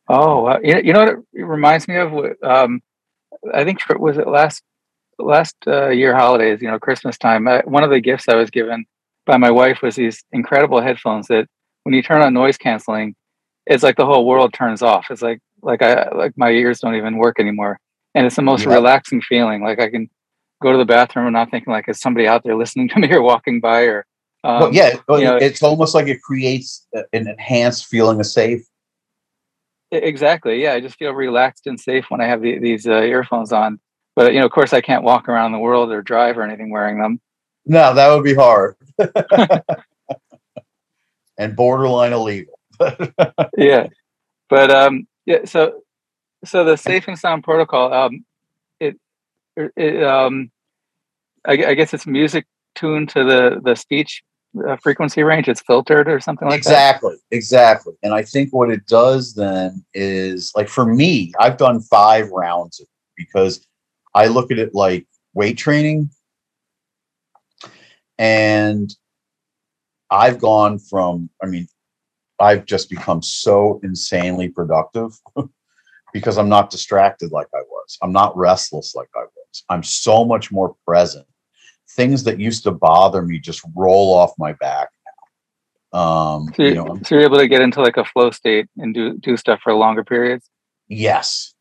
Oh, 0.09 0.47
uh, 0.47 0.59
you, 0.63 0.81
you 0.85 0.93
know 0.93 1.01
what 1.01 1.19
it 1.33 1.43
reminds 1.43 1.87
me 1.87 1.97
of? 1.97 2.13
Um, 2.43 2.81
I 3.53 3.65
think 3.65 3.81
was 3.99 4.19
it 4.19 4.27
last 4.27 4.63
last 5.19 5.57
uh, 5.67 5.89
year 5.89 6.15
holidays, 6.15 6.63
you 6.63 6.69
know, 6.69 6.79
Christmas 6.79 7.19
time. 7.19 7.47
I, 7.49 7.61
one 7.65 7.85
of 7.85 7.91
the 7.91 8.01
gifts 8.01 8.29
I 8.29 8.37
was 8.37 8.51
given 8.51 8.87
by 9.27 9.37
my 9.37 9.51
wife 9.51 9.83
was 9.83 9.97
these 9.97 10.25
incredible 10.33 10.81
headphones 10.81 11.27
that 11.29 11.47
when 11.83 11.95
you 11.95 12.03
turn 12.03 12.23
on 12.23 12.33
noise 12.33 12.57
canceling, 12.57 13.15
it's 13.67 13.83
like 13.83 13.97
the 13.97 14.07
whole 14.07 14.27
world 14.27 14.53
turns 14.55 14.83
off. 14.83 15.07
It's 15.11 15.23
like 15.23 15.41
like 15.63 15.83
I 15.83 16.09
like 16.15 16.33
my 16.37 16.51
ears 16.51 16.81
don't 16.81 16.95
even 16.95 17.19
work 17.19 17.39
anymore, 17.39 17.79
and 18.15 18.27
it's 18.27 18.37
the 18.37 18.43
most 18.43 18.65
yeah. 18.65 18.75
relaxing 18.75 19.21
feeling. 19.21 19.63
Like 19.63 19.81
I 19.81 19.91
can 19.91 20.09
go 20.63 20.73
to 20.73 20.79
the 20.79 20.85
bathroom 20.85 21.27
and 21.27 21.35
not 21.35 21.51
thinking 21.51 21.73
like 21.73 21.89
is 21.89 22.01
somebody 22.01 22.27
out 22.27 22.43
there 22.45 22.57
listening 22.57 22.89
to 22.91 22.99
me 22.99 23.13
or 23.13 23.23
walking 23.23 23.61
by 23.61 23.83
or. 23.83 24.07
Um, 24.45 24.61
well, 24.61 24.73
yeah, 24.73 24.93
you 25.09 25.25
know, 25.25 25.35
it's 25.35 25.65
almost 25.65 25.97
like 25.97 26.07
it 26.07 26.23
creates 26.23 26.87
an 26.93 27.27
enhanced 27.27 27.87
feeling 27.87 28.21
of 28.21 28.27
safe 28.27 28.65
Exactly. 29.91 30.63
Yeah, 30.63 30.75
I 30.75 30.81
just 30.81 30.97
feel 30.97 31.13
relaxed 31.13 31.67
and 31.67 31.81
safe 31.81 32.11
when 32.11 32.21
I 32.21 32.27
have 32.27 32.43
the, 32.43 32.59
these 32.59 32.87
uh, 32.87 33.01
earphones 33.03 33.53
on. 33.53 33.81
But 34.15 34.33
you 34.33 34.41
know, 34.41 34.47
of 34.47 34.53
course, 34.53 34.73
I 34.73 34.81
can't 34.81 35.05
walk 35.05 35.29
around 35.29 35.53
the 35.53 35.59
world 35.59 35.93
or 35.93 36.03
drive 36.03 36.37
or 36.37 36.43
anything 36.43 36.71
wearing 36.71 36.99
them. 36.99 37.21
No, 37.65 37.95
that 37.95 38.09
would 38.09 38.25
be 38.25 38.35
hard 38.35 38.77
and 41.39 41.55
borderline 41.55 42.13
illegal. 42.13 42.59
yeah, 43.57 43.87
but 44.49 44.71
um, 44.71 45.07
yeah. 45.27 45.45
So, 45.45 45.83
so 46.45 46.65
the 46.65 46.77
safe 46.77 47.09
and 47.09 47.19
sound 47.19 47.45
protocol, 47.45 47.93
um, 47.93 48.25
it, 48.81 48.99
it 49.57 50.03
um, 50.03 50.51
I, 51.47 51.53
I 51.53 51.75
guess 51.75 51.95
it's 51.95 52.07
music 52.07 52.47
tuned 52.75 53.11
to 53.11 53.25
the 53.25 53.61
the 53.63 53.75
speech 53.75 54.23
uh, 54.67 54.77
frequency 54.77 55.23
range 55.23 55.49
it's 55.49 55.61
filtered 55.63 56.09
or 56.09 56.21
something 56.21 56.49
like 56.49 56.59
exactly, 56.59 57.17
that? 57.31 57.37
Exactly 57.37 57.93
exactly 57.93 57.95
and 58.03 58.15
i 58.15 58.23
think 58.23 58.53
what 58.53 58.71
it 58.71 58.87
does 58.87 59.35
then 59.35 59.85
is 59.95 60.53
like 60.57 60.69
for 60.69 60.87
me 60.87 61.33
i've 61.39 61.57
done 61.57 61.81
five 61.81 62.31
rounds 62.31 62.81
because 63.17 63.67
i 64.15 64.27
look 64.27 64.51
at 64.51 64.59
it 64.59 64.75
like 64.75 65.07
weight 65.35 65.59
training. 65.59 66.11
And 68.19 68.93
i've 70.11 70.39
gone 70.41 70.79
from 70.79 71.31
i 71.43 71.47
mean 71.47 71.69
i've 72.41 72.65
just 72.65 72.89
become 72.91 73.23
so 73.23 73.79
insanely 73.85 74.49
productive 74.49 75.13
because 76.13 76.39
i'm 76.39 76.49
not 76.49 76.71
distracted 76.71 77.31
like 77.31 77.49
i 77.55 77.61
was. 77.61 77.99
I'm 78.03 78.13
not 78.13 78.37
restless 78.37 78.95
like 78.95 79.11
i 79.15 79.21
was. 79.21 79.65
I'm 79.69 79.83
so 79.83 80.25
much 80.25 80.51
more 80.51 80.75
present 80.87 81.27
things 81.99 82.23
that 82.23 82.39
used 82.39 82.63
to 82.63 82.71
bother 82.71 83.23
me 83.23 83.41
just 83.41 83.61
roll 83.75 84.15
off 84.15 84.31
my 84.39 84.53
back 84.55 84.89
now. 85.93 86.01
Um, 86.01 86.53
So, 86.57 86.63
you 86.63 86.75
know, 86.77 86.97
so 87.05 87.17
you're 87.17 87.25
able 87.25 87.39
to 87.39 87.49
get 87.49 87.61
into 87.61 87.81
like 87.83 87.97
a 87.97 88.05
flow 88.05 88.31
state 88.31 88.69
and 88.79 88.95
do 88.95 89.19
do 89.19 89.37
stuff 89.37 89.61
for 89.65 89.75
longer 89.75 90.05
periods. 90.05 90.49
yes. 90.87 91.53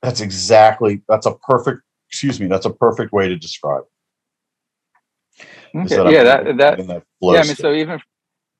That's 0.00 0.20
exactly 0.20 1.02
that's 1.08 1.26
a 1.26 1.34
perfect 1.34 1.80
excuse 2.08 2.38
me, 2.38 2.46
that's 2.46 2.66
a 2.66 2.70
perfect 2.86 3.10
way 3.12 3.26
to 3.28 3.36
describe 3.36 3.82
it. 3.82 5.46
Okay. 5.78 5.96
that 5.96 6.12
Yeah, 6.12 6.22
that 6.24 6.44
that- 6.44 6.56
that 6.58 6.86
that 6.86 7.02
flow 7.18 7.34
yeah. 7.34 7.40
I 7.40 7.42
mean, 7.42 7.54
state. 7.54 7.62
so 7.62 7.72
even 7.72 8.00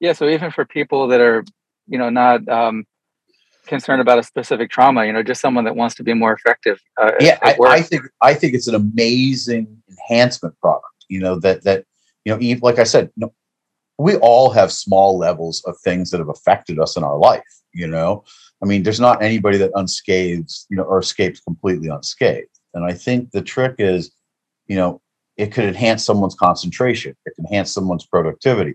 yeah, 0.01 0.15
so 0.15 0.29
even 0.29 0.51
for 0.51 0.65
people 0.65 1.07
that 1.09 1.21
are 1.21 1.45
you 1.87 1.99
know 1.99 2.11
not 2.11 2.49
um, 2.49 2.85
concerned 3.67 4.01
about 4.01 4.19
a 4.19 4.23
specific 4.23 4.71
trauma, 4.71 5.05
you 5.05 5.13
know, 5.13 5.23
just 5.23 5.41
someone 5.41 5.65
that 5.65 5.77
wants 5.77 5.95
to 5.97 6.03
be 6.03 6.15
more 6.15 6.33
effective. 6.33 6.81
Uh, 7.01 7.13
yeah 7.21 7.39
I. 7.43 7.57
I 7.67 7.81
think 7.81 8.03
i 8.21 8.35
think 8.35 8.55
it's 8.55 8.69
an 8.69 8.75
amazing 8.75 9.83
enhancement 9.89 10.59
product 10.61 10.87
you 11.09 11.21
know 11.21 11.39
that 11.41 11.65
that 11.65 11.85
you 12.25 12.33
know 12.33 12.41
even, 12.41 12.61
like 12.61 12.79
i 12.79 12.85
said 12.85 13.11
we 13.99 14.17
all 14.17 14.51
have 14.51 14.73
small 14.73 15.17
levels 15.19 15.63
of 15.67 15.77
things 15.79 16.11
that 16.11 16.19
have 16.19 16.29
affected 16.29 16.79
us 16.79 16.97
in 16.97 17.05
our 17.05 17.19
life 17.19 17.43
you 17.73 17.87
know 17.87 18.25
i 18.63 18.67
mean 18.67 18.83
there's 18.83 19.01
not 19.01 19.23
anybody 19.23 19.59
that 19.59 19.71
unscathed 19.75 20.53
you 20.71 20.77
know 20.77 20.85
or 20.85 20.99
escapes 20.99 21.41
completely 21.41 21.89
unscathed 21.89 22.59
and 22.75 22.85
i 22.85 22.93
think 22.93 23.31
the 23.31 23.43
trick 23.43 23.75
is 23.79 24.13
you 24.67 24.77
know 24.77 25.01
it 25.37 25.53
could 25.53 25.65
enhance 25.65 26.05
someone's 26.05 26.35
concentration 26.35 27.15
it 27.27 27.35
can 27.35 27.47
enhance 27.47 27.73
someone's 27.73 28.07
productivity 28.07 28.75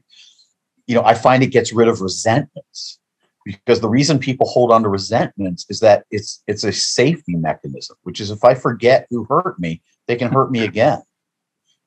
you 0.88 0.96
know 0.96 1.04
i 1.04 1.14
find 1.14 1.44
it 1.44 1.48
gets 1.48 1.74
rid 1.74 1.88
of 1.88 2.02
resentments 2.02 3.00
because 3.46 3.80
the 3.80 3.90
reason 3.90 4.20
people 4.20 4.48
hold 4.48 4.72
on 4.72 4.84
to 4.84 4.90
resentments 4.90 5.66
is 5.70 5.80
that 5.80 6.06
it's 6.12 6.44
it's 6.48 6.64
a 6.64 6.72
safety 6.72 7.36
mechanism 7.36 7.96
which 8.04 8.20
is 8.20 8.32
if 8.32 8.44
i 8.44 8.54
forget 8.54 9.08
who 9.10 9.24
hurt 9.26 9.60
me 9.60 9.82
they 10.08 10.16
can 10.16 10.32
hurt 10.32 10.52
me 10.52 10.64
again. 10.64 11.02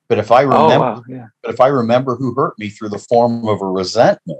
But 0.09 0.19
if 0.19 0.31
i 0.31 0.43
oh 0.43 0.47
remember 0.47 0.79
wow, 0.79 1.03
yeah. 1.07 1.27
but 1.41 1.53
if 1.53 1.61
i 1.61 1.67
remember 1.67 2.15
who 2.15 2.33
hurt 2.33 2.57
me 2.59 2.69
through 2.69 2.89
the 2.89 2.99
form 2.99 3.47
of 3.47 3.61
a 3.61 3.65
resentment 3.65 4.39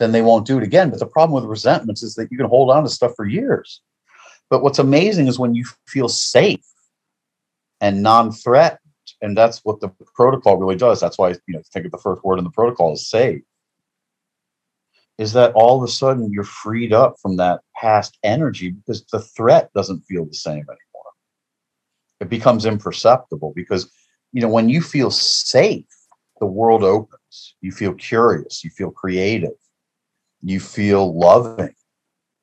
then 0.00 0.12
they 0.12 0.22
won't 0.22 0.46
do 0.46 0.56
it 0.56 0.64
again. 0.64 0.88
But 0.88 0.98
the 0.98 1.06
problem 1.06 1.40
with 1.40 1.48
resentments 1.48 2.02
is 2.02 2.14
that 2.14 2.28
you 2.30 2.38
can 2.38 2.48
hold 2.48 2.70
on 2.70 2.82
to 2.82 2.88
stuff 2.88 3.12
for 3.14 3.26
years. 3.26 3.82
But 4.48 4.62
what's 4.62 4.78
amazing 4.78 5.28
is 5.28 5.38
when 5.38 5.54
you 5.54 5.66
feel 5.86 6.08
safe 6.08 6.64
and 7.82 8.02
non-threatened 8.02 8.78
and 9.20 9.36
that's 9.36 9.58
what 9.58 9.80
the 9.80 9.90
protocol 10.14 10.56
really 10.56 10.76
does. 10.76 11.00
That's 11.00 11.18
why 11.18 11.30
you 11.30 11.54
know 11.54 11.62
think 11.72 11.84
of 11.84 11.92
the 11.92 11.98
first 11.98 12.24
word 12.24 12.38
in 12.38 12.44
the 12.44 12.50
protocol 12.50 12.94
is 12.94 13.08
safe 13.08 13.42
is 15.20 15.34
that 15.34 15.52
all 15.54 15.76
of 15.76 15.86
a 15.86 15.92
sudden 15.92 16.32
you're 16.32 16.42
freed 16.44 16.94
up 16.94 17.14
from 17.20 17.36
that 17.36 17.60
past 17.76 18.16
energy 18.22 18.70
because 18.70 19.04
the 19.12 19.20
threat 19.20 19.70
doesn't 19.74 20.00
feel 20.08 20.24
the 20.24 20.32
same 20.32 20.62
anymore. 20.62 21.12
It 22.20 22.30
becomes 22.30 22.64
imperceptible 22.64 23.52
because, 23.54 23.92
you 24.32 24.40
know, 24.40 24.48
when 24.48 24.70
you 24.70 24.80
feel 24.80 25.10
safe, 25.10 25.84
the 26.40 26.46
world 26.46 26.82
opens. 26.82 27.54
You 27.60 27.70
feel 27.70 27.92
curious, 27.92 28.64
you 28.64 28.70
feel 28.70 28.90
creative, 28.90 29.58
you 30.40 30.58
feel 30.58 31.14
loving, 31.14 31.74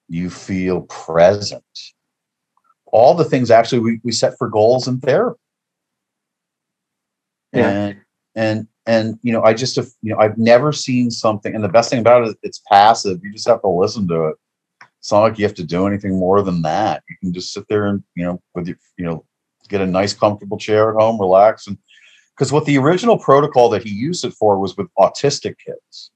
you 0.08 0.30
feel 0.30 0.82
present. 0.82 1.64
All 2.86 3.16
the 3.16 3.26
things 3.26 3.50
actually 3.50 3.80
we, 3.80 4.02
we 4.04 4.12
set 4.12 4.38
for 4.38 4.50
goals 4.50 4.88
in 4.88 5.00
therapy. 5.00 5.40
Yeah. 7.54 7.70
And 7.70 8.02
and 8.36 8.68
and 8.88 9.20
you 9.22 9.32
know 9.32 9.44
i 9.44 9.54
just 9.54 9.76
have 9.76 9.88
you 10.02 10.12
know 10.12 10.20
i've 10.20 10.38
never 10.38 10.72
seen 10.72 11.12
something 11.12 11.54
and 11.54 11.64
the 11.64 11.70
best 11.70 11.90
thing 11.90 12.00
about 12.00 12.24
it 12.24 12.30
is 12.30 12.36
it's 12.42 12.62
passive 12.72 13.20
you 13.24 13.32
just 13.32 13.48
have 13.48 13.62
to 13.62 13.70
listen 13.70 14.08
to 14.08 14.28
it. 14.28 14.36
It's 15.00 15.12
not 15.12 15.22
like 15.22 15.38
you 15.38 15.46
have 15.46 15.56
to 15.56 15.64
do 15.64 15.88
anything 15.88 16.18
more 16.18 16.42
than 16.42 16.62
that. 16.64 17.04
You 17.10 17.16
can 17.22 17.34
just 17.34 17.54
sit 17.54 17.66
there 17.70 17.86
and 17.86 18.04
you 18.16 18.26
know 18.26 18.42
with 18.56 18.68
your 18.68 18.78
you 18.98 19.06
know 19.06 19.24
get 19.70 19.82
a 19.82 19.86
nice 19.86 20.14
comfortable 20.14 20.58
chair 20.58 20.90
at 20.90 21.02
home 21.02 21.20
relax 21.20 21.68
and 21.68 21.78
because 22.36 22.52
what 22.52 22.66
the 22.66 22.78
original 22.78 23.18
protocol 23.18 23.70
that 23.70 23.84
he 23.84 23.90
used 23.90 24.24
it 24.26 24.34
for 24.34 24.60
was 24.60 24.78
with 24.78 24.88
autistic 24.98 25.56
kids. 25.66 26.12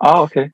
Oh 0.00 0.22
okay. 0.24 0.50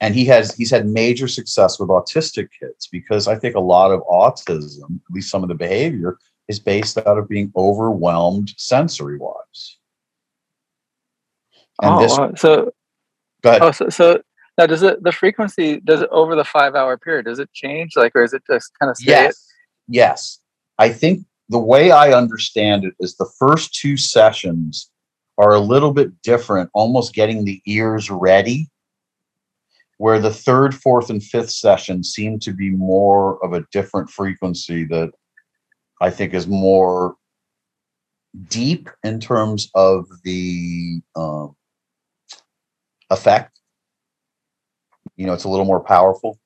and 0.00 0.14
he 0.14 0.24
has 0.26 0.54
he's 0.54 0.70
had 0.70 0.86
major 0.86 1.28
success 1.28 1.78
with 1.78 1.88
autistic 1.88 2.48
kids 2.58 2.88
because 2.90 3.28
i 3.28 3.36
think 3.36 3.54
a 3.54 3.60
lot 3.60 3.90
of 3.90 4.00
autism 4.02 4.96
at 4.96 5.10
least 5.10 5.30
some 5.30 5.42
of 5.42 5.48
the 5.48 5.54
behavior 5.54 6.18
is 6.48 6.58
based 6.58 6.98
out 6.98 7.18
of 7.18 7.28
being 7.28 7.52
overwhelmed 7.56 8.52
sensory 8.56 9.18
wise 9.18 9.79
and 11.82 11.90
oh 11.92 12.00
this 12.00 12.18
wow. 12.18 12.32
so 12.36 12.72
oh 13.44 13.70
so, 13.70 13.88
so 13.88 14.22
now 14.58 14.66
does 14.66 14.82
it 14.82 15.02
the 15.02 15.12
frequency 15.12 15.80
does 15.80 16.02
it 16.02 16.08
over 16.10 16.34
the 16.36 16.44
five 16.44 16.74
hour 16.74 16.96
period 16.98 17.24
does 17.24 17.38
it 17.38 17.50
change 17.52 17.96
like 17.96 18.14
or 18.14 18.22
is 18.22 18.32
it 18.32 18.42
just 18.50 18.72
kind 18.78 18.90
of 18.90 18.96
stay 18.96 19.10
Yes. 19.10 19.46
Yes. 19.90 20.38
I 20.78 20.88
think 20.88 21.26
the 21.48 21.58
way 21.58 21.90
I 21.90 22.12
understand 22.12 22.84
it 22.84 22.94
is 23.00 23.16
the 23.16 23.30
first 23.38 23.74
two 23.74 23.96
sessions 23.96 24.90
are 25.36 25.52
a 25.52 25.60
little 25.60 25.92
bit 25.92 26.22
different, 26.22 26.70
almost 26.74 27.12
getting 27.12 27.44
the 27.44 27.60
ears 27.66 28.10
ready, 28.10 28.70
where 29.98 30.20
the 30.20 30.32
third, 30.32 30.74
fourth, 30.74 31.10
and 31.10 31.22
fifth 31.22 31.50
session 31.50 32.04
seem 32.04 32.38
to 32.38 32.52
be 32.52 32.70
more 32.70 33.44
of 33.44 33.52
a 33.52 33.64
different 33.72 34.08
frequency 34.08 34.84
that 34.84 35.10
I 36.00 36.10
think 36.10 36.34
is 36.34 36.46
more 36.46 37.16
deep 38.48 38.88
in 39.02 39.18
terms 39.18 39.70
of 39.74 40.06
the 40.22 41.00
um, 41.16 41.56
effect. 43.10 43.60
You 45.16 45.26
know, 45.26 45.32
it's 45.32 45.44
a 45.44 45.48
little 45.48 45.66
more 45.66 45.80
powerful. 45.80 46.38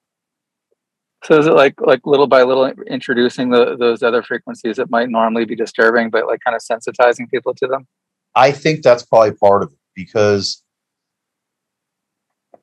So 1.24 1.38
is 1.38 1.46
it 1.46 1.54
like 1.54 1.80
like 1.80 2.00
little 2.04 2.26
by 2.26 2.42
little 2.42 2.66
introducing 2.86 3.50
the 3.50 3.76
those 3.78 4.02
other 4.02 4.22
frequencies 4.22 4.76
that 4.76 4.90
might 4.90 5.08
normally 5.08 5.46
be 5.46 5.56
disturbing, 5.56 6.10
but 6.10 6.26
like 6.26 6.40
kind 6.44 6.54
of 6.54 6.62
sensitizing 6.62 7.30
people 7.30 7.54
to 7.54 7.66
them? 7.66 7.86
I 8.34 8.52
think 8.52 8.82
that's 8.82 9.04
probably 9.04 9.32
part 9.32 9.62
of 9.62 9.72
it 9.72 9.78
because 9.94 10.62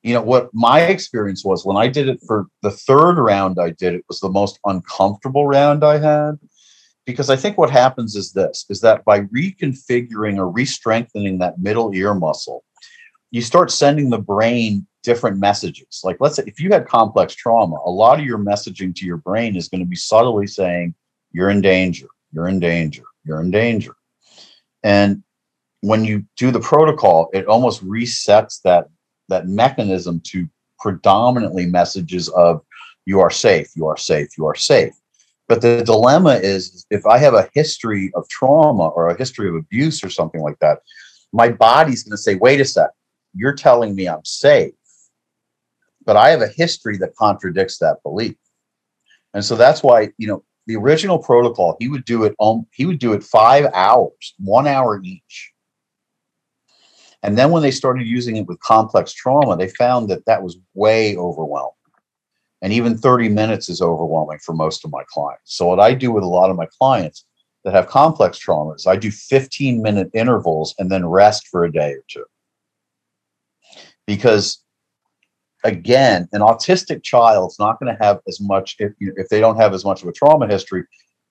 you 0.02 0.14
know 0.14 0.22
what 0.22 0.50
my 0.52 0.80
experience 0.80 1.44
was 1.44 1.64
when 1.64 1.76
I 1.76 1.88
did 1.88 2.08
it 2.08 2.20
for 2.26 2.46
the 2.62 2.70
third 2.70 3.14
round 3.14 3.58
I 3.60 3.70
did 3.70 3.94
it 3.94 4.04
was 4.08 4.20
the 4.20 4.28
most 4.28 4.58
uncomfortable 4.64 5.46
round 5.46 5.84
I 5.84 5.98
had 5.98 6.38
because 7.06 7.30
I 7.30 7.36
think 7.36 7.58
what 7.58 7.70
happens 7.70 8.14
is 8.16 8.32
this 8.32 8.64
is 8.68 8.80
that 8.80 9.04
by 9.04 9.20
reconfiguring 9.22 10.38
or 10.38 10.48
re-strengthening 10.48 11.38
that 11.38 11.58
middle 11.58 11.94
ear 11.94 12.14
muscle 12.14 12.64
you 13.32 13.40
start 13.40 13.70
sending 13.70 14.10
the 14.10 14.18
brain 14.18 14.86
different 15.02 15.38
messages. 15.38 16.02
Like 16.04 16.18
let's 16.20 16.36
say 16.36 16.44
if 16.46 16.60
you 16.60 16.70
had 16.70 16.86
complex 16.86 17.34
trauma 17.34 17.76
a 17.84 17.90
lot 17.90 18.20
of 18.20 18.24
your 18.24 18.38
messaging 18.38 18.94
to 18.94 19.06
your 19.06 19.16
brain 19.16 19.56
is 19.56 19.68
going 19.68 19.80
to 19.80 19.86
be 19.86 19.96
subtly 19.96 20.46
saying 20.46 20.94
you're 21.32 21.50
in 21.50 21.60
danger 21.60 22.06
you're 22.32 22.46
in 22.46 22.60
danger 22.60 23.02
you're 23.24 23.40
in 23.40 23.50
danger. 23.50 23.96
And 24.84 25.24
when 25.80 26.04
you 26.04 26.24
do 26.36 26.52
the 26.52 26.60
protocol 26.60 27.30
it 27.32 27.46
almost 27.46 27.84
resets 27.84 28.62
that 28.62 28.88
that 29.28 29.48
mechanism 29.48 30.20
to 30.26 30.48
predominantly 30.78 31.66
messages 31.66 32.28
of 32.30 32.60
you 33.06 33.18
are 33.18 33.30
safe 33.30 33.70
you 33.74 33.86
are 33.86 33.96
safe 33.96 34.28
you 34.38 34.46
are 34.46 34.54
safe. 34.54 34.92
But 35.48 35.60
the 35.62 35.82
dilemma 35.82 36.34
is 36.34 36.86
if 36.90 37.04
i 37.06 37.18
have 37.18 37.34
a 37.34 37.48
history 37.54 38.12
of 38.14 38.28
trauma 38.28 38.88
or 38.88 39.08
a 39.08 39.18
history 39.18 39.48
of 39.48 39.56
abuse 39.56 40.04
or 40.04 40.10
something 40.10 40.42
like 40.42 40.58
that 40.60 40.78
my 41.32 41.48
body's 41.48 42.04
going 42.04 42.12
to 42.12 42.18
say 42.18 42.36
wait 42.36 42.60
a 42.60 42.64
sec 42.64 42.90
you're 43.34 43.54
telling 43.54 43.94
me 43.94 44.08
i'm 44.08 44.24
safe 44.24 44.72
but 46.04 46.16
i 46.16 46.30
have 46.30 46.42
a 46.42 46.48
history 46.48 46.96
that 46.98 47.14
contradicts 47.16 47.78
that 47.78 48.02
belief 48.02 48.36
and 49.34 49.44
so 49.44 49.56
that's 49.56 49.82
why 49.82 50.10
you 50.18 50.26
know 50.26 50.44
the 50.66 50.76
original 50.76 51.18
protocol 51.18 51.76
he 51.80 51.88
would 51.88 52.04
do 52.04 52.24
it 52.24 52.34
on 52.38 52.66
he 52.72 52.86
would 52.86 52.98
do 52.98 53.12
it 53.12 53.22
five 53.22 53.66
hours 53.74 54.34
one 54.38 54.66
hour 54.66 55.00
each 55.02 55.52
and 57.22 57.38
then 57.38 57.50
when 57.50 57.62
they 57.62 57.70
started 57.70 58.06
using 58.06 58.36
it 58.36 58.46
with 58.46 58.58
complex 58.60 59.12
trauma, 59.12 59.56
they 59.56 59.68
found 59.68 60.08
that 60.10 60.26
that 60.26 60.42
was 60.42 60.58
way 60.74 61.16
overwhelming. 61.16 61.72
And 62.62 62.72
even 62.72 62.96
30 62.98 63.28
minutes 63.28 63.68
is 63.68 63.80
overwhelming 63.80 64.38
for 64.38 64.54
most 64.54 64.84
of 64.84 64.90
my 64.90 65.02
clients. 65.08 65.56
So, 65.56 65.66
what 65.66 65.80
I 65.80 65.94
do 65.94 66.12
with 66.12 66.24
a 66.24 66.28
lot 66.28 66.50
of 66.50 66.56
my 66.56 66.66
clients 66.78 67.24
that 67.64 67.74
have 67.74 67.86
complex 67.86 68.38
traumas, 68.44 68.86
I 68.86 68.96
do 68.96 69.10
15 69.10 69.82
minute 69.82 70.10
intervals 70.14 70.74
and 70.78 70.90
then 70.90 71.06
rest 71.06 71.48
for 71.48 71.64
a 71.64 71.72
day 71.72 71.92
or 71.92 72.04
two. 72.08 72.24
Because, 74.06 74.62
again, 75.64 76.28
an 76.32 76.40
autistic 76.40 77.02
child's 77.02 77.58
not 77.58 77.78
going 77.80 77.96
to 77.96 78.04
have 78.04 78.20
as 78.28 78.40
much, 78.40 78.76
if, 78.78 78.92
you 78.98 79.08
know, 79.08 79.14
if 79.16 79.28
they 79.28 79.40
don't 79.40 79.56
have 79.56 79.74
as 79.74 79.84
much 79.84 80.02
of 80.02 80.08
a 80.08 80.12
trauma 80.12 80.46
history, 80.46 80.84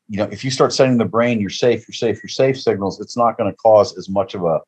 you 0.07 0.17
know, 0.17 0.27
if 0.31 0.43
you 0.43 0.51
start 0.51 0.73
sending 0.73 0.97
the 0.97 1.05
brain, 1.05 1.39
you're 1.39 1.49
safe, 1.49 1.87
you're 1.87 1.93
safe, 1.93 2.21
you're 2.23 2.29
safe 2.29 2.59
signals, 2.59 2.99
it's 2.99 3.17
not 3.17 3.37
going 3.37 3.51
to 3.51 3.57
cause 3.57 3.97
as 3.97 4.09
much 4.09 4.35
of 4.35 4.43
a 4.43 4.59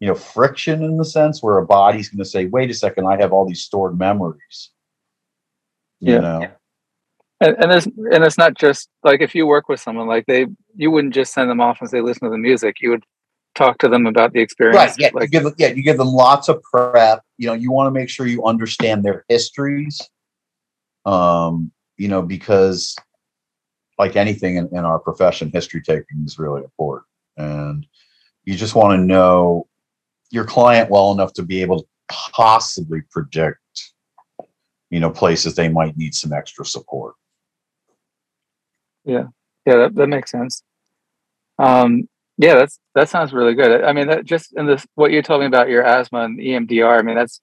you 0.00 0.06
know 0.06 0.14
friction 0.14 0.84
in 0.84 0.96
the 0.96 1.04
sense 1.04 1.42
where 1.42 1.58
a 1.58 1.66
body's 1.66 2.08
going 2.08 2.18
to 2.18 2.24
say 2.24 2.46
wait 2.46 2.70
a 2.70 2.74
second 2.74 3.06
i 3.06 3.16
have 3.20 3.32
all 3.32 3.46
these 3.46 3.62
stored 3.62 3.98
memories 3.98 4.70
you 6.00 6.12
Yeah. 6.12 6.20
know 6.20 6.50
And, 7.40 7.56
and 7.58 7.70
there's 7.70 7.86
and 7.86 8.24
it's 8.24 8.38
not 8.38 8.54
just 8.54 8.88
like 9.04 9.20
if 9.20 9.34
you 9.34 9.46
work 9.46 9.68
with 9.68 9.80
someone 9.80 10.06
like 10.06 10.26
they 10.26 10.46
you 10.76 10.90
wouldn't 10.90 11.14
just 11.14 11.32
send 11.32 11.50
them 11.50 11.60
off 11.60 11.78
and 11.80 11.90
say 11.90 12.00
listen 12.00 12.24
to 12.24 12.30
the 12.30 12.38
music. 12.38 12.76
You 12.80 12.90
would 12.90 13.04
talk 13.58 13.76
to 13.78 13.88
them 13.88 14.06
about 14.06 14.32
the 14.32 14.40
experience. 14.40 14.76
right 14.76 14.94
yeah 14.98 15.10
you 15.12 15.26
give 15.26 15.42
them, 15.42 15.54
yeah 15.58 15.68
you 15.68 15.82
give 15.82 15.98
them 15.98 16.06
lots 16.06 16.48
of 16.48 16.62
prep 16.62 17.22
you 17.38 17.46
know 17.46 17.54
you 17.54 17.72
want 17.72 17.88
to 17.88 17.90
make 17.90 18.08
sure 18.08 18.26
you 18.26 18.44
understand 18.44 19.04
their 19.04 19.24
histories 19.28 20.00
um 21.04 21.72
you 21.96 22.06
know 22.06 22.22
because 22.22 22.94
like 23.98 24.14
anything 24.14 24.56
in, 24.56 24.68
in 24.68 24.84
our 24.84 25.00
profession 25.00 25.50
history 25.52 25.82
taking 25.82 26.22
is 26.24 26.38
really 26.38 26.62
important 26.62 27.06
and 27.36 27.86
you 28.44 28.54
just 28.54 28.76
want 28.76 28.96
to 28.96 29.04
know 29.04 29.66
your 30.30 30.44
client 30.44 30.88
well 30.88 31.10
enough 31.10 31.32
to 31.32 31.42
be 31.42 31.60
able 31.60 31.80
to 31.80 31.86
possibly 32.08 33.02
predict 33.10 33.58
you 34.90 35.00
know 35.00 35.10
places 35.10 35.56
they 35.56 35.68
might 35.68 35.96
need 35.96 36.14
some 36.14 36.32
extra 36.32 36.64
support 36.64 37.14
yeah 39.04 39.24
yeah 39.66 39.76
that, 39.76 39.94
that 39.96 40.06
makes 40.06 40.30
sense 40.30 40.62
um 41.58 42.08
yeah 42.38 42.54
that's 42.54 42.78
that 42.94 43.08
sounds 43.08 43.32
really 43.32 43.54
good. 43.54 43.84
I 43.84 43.92
mean 43.92 44.08
that 44.08 44.24
just 44.24 44.56
in 44.56 44.66
this 44.66 44.86
what 44.94 45.10
you 45.10 45.20
told 45.22 45.40
me 45.40 45.46
about 45.46 45.68
your 45.68 45.84
asthma 45.84 46.20
and 46.20 46.38
emdr 46.38 46.98
i 46.98 47.02
mean 47.02 47.16
that's 47.16 47.40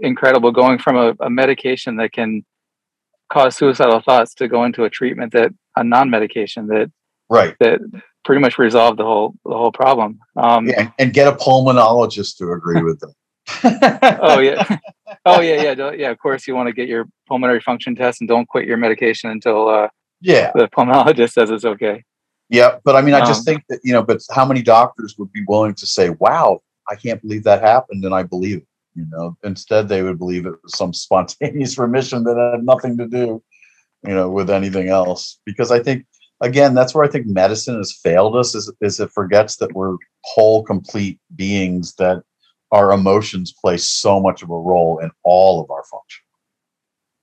incredible. 0.00 0.52
Going 0.52 0.78
from 0.78 0.96
a, 0.96 1.14
a 1.20 1.30
medication 1.30 1.96
that 1.96 2.12
can 2.12 2.44
cause 3.32 3.56
suicidal 3.56 4.00
thoughts 4.00 4.34
to 4.34 4.48
go 4.48 4.64
into 4.64 4.84
a 4.84 4.90
treatment 4.90 5.32
that 5.32 5.52
a 5.76 5.84
non-medication 5.84 6.68
that 6.68 6.90
right. 7.28 7.54
that 7.60 7.80
pretty 8.24 8.40
much 8.40 8.58
resolved 8.58 8.98
the 8.98 9.04
whole 9.04 9.34
the 9.44 9.56
whole 9.56 9.72
problem. 9.72 10.18
Um 10.36 10.66
yeah, 10.66 10.80
and, 10.80 10.92
and 10.98 11.12
get 11.12 11.28
a 11.28 11.36
pulmonologist 11.36 12.36
to 12.38 12.52
agree 12.52 12.82
with 12.82 13.00
them. 13.00 13.12
Oh 14.20 14.40
yeah. 14.40 14.78
Oh 15.24 15.40
yeah 15.40 15.72
yeah 15.72 15.90
yeah 15.92 16.10
of 16.10 16.18
course 16.18 16.46
you 16.46 16.54
want 16.54 16.68
to 16.68 16.72
get 16.72 16.88
your 16.88 17.06
pulmonary 17.26 17.60
function 17.60 17.96
test 17.96 18.20
and 18.20 18.28
don't 18.28 18.46
quit 18.48 18.66
your 18.66 18.76
medication 18.76 19.30
until 19.30 19.68
uh 19.68 19.88
yeah. 20.20 20.52
the 20.54 20.68
pulmonologist 20.68 21.32
says 21.32 21.50
it's 21.50 21.64
okay 21.64 22.04
yeah 22.48 22.78
but 22.84 22.96
i 22.96 23.02
mean 23.02 23.14
i 23.14 23.20
just 23.20 23.40
Um, 23.40 23.44
think 23.44 23.64
that 23.68 23.80
you 23.82 23.92
know 23.92 24.02
but 24.02 24.20
how 24.32 24.44
many 24.44 24.62
doctors 24.62 25.16
would 25.18 25.32
be 25.32 25.44
willing 25.46 25.74
to 25.74 25.86
say 25.86 26.10
wow 26.10 26.60
i 26.90 26.94
can't 26.94 27.20
believe 27.22 27.44
that 27.44 27.62
happened 27.62 28.04
and 28.04 28.14
i 28.14 28.22
believe 28.22 28.58
it 28.58 28.66
you 28.96 29.06
know? 29.10 29.36
Instead 29.44 29.88
they 29.88 30.02
would 30.02 30.18
believe 30.18 30.46
it 30.46 30.54
was 30.62 30.76
some 30.76 30.92
spontaneous 31.04 31.78
remission 31.78 32.24
that 32.24 32.52
had 32.52 32.64
nothing 32.64 32.96
to 32.98 33.06
do 33.06 33.42
you 34.06 34.14
know 34.14 34.30
with 34.30 34.50
anything 34.50 34.88
else. 34.88 35.38
Because 35.44 35.70
i 35.70 35.78
think 35.78 36.06
again 36.40 36.74
that's 36.74 36.94
where 36.94 37.04
i 37.04 37.08
think 37.08 37.26
medicine 37.26 37.76
has 37.76 37.92
failed 37.92 38.36
us 38.36 38.54
is, 38.54 38.72
is 38.80 39.00
it 39.00 39.10
forgets 39.10 39.56
that 39.56 39.72
we're 39.72 39.96
whole 40.24 40.62
complete 40.62 41.18
beings 41.34 41.94
that 41.94 42.22
our 42.72 42.92
emotions 42.92 43.54
play 43.60 43.76
so 43.76 44.20
much 44.20 44.42
of 44.42 44.50
a 44.50 44.58
role 44.58 44.98
in 44.98 45.08
all 45.22 45.62
of 45.62 45.70
our 45.70 45.84
function. 45.84 46.24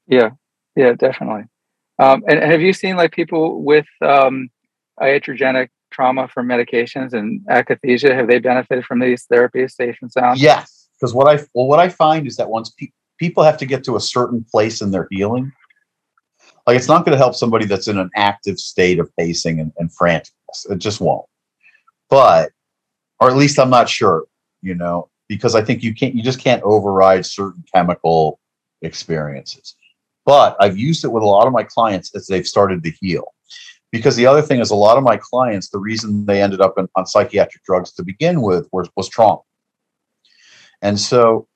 Yeah. 0.08 0.30
Yeah 0.76 0.94
definitely. 0.94 1.44
Um 2.00 2.24
and, 2.28 2.40
and 2.40 2.52
have 2.52 2.62
you 2.62 2.74
seen 2.74 2.96
like 2.96 3.12
people 3.12 3.62
with 3.62 3.86
um 4.02 4.50
iatrogenic 5.00 5.70
trauma 5.92 6.28
from 6.28 6.48
medications 6.48 7.14
and 7.14 7.42
akathisia 7.48 8.16
have 8.16 8.28
they 8.28 8.40
benefited 8.40 8.84
from 8.86 9.00
these 9.00 9.26
therapies 9.32 9.72
safe 9.72 9.98
and 10.02 10.12
sound? 10.12 10.40
Yes 10.40 10.84
because 11.04 11.14
what 11.14 11.28
i 11.28 11.44
well 11.54 11.68
what 11.68 11.80
i 11.80 11.90
find 11.90 12.26
is 12.26 12.38
that 12.38 12.50
once 12.50 12.70
pe- 12.70 12.92
people 13.18 13.44
have 13.44 13.58
to 13.58 13.66
get 13.66 13.84
to 13.84 13.98
a 13.98 14.00
certain 14.00 14.46
place 14.50 14.82
in 14.82 14.90
their 14.90 15.08
healing 15.12 15.52
like 16.66 16.78
it's 16.78 16.88
not 16.88 17.04
going 17.04 17.12
to 17.12 17.18
help 17.18 17.36
somebody 17.36 17.66
that's 17.66 17.90
in 17.90 17.98
an 17.98 18.10
active 18.16 18.58
state 18.58 19.00
of 19.00 19.14
pacing 19.18 19.60
and, 19.60 19.74
and 19.78 19.90
franticness. 19.92 20.70
It 20.70 20.78
just 20.78 21.02
won't. 21.02 21.26
But 22.10 22.52
or 23.20 23.30
at 23.30 23.36
least 23.36 23.60
i'm 23.60 23.70
not 23.70 23.90
sure 23.90 24.24
you 24.62 24.76
know 24.76 25.10
because 25.28 25.56
i 25.56 25.62
think 25.62 25.84
you 25.84 25.94
can't 25.94 26.16
you 26.16 26.24
just 26.24 26.40
can't 26.40 26.64
override 26.64 27.26
certain 27.26 27.64
chemical 27.74 28.40
experiences. 28.82 29.76
But 30.26 30.56
i've 30.62 30.78
used 30.78 31.04
it 31.04 31.12
with 31.12 31.24
a 31.24 31.28
lot 31.28 31.48
of 31.48 31.54
my 31.54 31.64
clients 31.64 32.16
as 32.16 32.28
they've 32.28 32.48
started 32.48 32.82
to 32.84 32.92
heal 32.92 33.34
because 33.94 34.18
the 34.18 34.26
other 34.26 34.42
thing 34.42 34.60
is 34.60 34.72
a 34.72 34.76
lot 34.76 34.98
of 34.98 35.04
my 35.04 35.16
clients 35.16 35.70
the 35.70 35.80
reason 35.80 36.26
they 36.26 36.42
ended 36.42 36.60
up 36.60 36.74
in, 36.78 36.90
on 36.96 37.06
psychiatric 37.06 37.64
drugs 37.64 37.94
to 37.94 38.04
begin 38.04 38.42
with 38.42 38.68
was, 38.74 38.90
was 38.98 39.08
trauma. 39.08 39.40
And 40.82 41.00
so 41.00 41.48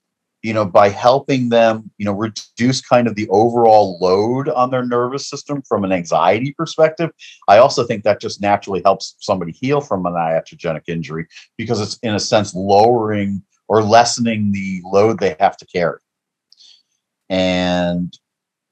you 0.44 0.54
know 0.54 0.66
by 0.66 0.88
helping 0.88 1.50
them 1.50 1.92
you 1.98 2.06
know 2.06 2.14
reduce 2.14 2.80
kind 2.80 3.08
of 3.08 3.16
the 3.16 3.28
overall 3.30 3.98
load 4.00 4.48
on 4.50 4.70
their 4.70 4.86
nervous 4.86 5.28
system 5.28 5.64
from 5.68 5.84
an 5.84 5.92
anxiety 5.92 6.54
perspective 6.56 7.10
i 7.48 7.58
also 7.58 7.84
think 7.84 8.04
that 8.04 8.22
just 8.22 8.40
naturally 8.40 8.82
helps 8.86 9.16
somebody 9.20 9.52
heal 9.52 9.82
from 9.82 10.06
an 10.06 10.14
iatrogenic 10.14 10.84
injury 10.88 11.26
because 11.58 11.82
it's 11.82 11.98
in 12.04 12.14
a 12.14 12.20
sense 12.20 12.54
lowering 12.54 13.42
or 13.68 13.84
lessening 13.84 14.52
the 14.52 14.82
load 14.86 15.20
they 15.20 15.36
have 15.40 15.58
to 15.58 15.66
carry. 15.66 16.00
And 17.30 18.18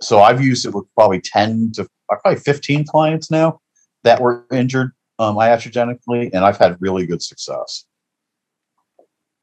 so 0.01 0.21
i've 0.21 0.41
used 0.41 0.65
it 0.65 0.73
with 0.73 0.85
probably 0.95 1.21
10 1.21 1.71
to 1.73 1.87
probably 2.07 2.39
15 2.39 2.85
clients 2.85 3.31
now 3.31 3.59
that 4.03 4.21
were 4.21 4.45
injured 4.51 4.91
um, 5.19 5.35
iatrogenically 5.35 6.29
and 6.33 6.45
i've 6.45 6.57
had 6.57 6.77
really 6.79 7.05
good 7.05 7.21
success 7.21 7.85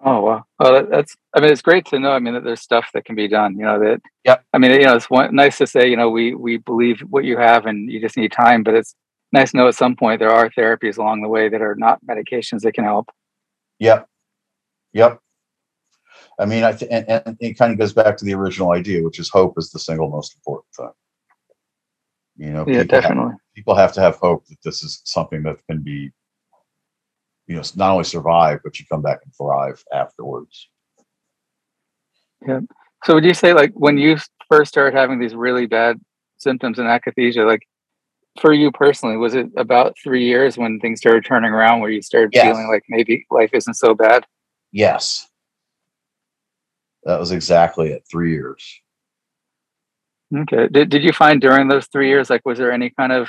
Oh 0.05 0.21
wow! 0.21 0.45
That, 0.59 0.91
that's. 0.91 1.17
I 1.33 1.41
mean, 1.41 1.53
it's 1.53 1.63
great 1.63 1.87
to 1.87 1.99
know. 2.01 2.11
I 2.11 2.19
mean, 2.19 2.35
that 2.35 2.43
there's 2.43 2.61
stuff 2.61 2.89
that 2.93 3.05
can 3.05 3.15
be 3.15 3.29
done. 3.29 3.57
You 3.57 3.65
know 3.65 3.79
that. 3.79 4.03
Yep. 4.25 4.45
I 4.53 4.59
mean, 4.59 4.73
you 4.73 4.83
know, 4.83 4.97
it's 4.97 5.09
one, 5.09 5.33
nice 5.33 5.59
to 5.59 5.67
say. 5.67 5.89
You 5.89 5.97
know, 5.97 6.11
we 6.11 6.35
we 6.35 6.57
believe 6.57 7.01
what 7.03 7.23
you 7.23 7.39
have, 7.39 7.67
and 7.67 7.89
you 7.89 8.01
just 8.01 8.17
need 8.17 8.33
time. 8.33 8.65
But 8.65 8.75
it's 8.75 8.97
nice 9.33 9.53
to 9.53 9.59
know 9.59 9.69
at 9.69 9.77
some 9.77 9.95
point 9.95 10.19
there 10.19 10.33
are 10.33 10.51
therapies 10.51 10.99
along 10.99 11.23
the 11.23 11.29
way 11.29 11.49
that 11.49 11.63
are 11.63 11.77
not 11.77 12.05
medications 12.05 12.63
that 12.63 12.73
can 12.73 12.83
help. 12.83 13.11
Yep. 13.79 14.09
Yep. 14.93 15.21
I 16.39 16.47
mean, 16.47 16.65
I 16.65 16.73
th- 16.73 16.91
and, 16.91 17.09
and 17.09 17.37
it 17.41 17.55
kind 17.55 17.73
of 17.73 17.79
goes 17.79 17.93
back 17.93 18.17
to 18.17 18.25
the 18.25 18.35
original 18.35 18.73
idea, 18.73 19.05
which 19.05 19.21
is 19.21 19.29
hope 19.29 19.57
is 19.57 19.71
the 19.71 19.79
single 19.79 20.11
most 20.11 20.35
important 20.35 20.67
thing. 20.75 20.91
You 22.37 22.51
know, 22.51 22.65
Yeah, 22.67 22.83
people 22.83 22.97
have, 22.97 23.03
definitely. 23.05 23.35
people 23.55 23.75
have 23.75 23.93
to 23.95 24.01
have 24.01 24.17
hope 24.17 24.47
that 24.47 24.57
this 24.65 24.83
is 24.83 25.03
something 25.05 25.43
that 25.43 25.59
can 25.69 25.83
be, 25.83 26.11
you 27.47 27.57
know, 27.57 27.63
not 27.77 27.93
only 27.93 28.05
survive, 28.05 28.61
but 28.65 28.79
you 28.79 28.87
come 28.91 29.03
back 29.03 29.21
and 29.25 29.35
thrive 29.35 29.83
afterwards. 29.93 30.69
Yeah. 32.47 32.61
So 33.05 33.15
would 33.15 33.25
you 33.25 33.35
say 33.35 33.53
like 33.53 33.73
when 33.75 33.99
you 33.99 34.17
first 34.49 34.71
started 34.71 34.97
having 34.97 35.19
these 35.19 35.35
really 35.35 35.67
bad 35.67 36.01
symptoms 36.39 36.79
in 36.79 36.87
akathisia, 36.87 37.47
like 37.47 37.63
for 38.41 38.53
you 38.53 38.71
personally, 38.73 39.17
was 39.17 39.35
it 39.35 39.47
about 39.57 39.95
three 40.03 40.25
years 40.25 40.57
when 40.57 40.81
things 40.81 41.01
started 41.01 41.25
turning 41.25 41.53
around 41.53 41.81
where 41.81 41.91
you 41.91 42.01
started 42.01 42.31
Yes. 42.33 42.45
feeling 42.47 42.69
like 42.69 42.83
maybe 42.89 43.27
life 43.31 43.51
isn't 43.53 43.75
so 43.75 43.95
bad? 43.95 44.25
Yes. 44.73 45.29
That 47.05 47.21
was 47.21 47.33
exactly 47.33 47.91
it. 47.91 48.05
Three 48.11 48.33
years. 48.33 48.81
Okay. 50.35 50.69
Did 50.69 50.89
did 50.89 51.03
you 51.05 51.13
find 51.13 51.41
during 51.41 51.69
those 51.69 51.87
three 51.89 52.09
years, 52.09 52.31
like, 52.31 52.45
was 52.47 52.59
there 52.59 52.73
any 52.73 52.91
kind 52.91 53.13
of 53.13 53.29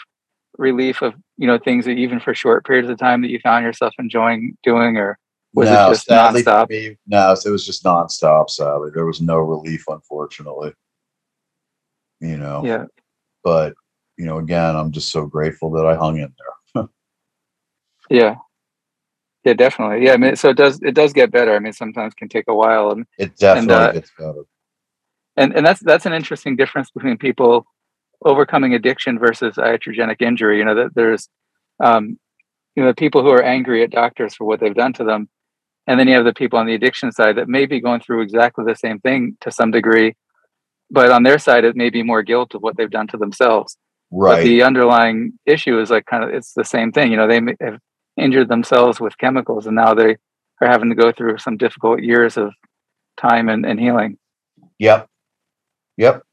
relief 0.57 1.01
of 1.01 1.13
you 1.37 1.47
know 1.47 1.57
things 1.57 1.85
that 1.85 1.91
even 1.91 2.19
for 2.19 2.33
short 2.33 2.65
periods 2.65 2.89
of 2.89 2.97
time 2.97 3.21
that 3.21 3.29
you 3.31 3.39
found 3.39 3.65
yourself 3.65 3.93
enjoying 3.99 4.57
doing, 4.63 4.97
or 4.97 5.17
was 5.53 5.69
no, 5.69 5.87
it 5.87 5.89
just 5.89 6.07
nonstop? 6.07 6.69
me, 6.69 6.97
no, 7.07 7.31
it 7.31 7.49
was 7.49 7.65
just 7.65 7.83
nonstop. 7.83 8.49
Sadly, 8.49 8.91
there 8.93 9.05
was 9.05 9.21
no 9.21 9.37
relief, 9.37 9.83
unfortunately. 9.87 10.73
You 12.21 12.37
know, 12.37 12.61
Yeah. 12.65 12.85
but 13.43 13.73
you 14.17 14.25
know, 14.25 14.37
again, 14.37 14.75
I'm 14.75 14.91
just 14.91 15.11
so 15.11 15.25
grateful 15.25 15.71
that 15.71 15.85
I 15.85 15.95
hung 15.95 16.17
in 16.17 16.33
there. 16.75 16.85
Yeah. 18.09 18.35
Yeah, 19.45 19.53
definitely. 19.53 20.05
Yeah, 20.05 20.13
I 20.13 20.17
mean, 20.17 20.35
so 20.37 20.49
it 20.49 20.57
does 20.57 20.81
it 20.81 20.93
does 20.93 21.11
get 21.11 21.31
better. 21.31 21.53
I 21.53 21.59
mean, 21.59 21.73
sometimes 21.73 22.13
can 22.13 22.29
take 22.29 22.45
a 22.47 22.53
while, 22.53 22.91
and 22.91 23.05
It 23.17 23.35
definitely 23.37 23.73
uh, 23.73 23.91
gets 23.91 24.11
better. 24.17 24.43
And 25.37 25.55
and 25.55 25.65
that's 25.65 25.79
that's 25.81 26.05
an 26.05 26.13
interesting 26.13 26.55
difference 26.55 26.91
between 26.91 27.17
people 27.17 27.65
overcoming 28.25 28.73
addiction 28.73 29.19
versus 29.19 29.55
iatrogenic 29.55 30.21
injury. 30.21 30.59
You 30.59 30.65
know 30.65 30.75
that 30.75 30.95
there's, 30.95 31.29
um, 31.83 32.17
you 32.75 32.83
know, 32.83 32.89
the 32.89 32.95
people 32.95 33.21
who 33.21 33.29
are 33.29 33.43
angry 33.43 33.83
at 33.83 33.91
doctors 33.91 34.35
for 34.35 34.45
what 34.45 34.59
they've 34.59 34.73
done 34.73 34.93
to 34.93 35.03
them, 35.03 35.29
and 35.87 35.99
then 35.99 36.07
you 36.07 36.15
have 36.15 36.25
the 36.25 36.33
people 36.33 36.59
on 36.59 36.65
the 36.65 36.75
addiction 36.75 37.11
side 37.11 37.37
that 37.37 37.49
may 37.49 37.65
be 37.65 37.81
going 37.81 38.01
through 38.01 38.21
exactly 38.21 38.63
the 38.65 38.75
same 38.75 38.99
thing 38.99 39.37
to 39.41 39.51
some 39.51 39.71
degree, 39.71 40.15
but 40.89 41.11
on 41.11 41.23
their 41.23 41.39
side 41.39 41.65
it 41.65 41.75
may 41.75 41.89
be 41.89 42.03
more 42.03 42.23
guilt 42.23 42.55
of 42.55 42.61
what 42.61 42.77
they've 42.77 42.89
done 42.89 43.07
to 43.07 43.17
themselves. 43.17 43.77
Right. 44.11 44.37
But 44.37 44.43
the 44.43 44.61
underlying 44.63 45.39
issue 45.45 45.79
is 45.79 45.89
like 45.89 46.05
kind 46.05 46.23
of 46.23 46.29
it's 46.29 46.53
the 46.53 46.63
same 46.63 46.91
thing. 46.91 47.09
You 47.09 47.17
know, 47.17 47.27
they 47.27 47.39
may 47.39 47.55
have 47.59 47.79
injured 48.15 48.47
themselves 48.47 48.99
with 48.99 49.17
chemicals, 49.17 49.65
and 49.65 49.75
now 49.75 49.95
they 49.95 50.17
are 50.61 50.67
having 50.67 50.89
to 50.89 50.95
go 50.95 51.11
through 51.11 51.39
some 51.39 51.57
difficult 51.57 52.01
years 52.01 52.37
of 52.37 52.53
time 53.17 53.49
and, 53.49 53.65
and 53.65 53.79
healing. 53.79 54.17
Yep. 54.79 55.07
Yep. 55.97 56.23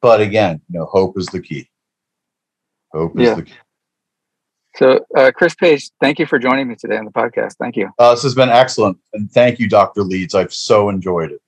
But 0.00 0.20
again, 0.20 0.60
you 0.68 0.80
know, 0.80 0.86
hope 0.86 1.18
is 1.18 1.26
the 1.26 1.40
key. 1.40 1.68
Hope 2.92 3.18
is 3.18 3.28
Yeah. 3.28 3.34
the 3.36 3.42
key. 3.42 3.54
So, 4.76 5.04
uh, 5.16 5.30
Chris 5.34 5.54
Paige, 5.54 5.90
thank 6.00 6.18
you 6.18 6.26
for 6.26 6.38
joining 6.38 6.66
me 6.66 6.74
today 6.76 6.96
on 6.96 7.04
the 7.04 7.10
podcast. 7.10 7.56
Thank 7.58 7.76
you. 7.76 7.90
Uh, 7.98 8.12
this 8.14 8.22
has 8.22 8.34
been 8.34 8.48
excellent. 8.48 8.98
And 9.12 9.30
thank 9.30 9.58
you, 9.58 9.68
Dr. 9.68 10.02
Leeds. 10.02 10.34
I've 10.34 10.52
so 10.52 10.88
enjoyed 10.88 11.30
it. 11.30 11.42